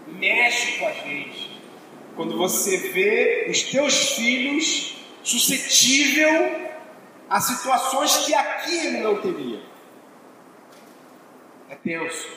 mexe 0.07 0.79
com 0.79 0.87
a 0.87 0.91
gente. 0.91 1.61
Quando 2.15 2.37
você 2.37 2.77
vê 2.91 3.47
os 3.49 3.63
teus 3.63 4.15
filhos 4.15 4.97
suscetível 5.23 6.67
a 7.29 7.41
situações 7.41 8.25
que 8.25 8.33
aqui 8.33 8.87
ele 8.87 8.99
não 8.99 9.21
teria. 9.21 9.61
É 11.69 11.75
tenso, 11.75 12.27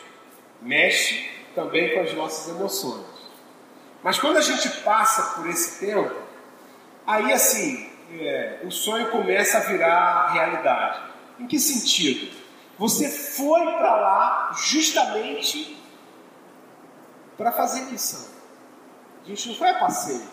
mexe 0.60 1.28
também 1.54 1.94
com 1.94 2.00
as 2.00 2.14
nossas 2.14 2.54
emoções. 2.54 3.06
Mas 4.02 4.18
quando 4.18 4.38
a 4.38 4.40
gente 4.40 4.68
passa 4.82 5.34
por 5.34 5.48
esse 5.48 5.84
tempo, 5.84 6.14
aí 7.06 7.32
assim, 7.32 7.90
é, 8.18 8.60
o 8.64 8.70
sonho 8.70 9.10
começa 9.10 9.58
a 9.58 9.60
virar 9.60 10.32
realidade. 10.32 11.02
Em 11.38 11.46
que 11.46 11.58
sentido? 11.58 12.36
Você 12.78 13.08
foi 13.08 13.60
para 13.60 13.96
lá 13.96 14.52
justamente 14.56 15.76
para 17.36 17.52
fazer 17.52 17.82
missão. 17.82 18.30
A 19.24 19.28
gente 19.28 19.48
não 19.48 19.54
foi 19.54 19.68
a 19.68 19.78
passeio. 19.78 20.28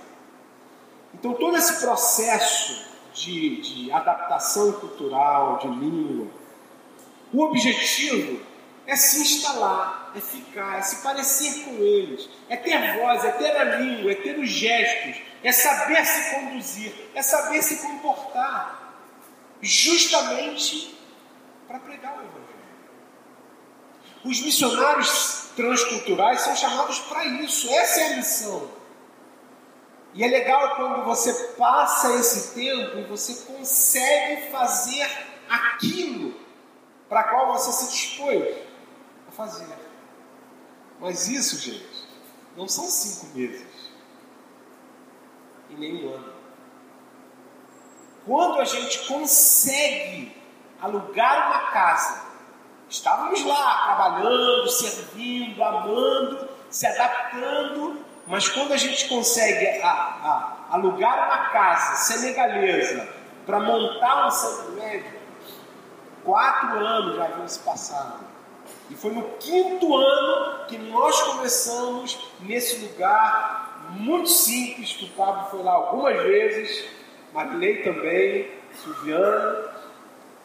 Então, 1.13 1.33
todo 1.33 1.57
esse 1.57 1.81
processo 1.81 2.85
de, 3.13 3.61
de 3.61 3.91
adaptação 3.91 4.71
cultural, 4.73 5.57
de 5.57 5.67
língua, 5.67 6.27
o 7.33 7.43
objetivo 7.43 8.39
é 8.87 8.95
se 8.95 9.19
instalar, 9.19 10.13
é 10.15 10.21
ficar, 10.21 10.79
é 10.79 10.81
se 10.81 11.03
parecer 11.03 11.65
com 11.65 11.75
eles, 11.75 12.29
é 12.47 12.55
ter 12.55 12.97
voz, 12.97 13.23
é 13.25 13.31
ter 13.31 13.55
a 13.57 13.63
língua, 13.65 14.13
é 14.13 14.15
ter 14.15 14.39
os 14.39 14.49
gestos, 14.49 15.21
é 15.43 15.51
saber 15.51 16.05
se 16.05 16.33
conduzir, 16.33 16.93
é 17.13 17.21
saber 17.21 17.61
se 17.61 17.85
comportar, 17.85 18.95
justamente 19.61 20.97
para 21.67 21.79
pregar 21.79 22.13
o 22.13 22.21
Evangelho. 22.21 22.47
Os 24.23 24.41
missionários 24.41 25.49
transculturais 25.57 26.41
são 26.41 26.55
chamados 26.55 26.99
para 26.99 27.25
isso, 27.25 27.69
essa 27.69 27.99
é 27.99 28.13
a 28.13 28.15
missão. 28.15 28.71
E 30.13 30.23
é 30.23 30.27
legal 30.27 30.77
quando 30.77 31.03
você 31.03 31.33
passa 31.57 32.15
esse 32.15 32.55
tempo 32.55 32.97
e 32.99 33.03
você 33.03 33.51
consegue 33.51 34.49
fazer 34.49 35.07
aquilo 35.49 36.33
para 37.09 37.23
qual 37.25 37.51
você 37.53 37.71
se 37.71 37.91
dispôs 37.91 38.66
fazer. 39.37 39.67
Mas 40.99 41.27
isso, 41.27 41.57
gente, 41.59 42.07
não 42.57 42.67
são 42.67 42.85
cinco 42.85 43.37
meses 43.37 43.67
e 45.69 45.75
nem 45.75 46.05
um 46.05 46.13
ano. 46.15 46.33
Quando 48.25 48.59
a 48.59 48.65
gente 48.65 49.07
consegue 49.07 50.35
alugar 50.81 51.47
uma 51.47 51.71
casa, 51.71 52.23
estávamos 52.89 53.45
lá 53.45 53.83
trabalhando, 53.85 54.67
servindo, 54.69 55.63
amando, 55.63 56.49
se 56.69 56.87
adaptando, 56.87 58.03
mas 58.25 58.49
quando 58.49 58.73
a 58.73 58.77
gente 58.77 59.07
consegue 59.07 59.81
a, 59.81 59.89
a, 59.89 60.65
alugar 60.71 61.27
uma 61.27 61.49
casa 61.49 61.95
senegalesa 61.95 63.07
para 63.45 63.59
montar 63.59 64.27
um 64.27 64.31
centro 64.31 64.71
médio, 64.73 65.19
quatro 66.25 66.85
anos 66.85 67.15
já 67.15 67.25
haviam 67.25 67.47
se 67.47 67.59
passado. 67.59 68.26
E 68.89 68.95
foi 68.95 69.11
no 69.11 69.23
quinto 69.37 69.95
ano 69.95 70.65
que 70.67 70.77
nós 70.77 71.21
começamos 71.23 72.31
nesse 72.39 72.85
lugar 72.85 73.89
muito 73.91 74.29
simples, 74.29 74.93
que 74.93 75.05
o 75.05 75.09
Pablo 75.09 75.49
foi 75.49 75.63
lá 75.63 75.73
algumas 75.73 76.21
vezes, 76.23 76.85
Marilei 77.33 77.83
também, 77.83 78.49
Silviana, 78.81 79.69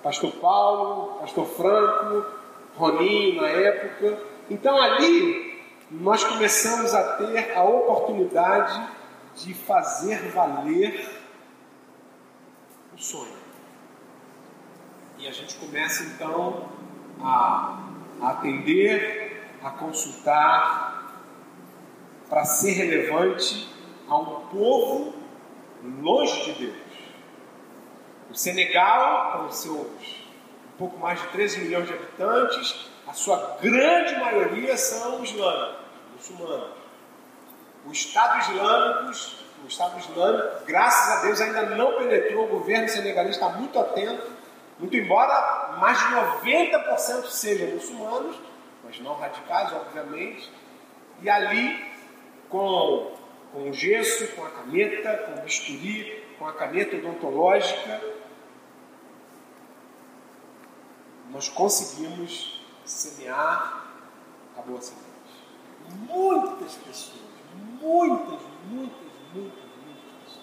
Pastor 0.03 0.33
Paulo, 0.33 1.21
Pastor 1.21 1.47
Franco, 1.47 2.27
Roninho 2.77 3.41
na 3.41 3.49
época. 3.49 4.19
Então 4.51 4.81
ali 4.81 5.63
nós 5.91 6.25
começamos 6.25 6.95
a 6.95 7.17
ter 7.17 7.57
a 7.57 7.63
oportunidade 7.63 8.89
de 9.37 9.55
fazer 9.55 10.31
valer 10.31 11.09
o 12.95 12.99
sonho. 12.99 13.43
E 15.19 15.29
a 15.29 15.31
gente 15.31 15.55
começa 15.57 16.03
então 16.03 16.69
a, 17.21 17.92
a 18.23 18.31
atender, 18.31 19.43
a 19.63 19.71
consultar, 19.71 20.93
para 22.29 22.45
ser 22.45 22.73
relevante 22.73 23.69
a 24.09 24.17
um 24.17 24.47
povo 24.47 25.15
longe 26.01 26.45
de 26.45 26.67
Deus. 26.67 26.77
O 28.31 28.35
Senegal, 28.35 29.41
com 29.43 29.51
seus 29.51 30.23
um 30.75 30.79
pouco 30.79 30.99
mais 30.99 31.21
de 31.21 31.27
13 31.29 31.61
milhões 31.61 31.87
de 31.87 31.93
habitantes, 31.93 32.91
a 33.07 33.13
sua 33.13 33.59
grande 33.61 34.17
maioria 34.17 34.77
são 34.77 35.23
islâmicos, 35.23 35.85
muçulmanos. 36.15 36.71
O 37.87 37.93
Estado 37.93 38.41
Islâmico, 38.41 39.13
o 39.65 39.67
Estado 39.67 39.99
Islâmico, 39.99 40.65
graças 40.67 41.19
a 41.19 41.23
Deus, 41.27 41.41
ainda 41.41 41.63
não 41.77 41.99
penetrou. 41.99 42.47
O 42.47 42.49
governo 42.49 42.89
senegalês 42.89 43.35
está 43.35 43.51
muito 43.51 43.79
atento, 43.79 44.31
muito 44.83 44.97
embora 44.97 45.77
mais 45.79 45.97
de 45.97 46.07
90% 46.07 47.27
sejam 47.27 47.69
muçulmanos, 47.69 48.37
mas 48.83 48.99
não 48.99 49.15
radicais, 49.15 49.73
obviamente. 49.73 50.51
E 51.21 51.31
ali, 51.31 51.85
com, 52.49 53.15
com 53.53 53.71
o 53.71 53.73
gesso, 53.73 54.27
com 54.35 54.45
a 54.45 54.51
caneta, 54.51 55.19
com 55.19 55.39
o 55.39 55.45
bisturi, 55.45 56.25
com 56.37 56.49
a 56.49 56.53
caneta 56.53 56.97
odontológica, 56.97 58.03
nós 61.31 61.49
conseguimos 61.49 62.61
semear 62.85 63.87
a 64.59 64.63
boa 64.63 64.83
semente. 64.83 65.07
Muitas 66.09 66.75
pessoas, 66.75 67.23
muitas, 67.81 68.41
muitas, 68.67 68.99
muitas, 69.33 69.63
muitas 69.87 70.13
pessoas 70.25 70.41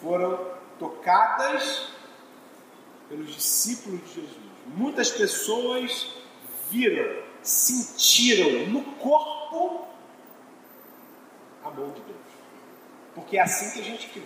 foram 0.00 0.52
tocadas 0.78 1.95
pelos 3.08 3.34
discípulos 3.34 4.00
de 4.00 4.14
Jesus. 4.14 4.36
Muitas 4.66 5.10
pessoas 5.10 6.16
viram, 6.70 7.22
sentiram 7.42 8.66
no 8.68 8.82
corpo 8.94 9.86
a 11.64 11.70
mão 11.70 11.90
de 11.90 12.00
Deus. 12.00 12.16
Porque 13.14 13.36
é 13.38 13.42
assim 13.42 13.72
que 13.72 13.80
a 13.80 13.84
gente 13.84 14.08
crê. 14.08 14.22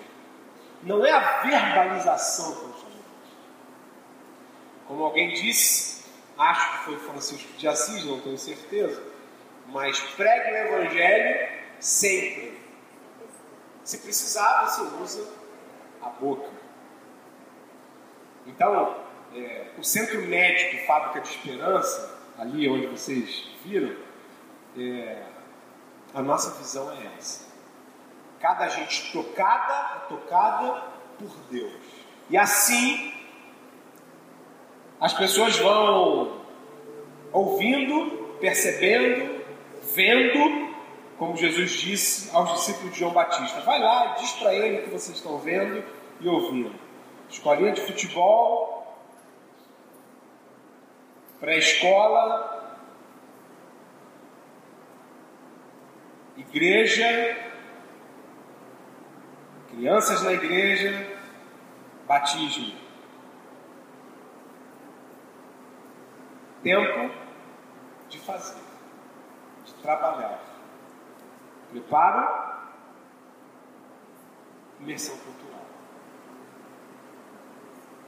Não 0.83 1.05
é 1.05 1.11
a 1.11 1.43
verbalização 1.43 2.55
que 2.55 2.67
nós 2.67 2.81
como 4.91 5.05
alguém 5.05 5.33
disse, 5.35 6.03
acho 6.37 6.73
que 6.73 6.85
foi 6.87 6.99
Francisco 6.99 7.53
de 7.57 7.69
Assis, 7.69 8.05
não 8.05 8.21
tenho 8.21 8.37
certeza, 8.37 9.01
mas 9.69 10.01
pregue 10.17 10.51
o 10.51 10.57
Evangelho 10.57 11.49
sempre. 11.79 12.61
Se 13.85 13.99
precisar, 13.99 14.67
você 14.67 14.83
usa 15.01 15.33
a 16.03 16.09
boca. 16.09 16.51
Então, 18.51 18.97
é, 19.35 19.67
o 19.79 19.83
Centro 19.83 20.21
Médico 20.23 20.85
Fábrica 20.87 21.21
de 21.21 21.29
Esperança, 21.29 22.19
ali 22.39 22.69
onde 22.69 22.87
vocês 22.87 23.49
viram, 23.65 23.95
é, 24.77 25.23
a 26.13 26.23
nossa 26.23 26.59
visão 26.59 26.91
é 26.93 27.07
essa. 27.17 27.49
Cada 28.41 28.69
gente 28.69 29.13
tocada 29.13 29.97
é 29.97 30.09
tocada 30.09 30.83
por 31.19 31.31
Deus. 31.51 31.73
E 32.29 32.37
assim 32.37 33.13
as 35.01 35.15
pessoas 35.15 35.57
vão 35.57 36.41
ouvindo, 37.33 38.37
percebendo, 38.41 39.43
vendo 39.95 40.71
como 41.19 41.37
Jesus 41.37 41.73
disse 41.73 42.35
aos 42.35 42.53
discípulos 42.55 42.93
de 42.93 43.01
João 43.01 43.13
Batista: 43.13 43.61
vai 43.61 43.79
lá 43.79 44.15
diz 44.19 44.33
para 44.33 44.55
ele 44.55 44.79
o 44.79 44.83
que 44.85 44.91
vocês 44.91 45.17
estão 45.17 45.39
vendo 45.39 45.85
e 46.21 46.29
ouvindo. 46.29 46.90
Escolinha 47.31 47.73
de 47.73 47.81
futebol, 47.83 48.93
pré-escola, 51.39 52.77
igreja, 56.37 57.07
crianças 59.69 60.23
na 60.23 60.33
igreja, 60.33 61.19
batismo. 62.07 62.77
Tempo 66.65 67.15
de 68.09 68.19
fazer, 68.19 68.61
de 69.65 69.75
trabalhar. 69.75 70.43
Preparo, 71.71 72.29
imersão 74.81 75.17
cultural. 75.19 75.70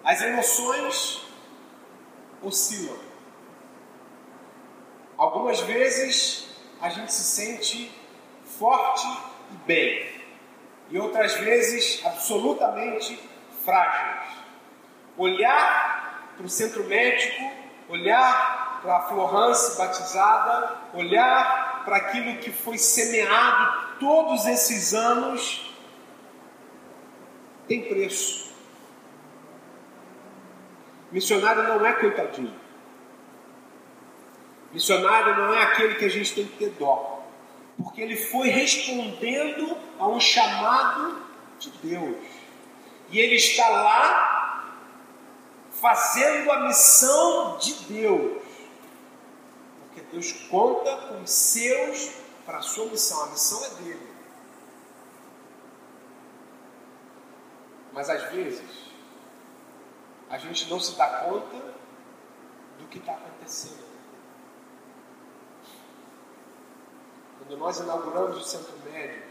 As 0.04 0.20
emoções 0.20 1.22
oscilam. 2.42 2.98
Algumas 5.16 5.60
vezes 5.60 6.48
a 6.80 6.88
gente 6.88 7.12
se 7.12 7.22
sente 7.22 7.92
forte 8.58 9.06
e 9.52 9.56
bem, 9.66 10.10
e 10.90 10.98
outras 10.98 11.34
vezes 11.34 12.04
absolutamente 12.04 13.18
frágeis. 13.64 14.38
Olhar 15.16 16.32
para 16.36 16.46
o 16.46 16.48
centro 16.48 16.84
médico, 16.84 17.50
olhar 17.88 18.80
para 18.82 18.96
a 18.96 19.02
Florence 19.02 19.78
batizada, 19.78 20.76
olhar 20.94 21.84
para 21.84 21.96
aquilo 21.96 22.38
que 22.38 22.50
foi 22.50 22.76
semeado 22.76 23.98
todos 24.00 24.46
esses 24.46 24.92
anos, 24.92 25.72
tem 27.68 27.82
preço. 27.82 28.51
Missionário 31.12 31.62
não 31.64 31.84
é 31.84 31.92
coitadinho. 31.92 32.58
Missionário 34.72 35.36
não 35.36 35.54
é 35.54 35.62
aquele 35.62 35.94
que 35.96 36.06
a 36.06 36.08
gente 36.08 36.34
tem 36.34 36.46
que 36.46 36.56
ter 36.56 36.70
dó. 36.70 37.22
Porque 37.76 38.00
ele 38.00 38.16
foi 38.16 38.48
respondendo 38.48 39.76
a 39.98 40.08
um 40.08 40.18
chamado 40.18 41.22
de 41.58 41.70
Deus. 41.82 42.16
E 43.10 43.18
ele 43.18 43.34
está 43.34 43.68
lá 43.68 44.78
fazendo 45.70 46.50
a 46.50 46.60
missão 46.60 47.58
de 47.58 47.74
Deus. 47.84 48.42
Porque 49.80 50.00
Deus 50.10 50.32
conta 50.48 50.96
com 51.08 51.22
os 51.22 51.30
seus 51.30 52.10
para 52.46 52.58
a 52.58 52.62
sua 52.62 52.86
missão. 52.86 53.22
A 53.24 53.26
missão 53.26 53.62
é 53.66 53.68
dele. 53.82 54.12
Mas 57.92 58.08
às 58.08 58.32
vezes, 58.32 58.91
a 60.32 60.38
gente 60.38 60.70
não 60.70 60.80
se 60.80 60.96
dá 60.96 61.06
conta 61.06 61.56
do 62.78 62.86
que 62.88 62.98
está 62.98 63.12
acontecendo. 63.12 63.84
Quando 67.38 67.58
nós 67.58 67.78
inauguramos 67.78 68.38
o 68.38 68.40
centro 68.40 68.72
médio 68.90 69.22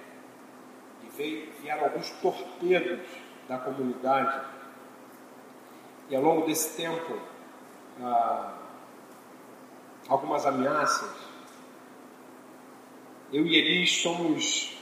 e 1.04 1.10
veio, 1.10 1.52
vieram 1.60 1.86
alguns 1.86 2.12
torpedos 2.22 3.00
da 3.50 3.58
comunidade, 3.58 4.46
e 6.08 6.16
ao 6.16 6.22
longo 6.22 6.46
desse 6.46 6.78
tempo, 6.78 7.20
ah, 8.00 8.54
algumas 10.08 10.46
ameaças, 10.46 11.16
eu 13.34 13.48
e 13.48 13.56
Elis 13.56 14.04
somos 14.04 14.78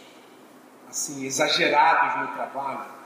assim 0.89 1.23
exagerados 1.23 2.27
no 2.27 2.35
trabalho. 2.35 2.98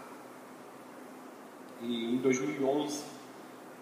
E 1.84 2.16
em 2.16 2.18
2011 2.18 3.04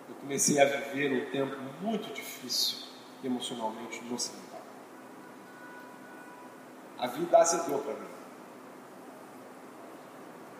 eu 0.09 0.15
comecei 0.15 0.59
a 0.59 0.65
viver 0.65 1.13
um 1.13 1.31
tempo 1.31 1.55
muito 1.81 2.11
difícil 2.11 2.87
emocionalmente 3.23 4.03
no 4.03 4.17
Senegal. 4.17 4.61
A 6.97 7.07
vida 7.07 7.37
azedou 7.37 7.79
para 7.79 7.93
mim. 7.93 8.07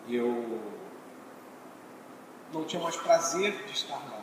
Eu 0.08 0.60
não 2.52 2.64
tinha 2.64 2.80
mais 2.80 2.96
prazer 2.96 3.64
de 3.66 3.72
estar 3.72 3.96
lá. 3.96 4.22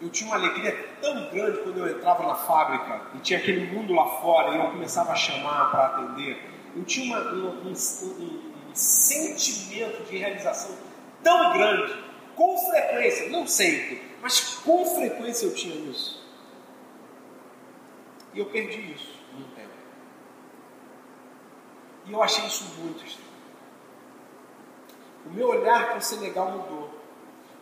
Eu 0.00 0.10
tinha 0.10 0.30
uma 0.30 0.36
alegria 0.36 0.90
tão 1.00 1.30
grande 1.30 1.58
quando 1.62 1.78
eu 1.78 1.96
entrava 1.96 2.26
na 2.26 2.34
fábrica 2.34 3.02
e 3.14 3.18
tinha 3.18 3.38
aquele 3.38 3.66
mundo 3.72 3.92
lá 3.92 4.06
fora 4.20 4.54
e 4.54 4.58
eu 4.58 4.70
começava 4.70 5.12
a 5.12 5.16
chamar 5.16 5.70
para 5.70 5.86
atender. 5.86 6.50
Eu 6.76 6.84
tinha 6.84 7.16
uma, 7.16 7.32
um, 7.32 7.68
um, 7.68 7.72
um, 7.72 8.45
sentimento 8.76 10.04
de 10.04 10.18
realização 10.18 10.76
tão 11.22 11.52
grande, 11.54 12.04
com 12.34 12.58
frequência, 12.70 13.28
não 13.30 13.46
sempre, 13.46 14.02
mas 14.20 14.56
com 14.56 14.84
frequência 14.94 15.46
eu 15.46 15.54
tinha 15.54 15.74
isso. 15.90 16.24
E 18.34 18.38
eu 18.38 18.46
perdi 18.46 18.92
isso 18.92 19.18
num 19.32 19.44
tempo. 19.54 19.70
E 22.06 22.12
eu 22.12 22.22
achei 22.22 22.46
isso 22.46 22.64
muito 22.78 23.04
estranho. 23.04 23.26
O 25.24 25.30
meu 25.30 25.48
olhar 25.48 25.88
para 25.88 25.96
o 25.96 26.02
Senegal 26.02 26.50
mudou. 26.50 26.90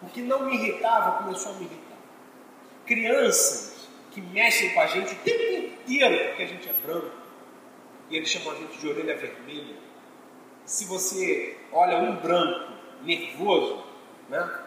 O 0.02 0.06
que 0.06 0.20
não 0.20 0.44
me 0.44 0.54
irritava 0.54 1.22
começou 1.22 1.52
a 1.52 1.54
me 1.54 1.64
irritar. 1.64 1.96
Crianças 2.84 3.88
que 4.10 4.20
mexem 4.20 4.74
com 4.74 4.80
a 4.80 4.86
gente 4.86 5.14
o 5.14 5.18
tempo 5.18 5.42
inteiro 5.42 6.28
porque 6.28 6.42
a 6.42 6.46
gente 6.46 6.68
é 6.68 6.72
branco 6.72 7.24
e 8.10 8.16
eles 8.16 8.28
chamam 8.28 8.52
a 8.52 8.56
gente 8.56 8.78
de 8.78 8.88
orelha 8.88 9.16
vermelha 9.16 9.76
se 10.64 10.84
você 10.86 11.58
olha 11.72 11.98
um 11.98 12.16
branco 12.16 12.72
nervoso, 13.02 13.84
né, 14.28 14.60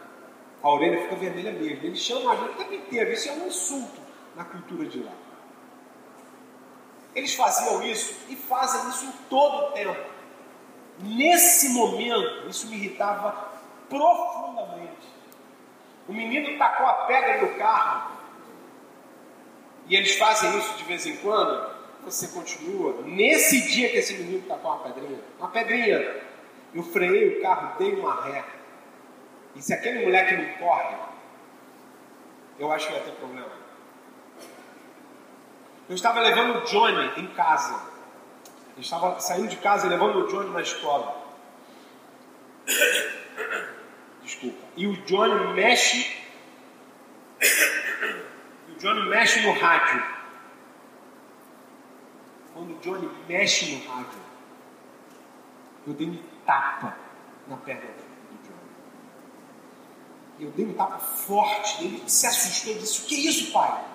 a 0.61 0.69
orelha 0.69 1.03
fica 1.03 1.15
vermelha 1.15 1.51
mesmo. 1.51 1.85
Eles 1.85 1.99
chamam 1.99 2.31
a 2.31 2.35
gente 2.35 2.51
o 2.51 2.55
tempo 2.55 2.73
inteiro. 2.73 3.11
Isso 3.11 3.29
é 3.29 3.31
um 3.33 3.47
insulto 3.47 4.01
na 4.35 4.43
cultura 4.43 4.85
de 4.85 4.99
lá. 4.99 5.11
Eles 7.15 7.33
faziam 7.33 7.81
isso 7.83 8.15
e 8.29 8.35
fazem 8.35 8.89
isso 8.89 9.11
todo 9.29 9.69
o 9.69 9.71
tempo. 9.71 9.97
Nesse 10.99 11.69
momento, 11.69 12.47
isso 12.47 12.67
me 12.67 12.75
irritava 12.75 13.51
profundamente. 13.89 15.07
O 16.07 16.13
menino 16.13 16.57
tacou 16.57 16.85
a 16.85 16.93
pedra 17.05 17.41
no 17.41 17.55
carro 17.55 18.17
e 19.87 19.95
eles 19.95 20.17
fazem 20.17 20.57
isso 20.57 20.73
de 20.77 20.83
vez 20.83 21.05
em 21.05 21.17
quando 21.17 21.76
você 22.11 22.27
continua. 22.29 23.01
Nesse 23.03 23.69
dia 23.69 23.89
que 23.89 23.97
esse 23.97 24.13
menino 24.13 24.41
com 24.43 24.55
uma 24.55 24.79
pedrinha, 24.79 25.19
uma 25.37 25.49
pedrinha, 25.49 26.21
eu 26.73 26.83
freiei 26.83 27.37
o 27.37 27.41
carro, 27.41 27.77
dei 27.77 27.93
uma 27.95 28.23
ré. 28.23 28.43
E 29.55 29.61
se 29.61 29.73
aquele 29.73 30.05
moleque 30.05 30.35
não 30.35 30.53
corre, 30.57 30.95
eu 32.59 32.71
acho 32.71 32.87
que 32.87 32.93
vai 32.93 33.01
ter 33.03 33.11
problema. 33.11 33.51
Eu 35.89 35.95
estava 35.95 36.19
levando 36.19 36.57
o 36.57 36.61
Johnny 36.65 37.21
em 37.21 37.27
casa. 37.27 37.79
Eu 38.75 38.81
estava 38.81 39.19
saindo 39.19 39.47
de 39.47 39.57
casa 39.57 39.87
levando 39.87 40.19
o 40.19 40.27
Johnny 40.27 40.49
na 40.51 40.61
escola. 40.61 41.25
Desculpa. 44.21 44.65
E 44.75 44.87
o 44.87 44.93
Johnny 45.03 45.53
mexe. 45.53 46.15
O 48.69 48.79
Johnny 48.79 49.09
mexe 49.09 49.41
no 49.41 49.53
rádio 49.53 50.16
quando 52.57 52.75
o 52.75 52.79
Johnny 52.79 53.07
mexe 53.27 53.75
no 53.75 53.87
rádio, 53.87 54.19
eu 55.85 55.93
dei 55.93 56.09
um 56.09 56.19
tapa 56.43 56.97
na 57.47 57.55
perna 57.57 57.81
do 57.81 58.37
Johnny. 58.47 58.71
Eu 60.39 60.51
dei 60.51 60.65
um 60.65 60.73
tapa 60.73 60.97
forte, 60.97 61.83
ele 61.83 62.09
se 62.09 62.25
assustou 62.25 62.73
e 62.73 62.79
disse: 62.79 63.01
O 63.01 63.05
que 63.05 63.15
é 63.15 63.29
isso, 63.29 63.51
pai? 63.51 63.85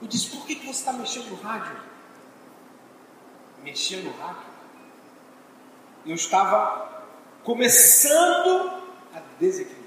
Eu 0.00 0.08
disse: 0.08 0.30
Por 0.30 0.46
que, 0.46 0.54
que 0.54 0.66
você 0.66 0.80
está 0.80 0.92
mexendo 0.94 1.28
no 1.28 1.36
rádio? 1.36 1.76
Mexendo 3.62 4.04
no 4.04 4.18
rádio? 4.18 4.56
Eu 6.06 6.14
estava 6.14 7.04
começando 7.44 8.82
a 9.14 9.20
desequilibrar. 9.38 9.86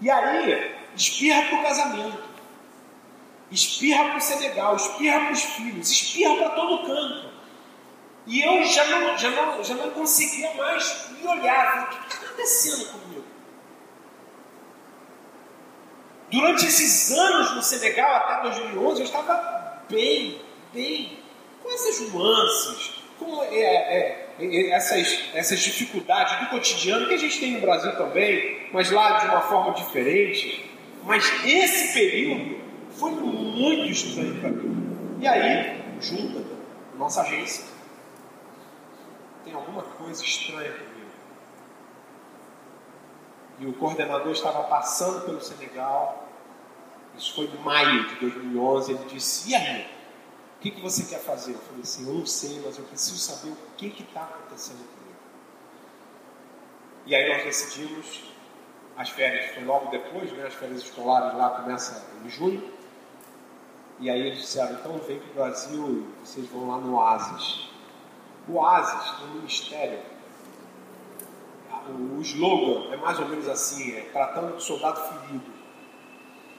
E 0.00 0.10
aí, 0.10 0.76
espirra 0.94 1.42
para 1.42 1.60
o 1.60 1.62
casamento 1.62 2.25
espirra 3.50 4.04
para 4.04 4.16
o 4.18 4.20
Senegal, 4.20 4.76
espirra 4.76 5.20
para 5.20 5.32
os 5.32 5.42
filhos, 5.42 5.90
espirra 5.90 6.36
para 6.36 6.50
todo 6.50 6.86
canto. 6.86 7.36
E 8.26 8.42
eu 8.42 8.64
já 8.64 8.84
não, 8.86 9.16
já 9.16 9.30
não, 9.30 9.62
já 9.62 9.74
não 9.74 9.90
conseguia 9.90 10.52
mais 10.54 11.08
me 11.10 11.28
olhar. 11.28 11.84
O 11.84 11.88
que 11.88 12.14
está 12.14 12.26
acontecendo 12.26 12.86
comigo? 12.90 13.24
Durante 16.30 16.66
esses 16.66 17.12
anos 17.12 17.54
no 17.54 17.62
Senegal, 17.62 18.16
até 18.16 18.42
2011, 18.42 19.00
eu 19.00 19.06
estava 19.06 19.82
bem, 19.88 20.40
bem, 20.74 21.20
com 21.62 21.70
essas 21.72 22.00
nuances, 22.12 22.94
com 23.16 23.44
é, 23.44 23.60
é, 23.60 24.28
é, 24.40 24.70
essas, 24.70 25.20
essas 25.32 25.60
dificuldades 25.60 26.40
do 26.40 26.46
cotidiano 26.46 27.06
que 27.06 27.14
a 27.14 27.18
gente 27.18 27.38
tem 27.38 27.52
no 27.52 27.60
Brasil 27.60 27.94
também, 27.96 28.68
mas 28.72 28.90
lá 28.90 29.18
de 29.18 29.26
uma 29.26 29.42
forma 29.42 29.72
diferente. 29.74 30.68
Mas 31.04 31.24
esse 31.44 31.94
período 31.94 32.65
foi 32.98 33.10
muito 33.10 33.90
estranho 33.90 34.40
para 34.40 34.50
mim. 34.50 35.18
E 35.20 35.26
aí, 35.26 35.82
junta, 36.00 36.44
nossa 36.96 37.22
agência. 37.22 37.64
Tem 39.44 39.54
alguma 39.54 39.82
coisa 39.82 40.22
estranha 40.22 40.72
comigo. 40.72 40.96
E 43.58 43.66
o 43.66 43.72
coordenador 43.74 44.32
estava 44.32 44.64
passando 44.64 45.24
pelo 45.24 45.40
Senegal. 45.40 46.28
Isso 47.16 47.34
foi 47.34 47.46
em 47.46 47.58
maio 47.58 48.08
de 48.08 48.14
2011. 48.16 48.92
Ele 48.92 49.04
disse: 49.06 49.50
E 49.50 49.54
aí? 49.54 49.86
O 50.56 50.60
que, 50.60 50.70
que 50.70 50.80
você 50.80 51.04
quer 51.04 51.20
fazer? 51.20 51.52
Eu 51.52 51.58
falei 51.58 51.82
assim: 51.82 52.06
Eu 52.06 52.14
não 52.14 52.26
sei, 52.26 52.60
mas 52.64 52.78
eu 52.78 52.84
preciso 52.84 53.18
saber 53.18 53.52
o 53.52 53.56
que 53.76 54.02
está 54.02 54.22
acontecendo 54.22 54.78
comigo. 54.78 55.16
E 57.06 57.14
aí 57.14 57.28
nós 57.28 57.44
decidimos. 57.44 58.36
As 58.96 59.10
férias 59.10 59.54
foi 59.54 59.64
logo 59.64 59.90
depois, 59.90 60.32
né? 60.32 60.46
As 60.46 60.54
férias 60.54 60.80
escolares 60.80 61.36
lá 61.36 61.50
começam 61.50 62.02
em 62.24 62.30
junho. 62.30 62.75
E 63.98 64.10
aí 64.10 64.20
eles 64.20 64.40
disseram, 64.40 64.74
então 64.74 64.98
vem 64.98 65.18
para 65.18 65.30
o 65.30 65.34
Brasil 65.34 66.06
vocês 66.22 66.46
vão 66.48 66.68
lá 66.68 66.78
no 66.78 66.96
Oasis. 66.96 67.70
O 68.46 68.54
Oasis, 68.54 69.20
no 69.20 69.34
ministério, 69.36 70.00
o 71.88 72.20
slogan 72.20 72.92
é 72.92 72.96
mais 72.96 73.18
ou 73.18 73.26
menos 73.26 73.48
assim, 73.48 73.92
é 73.92 74.02
tratando 74.12 74.56
de 74.56 74.62
soldado 74.62 75.00
ferido. 75.00 75.56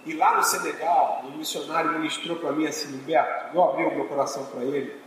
E 0.05 0.13
lá 0.13 0.38
no 0.38 0.43
Senegal, 0.43 1.23
um 1.25 1.38
missionário 1.38 1.91
ministrou 1.91 2.38
para 2.38 2.53
mim 2.53 2.65
assim, 2.65 2.95
Humberto, 2.95 3.55
eu 3.55 3.63
abri 3.63 3.85
o 3.85 3.95
meu 3.95 4.07
coração 4.07 4.45
para 4.45 4.63
ele, 4.63 4.99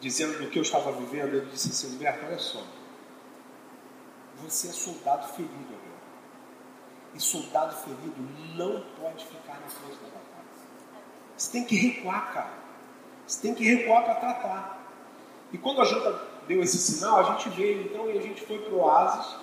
dizendo 0.00 0.38
do 0.38 0.50
que 0.50 0.58
eu 0.58 0.62
estava 0.62 0.92
vivendo, 0.92 1.36
ele 1.36 1.46
disse 1.46 1.70
assim, 1.70 1.94
Humberto, 1.94 2.26
olha 2.26 2.38
só, 2.38 2.62
você 4.42 4.68
é 4.68 4.72
soldado 4.72 5.28
ferido 5.28 5.54
agora. 5.54 5.96
E 7.14 7.20
soldado 7.20 7.74
ferido 7.76 8.16
não 8.56 8.82
pode 9.00 9.24
ficar 9.24 9.60
na 9.60 9.68
frente. 9.68 10.05
Você 11.36 11.52
tem 11.52 11.64
que 11.64 11.76
recuar, 11.76 12.32
cara. 12.32 12.54
Você 13.26 13.42
tem 13.42 13.54
que 13.54 13.64
recuar 13.64 14.04
para 14.04 14.14
tratar. 14.14 14.78
E 15.52 15.58
quando 15.58 15.82
a 15.82 15.84
junta 15.84 16.18
deu 16.46 16.62
esse 16.62 16.78
sinal, 16.78 17.20
a 17.20 17.22
gente 17.24 17.48
veio 17.50 17.82
então 17.82 18.10
e 18.10 18.18
a 18.18 18.22
gente 18.22 18.44
foi 18.44 18.58
para 18.58 18.72
o 18.72 18.80
Oasis, 18.80 19.36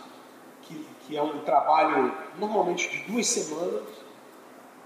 que, 0.63 0.87
que 1.01 1.17
é 1.17 1.21
um 1.21 1.39
trabalho 1.41 2.15
normalmente 2.39 2.89
de 2.89 3.11
duas 3.11 3.27
semanas, 3.27 3.83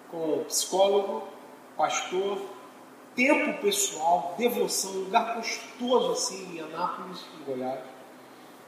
com 0.10 0.44
psicólogo, 0.46 1.28
pastor, 1.78 2.42
tempo 3.16 3.62
pessoal, 3.62 4.36
devoção, 4.38 4.92
um 4.92 5.04
lugar 5.06 5.36
gostoso 5.36 6.12
assim 6.12 6.56
em 6.56 6.62
Anápolis, 6.62 7.26
em 7.40 7.44
Goiás. 7.46 7.80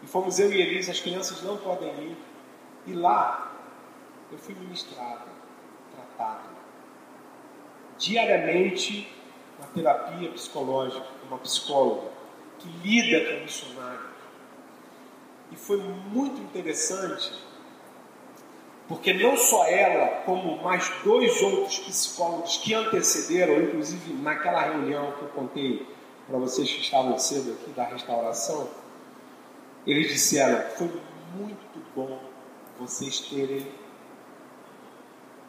E 0.02 0.08
fomos 0.08 0.40
eu 0.40 0.52
e 0.52 0.62
Elisa, 0.62 0.92
as 0.92 1.00
crianças 1.00 1.42
não 1.44 1.58
podem 1.58 1.90
ir. 1.90 2.18
E 2.88 2.94
lá 2.94 3.52
eu 4.32 4.38
fui 4.38 4.56
ministrado, 4.56 5.26
tratado 5.92 6.49
diariamente 8.00 9.08
uma 9.60 9.68
terapia 9.68 10.32
psicológica, 10.32 11.06
uma 11.28 11.38
psicóloga 11.38 12.08
que 12.58 12.68
lida 12.84 13.32
com 13.32 13.44
missionários. 13.44 14.10
E 15.52 15.56
foi 15.56 15.78
muito 15.78 16.42
interessante, 16.42 17.32
porque 18.88 19.14
não 19.14 19.36
só 19.36 19.66
ela, 19.66 20.22
como 20.22 20.62
mais 20.64 20.90
dois 21.04 21.42
outros 21.42 21.80
psicólogos 21.80 22.58
que 22.58 22.74
antecederam, 22.74 23.62
inclusive 23.62 24.14
naquela 24.14 24.62
reunião 24.62 25.12
que 25.14 25.22
eu 25.24 25.30
contei 25.30 25.86
para 26.28 26.38
vocês 26.38 26.72
que 26.72 26.82
estavam 26.82 27.18
cedo 27.18 27.54
aqui 27.54 27.72
da 27.72 27.84
restauração, 27.84 28.70
eles 29.86 30.08
disseram: 30.08 30.70
foi 30.76 30.90
muito 31.36 31.80
bom 31.96 32.20
vocês 32.80 33.20
terem 33.20 33.68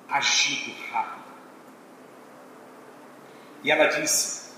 agido 0.09 0.75
rápido. 0.91 1.30
E 3.63 3.71
ela 3.71 3.87
disse: 3.87 4.53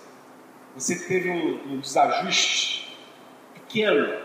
Você 0.74 0.96
teve 1.06 1.30
um, 1.30 1.74
um 1.74 1.80
desajuste 1.80 2.98
pequeno 3.54 4.22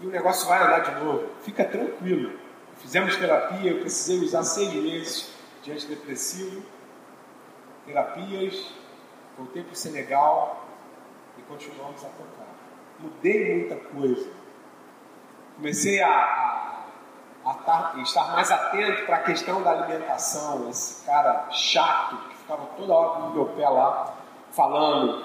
e 0.00 0.06
o 0.06 0.10
negócio 0.10 0.48
vai 0.48 0.62
andar 0.62 0.80
de 0.80 1.04
novo. 1.04 1.30
Fica 1.42 1.64
tranquilo. 1.64 2.38
Fizemos 2.76 3.16
terapia, 3.16 3.70
eu 3.70 3.80
precisei 3.80 4.18
usar 4.20 4.42
seis 4.42 4.72
meses 4.72 5.30
de 5.62 5.70
antidepressivo, 5.70 6.62
terapias, 7.84 8.72
voltei 9.36 9.62
para 9.62 9.72
o 9.72 9.76
Senegal 9.76 10.66
e 11.38 11.42
continuamos 11.42 12.02
a 12.02 12.08
tocar. 12.08 12.48
Mudei 12.98 13.56
muita 13.56 13.76
coisa. 13.76 14.30
Comecei 15.56 16.02
a, 16.02 16.08
a, 17.44 17.94
a 17.94 18.02
estar 18.02 18.32
mais 18.32 18.50
atento 18.50 19.04
para 19.04 19.16
a 19.16 19.22
questão 19.22 19.62
da 19.62 19.72
alimentação. 19.72 20.70
Esse 20.70 21.04
cara 21.04 21.50
chato 21.50 22.29
ficava 22.50 22.66
toda 22.76 22.92
hora 22.92 23.20
no 23.20 23.34
meu 23.34 23.46
pé 23.46 23.68
lá, 23.68 24.16
falando. 24.50 25.24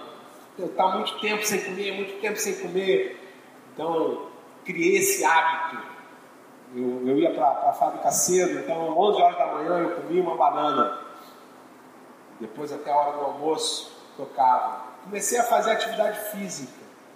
Eu 0.57 0.67
estava 0.67 0.91
tá 0.91 0.97
muito 0.97 1.19
tempo 1.19 1.45
sem 1.45 1.61
comer, 1.61 1.91
muito 1.93 2.21
tempo 2.21 2.37
sem 2.37 2.55
comer. 2.59 3.19
Então, 3.73 4.27
criei 4.63 4.97
esse 4.97 5.25
hábito. 5.25 5.83
Eu, 6.75 7.07
eu 7.07 7.17
ia 7.17 7.33
para 7.33 7.47
a 7.69 7.73
fábrica 7.73 8.11
cedo, 8.11 8.59
então 8.59 8.97
11 8.97 9.21
horas 9.21 9.37
da 9.37 9.47
manhã 9.47 9.79
eu 9.79 10.01
comia 10.01 10.21
uma 10.21 10.35
banana. 10.35 10.99
Depois, 12.39 12.71
até 12.71 12.91
a 12.91 12.95
hora 12.95 13.17
do 13.17 13.25
almoço, 13.25 13.91
tocava. 14.15 14.85
Comecei 15.03 15.39
a 15.39 15.43
fazer 15.43 15.71
atividade 15.71 16.19
física. 16.31 16.73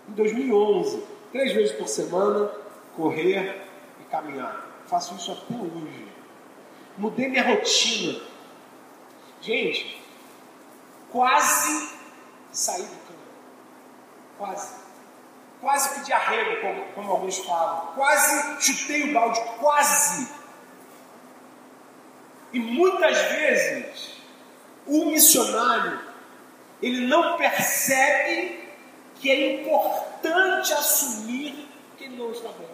Em 0.07 0.13
2011, 0.13 1.05
três 1.31 1.53
vezes 1.53 1.71
por 1.73 1.87
semana, 1.87 2.51
correr 2.95 3.61
e 4.01 4.03
caminhar. 4.05 4.65
Faço 4.87 5.15
isso 5.15 5.31
até 5.31 5.55
hoje. 5.55 6.07
Mudei 6.97 7.29
minha 7.29 7.47
rotina. 7.47 8.19
Gente, 9.41 9.98
quase 11.11 11.89
saí 12.51 12.83
do 12.83 12.89
campo. 12.89 13.19
Quase. 14.37 14.79
Quase 15.61 15.95
pedi 15.95 16.13
arrego, 16.13 16.61
como, 16.61 16.85
como 16.93 17.11
alguns 17.11 17.37
falam. 17.39 17.87
Quase 17.95 18.61
chutei 18.61 19.09
o 19.09 19.13
balde. 19.13 19.39
Quase. 19.59 20.29
E 22.53 22.59
muitas 22.59 23.17
vezes, 23.31 24.21
o 24.87 25.05
missionário, 25.05 25.99
ele 26.81 27.07
não 27.07 27.37
percebe 27.37 28.63
que 29.15 29.29
é 29.29 29.61
importante 29.61 30.73
assumir 30.73 31.67
que 31.97 32.05
ele 32.05 32.15
não 32.15 32.31
está 32.31 32.49
bem. 32.49 32.67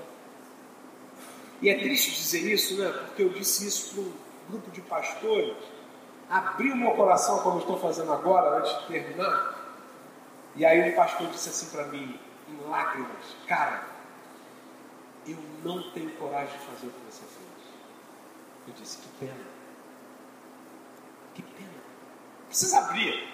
E 1.62 1.70
é 1.70 1.80
triste 1.80 2.12
dizer 2.12 2.42
isso, 2.42 2.78
né? 2.78 2.90
Porque 2.90 3.24
eu 3.24 3.30
disse 3.30 3.68
isso 3.68 3.96
para 3.96 4.04
um 4.04 4.14
grupo 4.50 4.72
de 4.72 4.82
pastores 4.82 5.58
abri 6.30 6.72
o 6.72 6.76
meu 6.76 6.92
coração, 6.92 7.40
como 7.40 7.60
estou 7.60 7.80
fazendo 7.80 8.12
agora, 8.12 8.60
antes 8.60 8.80
de 8.80 8.88
terminar. 8.88 9.56
E 10.56 10.66
aí 10.66 10.92
o 10.92 10.96
pastor 10.96 11.28
disse 11.28 11.50
assim 11.50 11.70
para 11.76 11.86
mim, 11.88 12.20
em 12.50 12.70
lágrimas: 12.70 13.36
Cara, 13.48 13.84
eu 15.28 15.38
não 15.64 15.92
tenho 15.92 16.12
coragem 16.12 16.58
de 16.58 16.66
fazer 16.66 16.88
o 16.88 16.92
que 16.92 17.12
você 17.12 17.24
fez. 17.26 17.46
Eu 18.68 18.74
disse: 18.74 18.98
Que 18.98 19.08
pena. 19.20 19.46
Que 21.34 21.42
pena. 21.42 21.70
Precisa 22.48 22.80
abrir. 22.80 23.34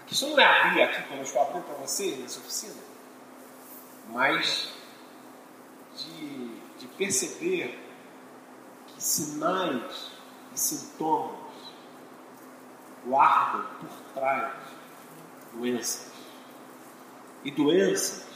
A 0.00 0.04
questão 0.04 0.30
não 0.30 0.40
é 0.40 0.60
abrir 0.60 0.82
aqui, 0.82 1.02
como 1.04 1.20
eu 1.20 1.24
estou 1.24 1.42
abrindo 1.42 1.64
para 1.64 1.74
vocês 1.74 2.18
nessa 2.18 2.40
oficina, 2.40 2.82
mas 4.08 4.72
de, 5.96 6.58
de 6.78 6.86
perceber 6.98 7.78
que 8.88 9.02
sinais 9.02 10.11
e 10.54 10.58
sintomas 10.58 11.42
guardam 13.06 13.66
por 13.80 14.12
trás 14.14 14.52
doenças. 15.52 16.12
E 17.44 17.50
doenças 17.50 18.26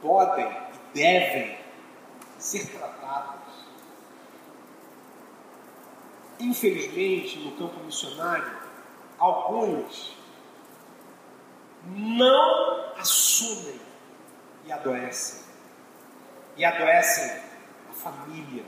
podem 0.00 0.46
e 0.46 0.94
devem 0.94 1.58
ser 2.38 2.66
tratadas. 2.70 3.36
Infelizmente, 6.38 7.38
no 7.38 7.52
campo 7.52 7.82
missionário, 7.84 8.56
alguns 9.18 10.16
não 11.84 12.94
assumem 12.98 13.80
e 14.64 14.72
adoecem. 14.72 15.44
E 16.56 16.64
adoecem 16.64 17.42
a 17.90 17.92
família. 17.92 18.64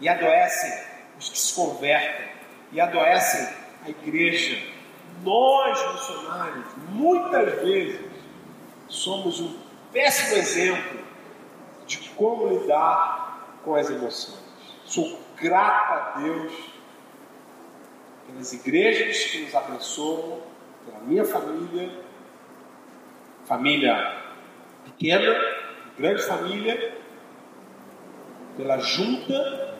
E 0.00 0.08
adoecem 0.08 0.93
os 1.18 1.28
que 1.28 1.38
se 1.38 1.54
convertem 1.54 2.28
e 2.72 2.80
adoecem 2.80 3.48
a 3.84 3.90
igreja. 3.90 4.60
Nós, 5.22 5.94
missionários, 5.94 6.66
muitas 6.88 7.62
vezes 7.62 8.00
somos 8.88 9.40
um 9.40 9.56
péssimo 9.92 10.36
exemplo 10.36 11.00
de 11.86 12.08
como 12.10 12.48
lidar 12.48 13.58
com 13.64 13.74
as 13.74 13.88
emoções. 13.88 14.42
Sou 14.84 15.18
grato 15.36 15.92
a 15.92 16.20
Deus 16.20 16.52
pelas 18.26 18.52
igrejas 18.52 19.24
que 19.24 19.42
nos 19.42 19.54
abençoam, 19.54 20.42
pela 20.84 20.98
minha 21.00 21.24
família, 21.24 21.90
família 23.44 24.22
pequena, 24.84 25.34
grande 25.98 26.22
família, 26.22 26.98
pela 28.56 28.78
junta 28.78 29.73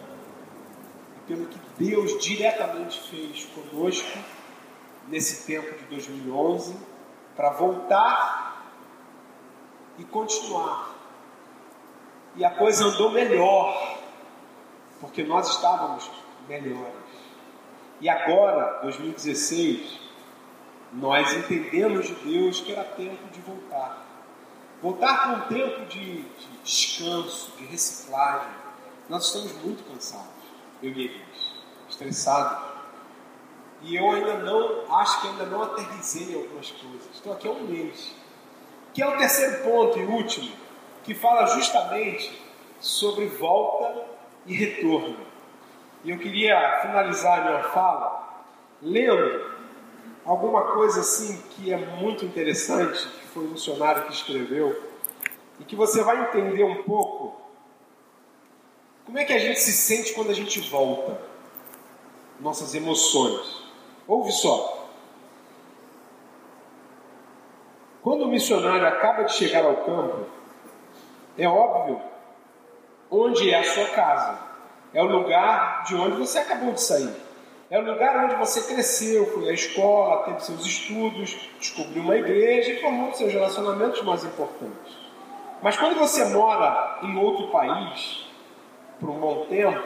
pelo 1.27 1.47
que 1.47 1.59
Deus 1.79 2.23
diretamente 2.23 3.01
fez 3.09 3.47
conosco 3.47 4.19
nesse 5.09 5.47
tempo 5.47 5.77
de 5.77 5.85
2011 5.85 6.77
para 7.37 7.51
voltar 7.51 8.73
e 9.99 10.05
continuar. 10.05 10.95
E 12.37 12.45
a 12.45 12.51
coisa 12.51 12.85
andou 12.87 13.11
melhor, 13.11 13.99
porque 15.01 15.23
nós 15.23 15.49
estávamos 15.49 16.11
melhores. 16.49 16.93
E 18.01 18.09
agora, 18.09 18.81
2016, 18.83 20.01
nós 20.93 21.33
entendemos 21.33 22.07
de 22.07 22.15
Deus 22.15 22.61
que 22.61 22.73
era 22.73 22.85
tempo 22.85 23.29
de 23.33 23.41
voltar. 23.41 24.05
Voltar 24.83 25.23
para 25.23 25.37
um 25.37 25.41
tempo 25.49 25.87
de, 25.87 26.23
de 26.23 26.47
descanso, 26.63 27.53
de 27.57 27.65
reciclagem. 27.65 28.53
Nós 29.09 29.27
estamos 29.27 29.53
muito 29.65 29.85
cansados, 29.85 30.27
eu 30.85 31.25
e 33.87 33.97
eu 33.97 34.11
ainda 34.11 34.39
não, 34.39 34.97
acho 34.97 35.21
que 35.21 35.29
ainda 35.29 35.45
não 35.47 35.63
aterrizei 35.63 36.35
algumas 36.35 36.71
coisas. 36.71 37.09
Estou 37.13 37.33
aqui 37.33 37.47
há 37.47 37.51
um 37.51 37.65
mês. 37.65 38.15
Que 38.95 39.03
é 39.03 39.07
o 39.07 39.17
terceiro 39.17 39.63
ponto 39.63 39.99
e 39.99 40.05
último, 40.05 40.51
que 41.03 41.15
fala 41.15 41.47
justamente 41.47 42.41
sobre 42.81 43.27
volta 43.27 44.07
e 44.47 44.55
retorno. 44.55 45.17
E 46.03 46.11
eu 46.11 46.19
queria 46.19 46.81
finalizar 46.83 47.41
a 47.41 47.45
minha 47.45 47.63
fala 47.65 48.45
lendo 48.81 49.53
alguma 50.25 50.63
coisa 50.73 51.01
assim 51.01 51.43
que 51.51 51.73
é 51.73 51.77
muito 51.77 52.25
interessante, 52.25 53.07
que 53.09 53.27
foi 53.29 53.45
um 53.45 53.49
missionário 53.49 54.05
que 54.05 54.13
escreveu, 54.13 54.83
e 55.61 55.65
que 55.65 55.77
você 55.77 56.03
vai 56.03 56.23
entender 56.23 56.65
um 56.65 56.83
pouco 56.83 57.44
como 59.05 59.19
é 59.19 59.25
que 59.25 59.33
a 59.33 59.39
gente 59.39 59.61
se 59.61 59.73
sente 59.73 60.13
quando 60.15 60.31
a 60.31 60.35
gente 60.35 60.61
volta, 60.61 61.21
nossas 62.41 62.75
emoções. 62.75 63.63
Ouve 64.07 64.33
só. 64.33 64.89
Quando 68.03 68.25
o 68.25 68.29
missionário 68.29 68.87
acaba 68.87 69.25
de 69.25 69.33
chegar 69.33 69.65
ao 69.65 69.77
campo, 69.77 70.27
é 71.39 71.49
óbvio 71.49 72.01
onde 73.11 73.51
é 73.51 73.59
a 73.59 73.65
sua 73.65 73.87
casa. 73.87 74.39
É 74.93 75.03
o 75.03 75.07
lugar 75.07 75.85
de 75.85 75.95
onde 75.95 76.17
você 76.17 76.39
acabou 76.39 76.73
de 76.73 76.83
sair. 76.83 77.15
É 77.71 77.79
o 77.79 77.85
lugar 77.85 78.25
onde 78.25 78.37
você 78.37 78.63
cresceu, 78.63 79.27
foi 79.33 79.49
à 79.49 79.53
escola, 79.53 80.25
teve 80.25 80.41
seus 80.45 80.65
estudos, 80.65 81.51
descobriu 81.59 82.03
uma 82.03 82.17
igreja 82.17 82.73
e 82.73 82.81
formou 82.81 83.13
seus 83.15 83.33
relacionamentos 83.33 84.03
mais 84.03 84.23
importantes. 84.23 84.97
Mas 85.63 85.77
quando 85.77 85.99
você 85.99 86.27
mora 86.27 87.01
em 87.03 87.17
outro 87.17 87.49
país, 87.49 88.24
por 89.01 89.11
um 89.11 89.19
bom 89.19 89.47
tempo, 89.47 89.83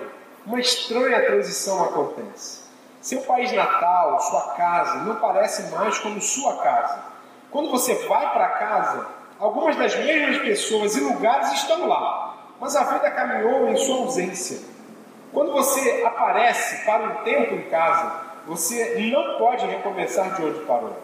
uma 0.47 0.61
estranha 0.61 1.25
transição 1.27 1.85
acontece. 1.85 2.69
Seu 3.01 3.21
país 3.23 3.53
natal, 3.53 4.21
sua 4.21 4.55
casa, 4.55 4.99
não 5.05 5.17
parece 5.17 5.71
mais 5.75 5.99
como 5.99 6.21
sua 6.21 6.59
casa. 6.59 6.99
Quando 7.51 7.71
você 7.71 7.95
vai 8.07 8.33
para 8.33 8.49
casa, 8.49 9.07
algumas 9.39 9.77
das 9.77 9.97
mesmas 9.97 10.39
pessoas 10.39 10.97
e 10.97 11.01
lugares 11.01 11.53
estão 11.53 11.87
lá, 11.87 12.37
mas 12.61 12.75
a 12.77 12.85
vida 12.85 13.11
caminhou 13.11 13.69
em 13.69 13.77
sua 13.77 13.99
ausência. 13.99 14.61
Quando 15.33 15.53
você 15.53 16.03
aparece 16.05 16.85
para 16.85 17.05
um 17.05 17.25
tempo 17.25 17.55
em 17.55 17.63
casa, 17.71 18.29
você 18.47 19.11
não 19.13 19.39
pode 19.39 19.67
recomeçar 19.67 20.35
de 20.35 20.45
onde 20.45 20.61
parou. 20.61 20.97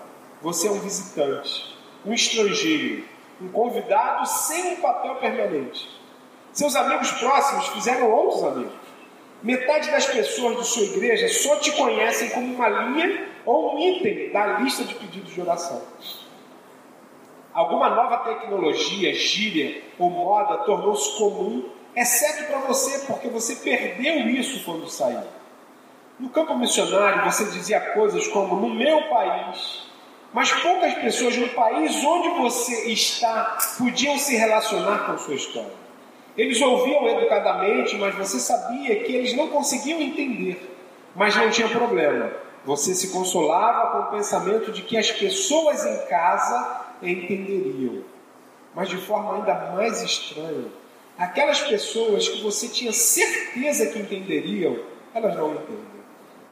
Você 0.43 0.67
é 0.67 0.71
um 0.71 0.81
visitante, 0.81 1.79
um 2.05 2.13
estrangeiro, 2.13 3.05
um 3.41 3.49
convidado 3.49 4.27
sem 4.27 4.75
um 4.75 4.77
papel 4.77 5.17
permanente. 5.17 5.89
Seus 6.55 6.77
amigos 6.77 7.11
próximos 7.11 7.67
fizeram 7.67 8.09
outros 8.13 8.45
amigos. 8.45 8.73
Metade 9.43 9.91
das 9.91 10.07
pessoas 10.07 10.57
de 10.57 10.65
sua 10.65 10.85
igreja 10.85 11.29
só 11.29 11.57
te 11.57 11.73
conhecem 11.73 12.31
como 12.31 12.55
uma 12.55 12.69
linha 12.69 13.29
ou 13.45 13.75
um 13.75 13.79
item 13.81 14.31
da 14.31 14.59
lista 14.59 14.85
de 14.85 14.95
pedidos 14.95 15.35
de 15.35 15.41
oração. 15.41 15.83
Alguma 17.53 17.91
nova 17.91 18.19
tecnologia, 18.19 19.13
gíria 19.15 19.83
ou 19.99 20.09
moda 20.09 20.59
tornou-se 20.59 21.19
comum, 21.19 21.69
exceto 21.95 22.45
para 22.45 22.61
você, 22.61 23.05
porque 23.05 23.29
você 23.29 23.57
perdeu 23.57 24.29
isso 24.29 24.65
quando 24.65 24.89
saiu. 24.89 25.27
No 26.21 26.29
campo 26.29 26.57
missionário, 26.57 27.25
você 27.25 27.47
dizia 27.47 27.81
coisas 27.81 28.29
como 28.29 28.55
no 28.55 28.73
meu 28.73 29.09
país, 29.09 29.89
mas 30.33 30.53
poucas 30.53 30.95
pessoas 30.95 31.37
no 31.37 31.49
país 31.49 31.97
onde 32.05 32.29
você 32.41 32.93
está 32.93 33.59
podiam 33.77 34.17
se 34.19 34.37
relacionar 34.37 35.07
com 35.07 35.19
sua 35.19 35.35
história. 35.35 35.84
Eles 36.37 36.61
ouviam 36.61 37.09
educadamente, 37.09 37.97
mas 37.97 38.15
você 38.15 38.41
sabia 38.41 38.97
que 39.05 39.15
eles 39.15 39.35
não 39.35 39.49
conseguiam 39.49 40.01
entender. 40.01 40.77
Mas 41.15 41.37
não 41.37 41.49
tinha 41.51 41.69
problema. 41.69 42.33
Você 42.65 42.95
se 42.95 43.13
consolava 43.13 43.93
com 43.93 43.99
o 44.09 44.19
pensamento 44.19 44.73
de 44.73 44.83
que 44.83 44.97
as 44.97 45.11
pessoas 45.13 45.85
em 45.87 46.07
casa 46.07 46.81
entenderiam. 47.03 48.03
Mas 48.75 48.89
de 48.89 48.97
forma 48.97 49.37
ainda 49.37 49.55
mais 49.73 50.03
estranha, 50.03 50.67
aquelas 51.17 51.61
pessoas 51.61 52.27
que 52.27 52.43
você 52.43 52.69
tinha 52.69 52.93
certeza 52.93 53.87
que 53.87 54.01
entenderiam, 54.01 54.79
elas 55.15 55.37
não 55.37 55.53
entendem. 55.53 55.95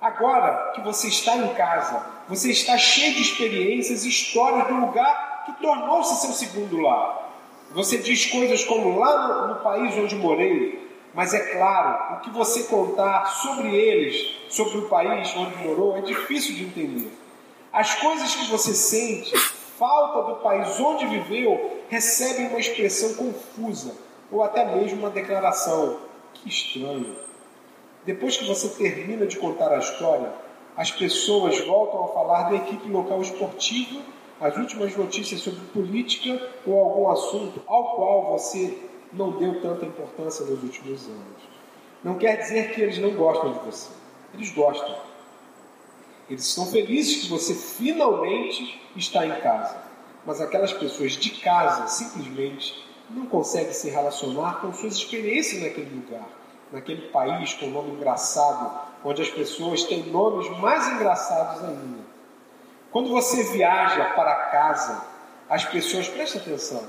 Agora 0.01 0.73
que 0.75 0.81
você 0.81 1.09
está 1.09 1.37
em 1.37 1.55
casa, 1.55 2.05
você 2.29 2.51
está 2.51 2.77
cheio 2.77 3.15
de 3.15 3.23
experiências 3.23 4.05
e 4.05 4.09
histórias 4.09 4.69
do 4.69 4.75
lugar 4.75 5.45
que 5.47 5.53
tornou-se 5.61 6.21
seu 6.21 6.33
segundo 6.33 6.79
lar. 6.79 7.32
Você 7.75 7.99
diz 7.99 8.27
coisas 8.27 8.65
como 8.65 8.99
lá 8.99 9.47
no, 9.47 9.55
no, 9.55 9.61
país 9.61 9.97
onde 9.97 10.15
morei, 10.15 10.87
mas 11.15 11.33
é 11.33 11.55
claro, 11.55 12.17
o 12.17 12.21
que 12.21 12.31
você 12.31 12.65
contar 12.65 13.25
sobre 13.27 13.75
eles, 13.75 14.37
sobre 14.51 14.79
o 14.79 14.89
país 14.89 15.35
onde 15.35 15.57
morou, 15.67 15.97
é 15.97 16.03
difícil 16.03 16.55
de 16.55 16.65
entender. 16.65 17.11
As 17.73 17.95
coisas 17.95 18.35
que 18.35 18.51
você 18.51 18.75
sente, 18.75 19.35
falta 19.79 20.31
do 20.31 20.41
país 20.41 20.79
onde 20.79 21.07
viveu, 21.07 21.79
recebem 21.89 22.49
uma 22.49 22.61
expressão 22.61 23.15
confusa, 23.15 23.95
ou 24.31 24.43
até 24.43 24.65
mesmo 24.77 24.99
uma 24.99 25.11
declaração. 25.11 25.99
Que 26.35 26.49
estranho. 26.49 27.17
Depois 28.05 28.37
que 28.37 28.47
você 28.47 28.69
termina 28.69 29.27
de 29.27 29.39
contar 29.39 29.73
a 29.73 29.79
história, 29.79 30.31
as 30.77 30.91
pessoas 30.91 31.59
voltam 31.65 32.05
a 32.05 32.09
falar 32.09 32.51
da 32.51 32.57
equipe 32.57 32.89
local 32.89 33.23
esportiva 33.23 34.01
as 34.43 34.57
últimas 34.57 34.97
notícias 34.97 35.41
sobre 35.41 35.61
política 35.67 36.51
ou 36.67 36.77
algum 36.77 37.09
assunto 37.09 37.63
ao 37.65 37.95
qual 37.95 38.33
você 38.33 38.77
não 39.13 39.31
deu 39.39 39.63
tanta 39.63 39.87
importância 39.87 40.45
nos 40.45 40.61
últimos 40.65 41.07
anos. 41.07 41.43
Não 42.03 42.19
quer 42.19 42.39
dizer 42.39 42.75
que 42.75 42.81
eles 42.81 42.99
não 42.99 43.11
gostam 43.11 43.53
de 43.53 43.61
você. 43.61 43.89
Eles 44.35 44.51
gostam. 44.51 44.97
Eles 46.29 46.45
estão 46.45 46.67
felizes 46.67 47.23
que 47.23 47.31
você 47.31 47.55
finalmente 47.55 48.83
está 48.97 49.25
em 49.25 49.41
casa. 49.41 49.77
Mas 50.27 50.41
aquelas 50.41 50.73
pessoas 50.73 51.13
de 51.13 51.31
casa 51.41 51.87
simplesmente 51.87 52.85
não 53.11 53.27
conseguem 53.27 53.73
se 53.73 53.91
relacionar 53.91 54.61
com 54.61 54.73
suas 54.73 54.95
experiências 54.95 55.63
naquele 55.63 55.95
lugar, 55.95 56.27
naquele 56.73 57.03
país 57.11 57.55
com 57.55 57.67
nome 57.67 57.93
engraçado, 57.93 58.77
onde 59.05 59.23
as 59.23 59.31
pessoas 59.31 59.85
têm 59.85 60.03
nomes 60.07 60.49
mais 60.59 60.89
engraçados 60.89 61.63
ainda. 61.63 62.02
Quando 62.93 63.09
você 63.09 63.43
viaja 63.43 64.05
para 64.11 64.35
casa, 64.51 65.03
as 65.49 65.65
pessoas, 65.65 66.07
presta 66.09 66.37
atenção, 66.37 66.83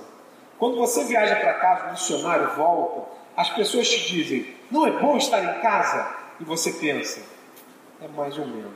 quando 0.60 0.78
você 0.78 1.06
viaja 1.06 1.38
para 1.38 1.54
casa, 1.54 1.88
o 1.88 1.92
missionário 1.92 2.56
volta, 2.56 3.10
as 3.38 3.50
pessoas 3.50 3.90
te 3.90 4.12
dizem, 4.12 4.54
não 4.70 4.86
é 4.86 4.92
bom 4.92 5.16
estar 5.16 5.42
em 5.42 5.62
casa? 5.62 6.14
E 6.42 6.44
você 6.44 6.74
pensa, 6.74 7.22
é 8.02 8.08
mais 8.10 8.38
ou 8.38 8.46
menos. 8.46 8.74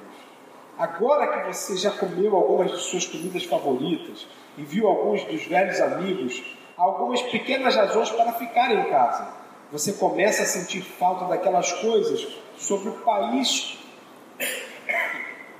Agora 0.77 1.27
que 1.27 1.53
você 1.53 1.75
já 1.75 1.91
comeu 1.91 2.33
algumas 2.33 2.71
de 2.71 2.77
suas 2.77 3.05
comidas 3.05 3.43
favoritas 3.43 4.25
e 4.57 4.63
viu 4.63 4.87
alguns 4.87 5.23
dos 5.25 5.45
velhos 5.45 5.81
amigos, 5.81 6.41
algumas 6.77 7.21
pequenas 7.23 7.75
razões 7.75 8.09
para 8.09 8.31
ficar 8.33 8.71
em 8.71 8.85
casa. 8.85 9.27
Você 9.71 9.91
começa 9.93 10.43
a 10.43 10.45
sentir 10.45 10.81
falta 10.81 11.25
daquelas 11.25 11.73
coisas 11.73 12.25
sobre 12.57 12.89
o 12.89 12.99
país 12.99 13.77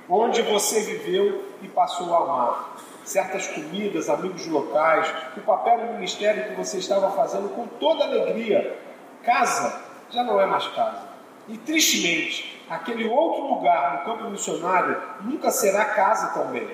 onde 0.08 0.42
você 0.42 0.80
viveu 0.80 1.44
e 1.62 1.68
passou 1.68 2.14
a 2.14 2.18
amar. 2.18 2.76
Certas 3.04 3.46
comidas, 3.46 4.08
amigos 4.08 4.46
locais, 4.46 5.12
o 5.36 5.40
papel 5.40 5.78
no 5.78 5.94
ministério 5.94 6.48
que 6.48 6.54
você 6.54 6.78
estava 6.78 7.10
fazendo 7.10 7.48
com 7.50 7.66
toda 7.66 8.04
alegria. 8.04 8.78
Casa 9.22 9.82
já 10.10 10.22
não 10.22 10.40
é 10.40 10.46
mais 10.46 10.66
casa. 10.68 11.08
E 11.48 11.56
tristemente, 11.56 12.62
aquele 12.68 13.08
outro 13.08 13.54
lugar 13.54 13.98
no 13.98 14.04
campo 14.04 14.30
missionário 14.30 15.00
nunca 15.22 15.50
será 15.50 15.86
casa 15.86 16.38
também. 16.38 16.68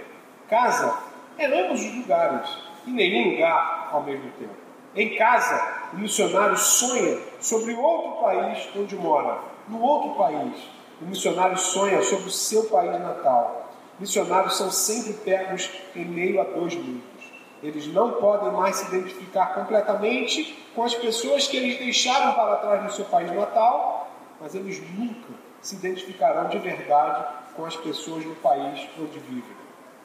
Casa 0.48 0.98
é 1.38 1.46
ambos 1.46 1.80
os 1.80 1.94
lugares 1.94 2.48
e 2.86 2.90
nenhum 2.90 3.30
lugar 3.30 3.90
ao 3.92 4.02
mesmo 4.02 4.30
tempo. 4.32 4.54
Em 4.96 5.16
casa, 5.16 5.88
o 5.92 5.96
missionário 5.96 6.56
sonha 6.56 7.18
sobre 7.40 7.74
outro 7.74 8.22
país 8.22 8.68
onde 8.76 8.94
mora, 8.96 9.38
no 9.68 9.80
outro 9.80 10.10
país, 10.14 10.54
o 11.00 11.04
missionário 11.04 11.58
sonha 11.58 12.02
sobre 12.02 12.28
o 12.28 12.30
seu 12.30 12.64
país 12.64 12.92
natal. 13.00 13.72
Missionários 13.98 14.56
são 14.56 14.70
sempre 14.70 15.12
pegos 15.14 15.70
em 15.94 16.04
meio 16.04 16.40
a 16.40 16.44
dois 16.44 16.74
mundos. 16.74 17.32
Eles 17.62 17.86
não 17.86 18.12
podem 18.12 18.52
mais 18.52 18.76
se 18.76 18.94
identificar 18.94 19.54
completamente 19.54 20.64
com 20.74 20.84
as 20.84 20.94
pessoas 20.94 21.46
que 21.46 21.56
eles 21.56 21.78
deixaram 21.78 22.34
para 22.34 22.56
trás 22.56 22.82
no 22.82 22.90
seu 22.90 23.04
país 23.06 23.32
natal, 23.32 24.10
mas 24.40 24.54
eles 24.54 24.82
nunca 24.90 25.32
se 25.62 25.76
identificarão 25.76 26.48
de 26.48 26.58
verdade 26.58 27.24
com 27.56 27.64
as 27.64 27.76
pessoas 27.76 28.24
no 28.24 28.34
país 28.36 28.86
onde 28.98 29.18
vivem. 29.20 29.56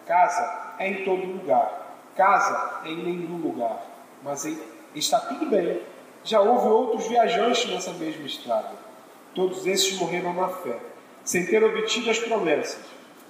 Casa 0.06 0.74
é 0.80 0.88
em 0.88 1.04
todo 1.04 1.26
lugar, 1.26 1.98
casa 2.16 2.82
é 2.86 2.90
em 2.90 3.04
nenhum 3.04 3.38
lugar, 3.38 3.84
mas 4.24 4.46
está 4.96 5.20
tudo 5.20 5.46
bem. 5.48 5.82
Já 6.24 6.40
houve 6.40 6.68
outros 6.68 7.08
viajantes 7.08 7.70
nessa 7.70 7.92
mesma 7.94 8.26
estrada. 8.26 8.72
Todos 9.36 9.66
esses 9.66 9.98
morreram 10.00 10.34
na 10.34 10.50
fé, 10.50 10.78
sem 11.24 11.46
ter 11.46 11.64
obtido 11.64 12.10
as 12.10 12.20
promessas. 12.20 12.80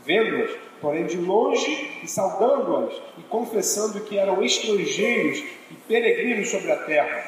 Vendo-as, 0.05 0.51
porém 0.81 1.05
de 1.05 1.17
longe 1.17 1.99
e 2.01 2.07
saudando-as 2.07 2.93
e 3.17 3.21
confessando 3.23 3.99
que 4.01 4.17
eram 4.17 4.41
estrangeiros 4.41 5.39
e 5.69 5.73
peregrinos 5.87 6.49
sobre 6.49 6.71
a 6.71 6.77
terra. 6.77 7.23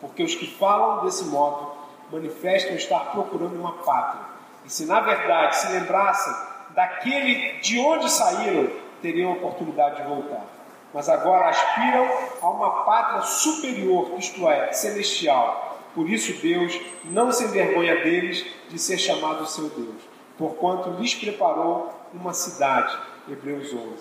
Porque 0.00 0.22
os 0.22 0.34
que 0.34 0.46
falam 0.46 1.04
desse 1.04 1.24
modo 1.26 1.72
manifestam 2.12 2.76
estar 2.76 3.12
procurando 3.12 3.58
uma 3.58 3.72
pátria. 3.72 4.24
E 4.64 4.70
se 4.70 4.84
na 4.84 5.00
verdade 5.00 5.56
se 5.56 5.72
lembrassem 5.72 6.34
daquele 6.70 7.52
de 7.60 7.78
onde 7.78 8.10
saíram, 8.10 8.70
teriam 9.00 9.30
a 9.30 9.34
oportunidade 9.34 10.02
de 10.02 10.08
voltar. 10.08 10.44
Mas 10.92 11.08
agora 11.08 11.48
aspiram 11.48 12.08
a 12.42 12.48
uma 12.48 12.70
pátria 12.84 13.22
superior, 13.22 14.12
isto 14.18 14.48
é, 14.48 14.72
celestial. 14.72 15.65
Por 15.96 16.10
isso 16.10 16.34
Deus 16.42 16.78
não 17.06 17.32
se 17.32 17.44
envergonha 17.44 18.04
deles 18.04 18.44
de 18.68 18.78
ser 18.78 18.98
chamado 18.98 19.46
seu 19.46 19.70
Deus, 19.70 20.02
porquanto 20.36 20.90
lhes 20.90 21.14
preparou 21.14 21.90
uma 22.12 22.34
cidade. 22.34 22.94
Hebreus 23.26 23.72
11. 23.72 23.94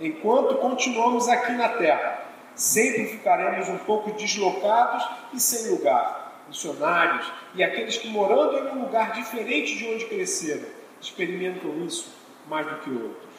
Enquanto 0.00 0.56
continuamos 0.56 1.28
aqui 1.28 1.52
na 1.52 1.68
terra, 1.68 2.24
sempre 2.54 3.04
ficaremos 3.04 3.68
um 3.68 3.76
pouco 3.76 4.12
deslocados 4.12 5.06
e 5.34 5.38
sem 5.38 5.70
lugar. 5.72 6.42
Missionários 6.48 7.30
e 7.54 7.62
aqueles 7.62 7.98
que 7.98 8.08
morando 8.08 8.56
em 8.56 8.72
um 8.72 8.84
lugar 8.84 9.12
diferente 9.12 9.76
de 9.76 9.86
onde 9.92 10.06
cresceram, 10.06 10.66
experimentam 11.02 11.84
isso 11.84 12.14
mais 12.48 12.66
do 12.66 12.76
que 12.76 12.90
outros. 12.90 13.30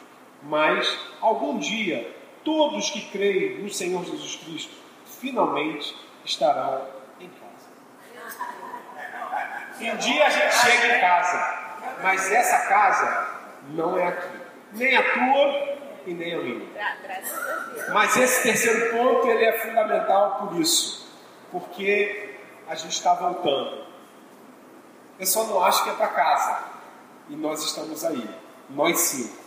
Mas, 0.44 1.00
algum 1.20 1.58
dia, 1.58 2.16
todos 2.44 2.92
que 2.92 3.02
creem 3.10 3.58
no 3.58 3.74
Senhor 3.74 4.06
Jesus 4.06 4.36
Cristo 4.36 4.74
finalmente 5.04 5.96
estarão. 6.24 6.93
Um 9.80 9.98
dia 9.98 10.26
a 10.26 10.30
gente 10.30 10.56
chega 10.56 10.98
em 10.98 11.00
casa, 11.00 11.78
mas 12.02 12.32
essa 12.32 12.68
casa 12.68 13.28
não 13.70 13.98
é 13.98 14.08
aqui. 14.08 14.40
Nem 14.74 14.96
a 14.96 15.04
tua 15.14 15.78
e 16.06 16.14
nem 16.14 16.34
a 16.34 16.38
minha. 16.40 16.68
Mas 17.92 18.16
esse 18.18 18.44
terceiro 18.44 18.92
ponto 18.92 19.28
ele 19.30 19.46
é 19.46 19.60
fundamental 19.60 20.38
por 20.40 20.60
isso, 20.60 21.12
porque 21.52 22.36
a 22.68 22.76
gente 22.76 22.94
está 22.94 23.14
voltando. 23.14 23.86
Eu 25.20 25.26
só 25.26 25.44
não 25.46 25.64
acho 25.64 25.84
que 25.84 25.90
é 25.90 25.94
para 25.94 26.08
casa. 26.08 26.64
E 27.30 27.36
nós 27.36 27.64
estamos 27.64 28.04
aí, 28.04 28.30
nós 28.70 29.00
cinco. 29.00 29.38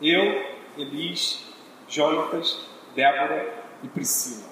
Eu, 0.00 0.44
Elis, 0.76 1.52
Jonatas, 1.88 2.60
Débora 2.94 3.52
e 3.82 3.88
Priscila. 3.88 4.48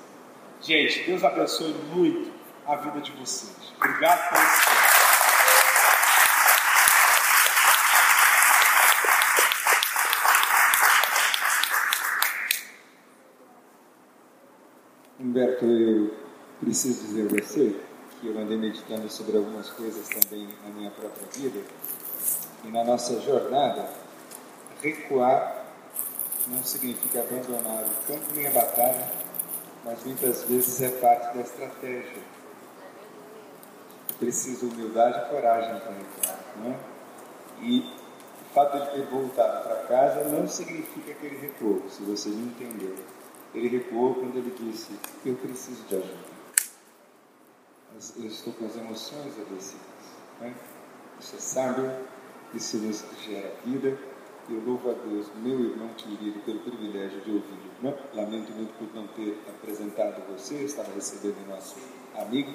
Gente, 0.61 1.05
Deus 1.05 1.23
abençoe 1.25 1.73
muito 1.93 2.33
a 2.67 2.77
vida 2.77 3.01
de 3.01 3.13
vocês. 3.13 3.73
Obrigado 3.77 4.29
por 4.29 4.39
esse 4.39 4.67
eu 15.65 16.11
preciso 16.61 17.07
dizer 17.07 17.27
a 17.27 17.41
você 17.41 17.77
que 18.21 18.27
eu 18.27 18.39
andei 18.39 18.57
meditando 18.57 19.09
sobre 19.11 19.37
algumas 19.37 19.71
coisas 19.71 20.09
também 20.09 20.49
na 20.65 20.71
minha 20.71 20.91
própria 20.91 21.27
vida 21.33 21.61
e 22.65 22.69
na 22.69 22.85
nossa 22.85 23.21
jornada, 23.21 23.89
recuar 24.81 25.65
não 26.47 26.63
significa 26.65 27.21
abandonar 27.21 27.85
o 27.85 28.07
campo 28.07 28.25
nem 28.35 28.47
a 28.47 28.51
batalha, 28.51 29.09
mas 29.85 30.05
muitas 30.05 30.45
vezes 30.45 30.83
é 30.83 30.89
parte 30.89 31.37
da 31.37 31.43
estratégia. 31.43 32.23
Preciso 34.19 34.67
humildade 34.67 35.19
e 35.19 35.29
coragem 35.31 35.81
para 35.81 35.93
recuar, 35.93 36.39
não 36.57 36.73
é? 36.73 36.79
E 37.61 37.81
o 37.81 38.55
fato 38.55 38.79
de 38.79 38.91
ter 38.93 39.07
voltado 39.07 39.63
para 39.65 39.77
casa 39.85 40.29
não 40.29 40.47
significa 40.49 41.15
que 41.15 41.27
ele 41.27 41.39
recuou, 41.39 41.83
se 41.89 42.03
você 42.03 42.29
não 42.29 42.43
entendeu. 42.47 42.95
Ele 43.55 43.69
recuou 43.69 44.15
quando 44.15 44.37
ele 44.37 44.55
disse: 44.59 44.93
Eu 45.25 45.35
preciso 45.37 45.83
de 45.85 45.97
ajuda. 45.97 46.33
Eu 48.17 48.27
estou 48.27 48.53
com 48.55 48.67
as 48.67 48.77
emoções 48.77 49.39
adoecidas. 49.39 49.83
Né? 50.41 50.55
Isso 51.21 51.37
é 51.37 51.39
sábio, 51.39 51.91
isso 52.55 52.79
nos 52.79 53.05
gera 53.25 53.55
vida. 53.65 53.99
Eu 54.49 54.61
louvo 54.65 54.91
a 54.91 54.95
Deus, 54.95 55.29
meu 55.37 55.61
irmão 55.61 55.89
querido, 55.95 56.41
pelo 56.41 56.61
privilégio 56.61 57.21
de 57.21 57.31
ouvir. 57.31 57.71
Né? 57.81 57.97
Lamento 58.15 58.51
muito 58.53 58.73
por 58.77 58.93
não 58.95 59.07
ter 59.09 59.39
apresentado 59.49 60.21
você, 60.33 60.65
estava 60.65 60.93
recebendo 60.93 61.47
nosso 61.49 61.77
amigo 62.17 62.53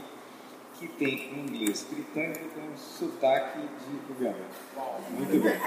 que 0.78 0.88
tem 0.88 1.34
inglês 1.40 1.86
britânico 1.90 2.46
com 2.50 2.78
sotaque 2.78 3.60
de 3.60 4.12
Uganda. 4.12 4.46
Muito 5.12 5.44
bem. 5.44 5.60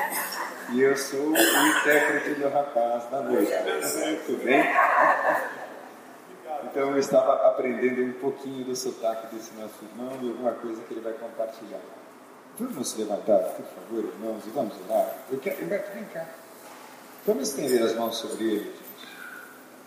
E 0.73 0.81
eu 0.81 0.97
sou 0.97 1.31
o 1.31 1.37
intérprete 1.37 2.41
do 2.41 2.49
rapaz 2.49 3.11
da 3.11 3.21
noite. 3.23 3.51
Muito 3.51 4.45
bem. 4.45 4.65
Então 6.65 6.91
eu 6.91 6.99
estava 6.99 7.49
aprendendo 7.49 8.03
um 8.03 8.13
pouquinho 8.21 8.65
do 8.65 8.77
sotaque 8.77 9.35
desse 9.35 9.53
nosso 9.55 9.75
irmão 9.85 10.17
e 10.23 10.29
alguma 10.29 10.53
coisa 10.53 10.81
que 10.83 10.95
ele 10.95 11.01
vai 11.01 11.15
compartilhar. 11.15 11.81
Vamos 12.59 12.91
se 12.91 12.99
levantar, 12.99 13.39
por 13.39 13.65
favor, 13.65 14.05
irmãos, 14.05 14.47
e 14.47 14.51
vamos 14.51 14.75
orar. 14.89 15.17
Eu 15.31 15.39
quero, 15.39 15.65
Humberto, 15.65 15.93
vem 15.93 16.05
cá. 16.05 16.27
Vamos 17.27 17.49
estender 17.49 17.83
as 17.83 17.95
mãos 17.97 18.17
sobre 18.17 18.45
ele, 18.45 18.65
gente. 18.65 19.09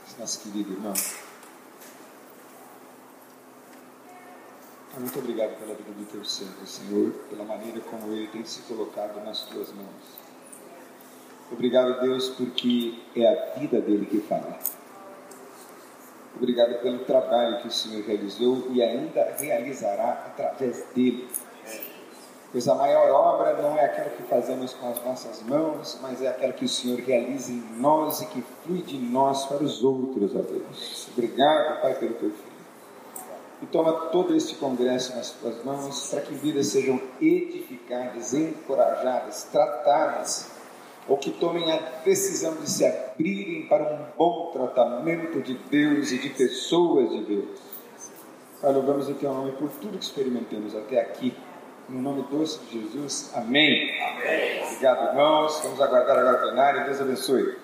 Esse 0.08 0.20
nosso 0.20 0.40
querido 0.42 0.74
irmão. 0.74 0.94
Muito 4.98 5.18
obrigado 5.18 5.58
pela 5.58 5.74
vida 5.74 5.92
do 5.92 6.06
teu 6.06 6.24
servo, 6.24 6.68
Senhor, 6.68 7.12
pela 7.28 7.44
maneira 7.44 7.80
como 7.82 8.14
ele 8.14 8.28
tem 8.28 8.46
se 8.46 8.62
colocado 8.62 9.24
nas 9.26 9.42
tuas 9.42 9.74
mãos. 9.74 10.24
Obrigado, 11.52 12.00
Deus, 12.02 12.30
porque 12.30 13.00
é 13.16 13.28
a 13.28 13.60
vida 13.60 13.82
dele 13.82 14.06
que 14.06 14.20
fala. 14.20 14.60
Obrigado 16.36 16.80
pelo 16.84 17.00
trabalho 17.06 17.62
que 17.62 17.70
o 17.70 17.72
Senhor 17.72 18.06
realizou 18.06 18.68
e 18.70 18.84
ainda 18.84 19.36
realizará 19.40 20.26
através 20.28 20.86
dele. 20.94 21.28
Pois 22.52 22.68
a 22.68 22.76
maior 22.76 23.10
obra 23.10 23.60
não 23.60 23.76
é 23.76 23.86
aquela 23.86 24.12
que 24.12 24.22
fazemos 24.24 24.74
com 24.76 24.92
as 24.92 25.04
nossas 25.04 25.42
mãos, 25.42 25.98
mas 26.04 26.22
é 26.22 26.28
aquela 26.28 26.54
que 26.54 26.66
o 26.66 26.70
Senhor 26.70 27.00
realiza 27.00 27.52
em 27.52 27.64
nós 27.80 28.22
e 28.22 28.28
que 28.28 28.44
flui 28.64 28.84
de 28.84 29.00
nós 29.00 29.48
para 29.48 29.64
os 29.64 29.84
outros, 29.84 30.36
ó 30.36 30.42
Deus. 30.44 31.08
Obrigado, 31.14 31.82
Pai, 31.82 31.96
pelo 31.96 32.14
teu 32.14 32.30
filho 32.30 32.53
e 33.64 33.66
toma 33.68 33.94
todo 34.10 34.36
este 34.36 34.56
congresso 34.56 35.16
nas 35.16 35.32
tuas 35.32 35.64
mãos 35.64 36.10
para 36.10 36.20
que 36.20 36.34
vidas 36.34 36.68
sejam 36.68 37.00
edificadas, 37.22 38.34
encorajadas, 38.34 39.48
tratadas, 39.54 40.52
ou 41.08 41.18
que 41.18 41.32
tomem 41.32 41.72
a 41.72 41.78
decisão 42.04 42.56
de 42.56 42.70
se 42.70 42.86
abrirem 42.86 43.66
para 43.68 43.94
um 43.94 44.06
bom 44.18 44.52
tratamento 44.52 45.42
de 45.42 45.54
Deus 45.54 46.12
e 46.12 46.18
de 46.18 46.30
pessoas 46.30 47.10
de 47.10 47.24
Deus. 47.24 47.60
Pai, 48.62 48.74
louvamos 48.74 49.08
o 49.08 49.14
teu 49.14 49.34
nome 49.34 49.54
por 49.54 49.70
tudo 49.70 49.98
que 49.98 50.04
experimentamos 50.04 50.76
até 50.76 51.00
aqui. 51.00 51.34
No 51.88 52.02
nome 52.02 52.26
doce 52.30 52.60
de 52.66 52.82
Jesus, 52.82 53.32
amém. 53.34 53.92
amém. 54.02 54.64
Obrigado, 54.66 55.10
irmãos. 55.10 55.62
Vamos 55.64 55.82
aguardar 55.82 56.18
agora 56.18 56.38
a 56.38 56.42
plenária. 56.42 56.84
Deus 56.84 57.00
abençoe. 57.00 57.63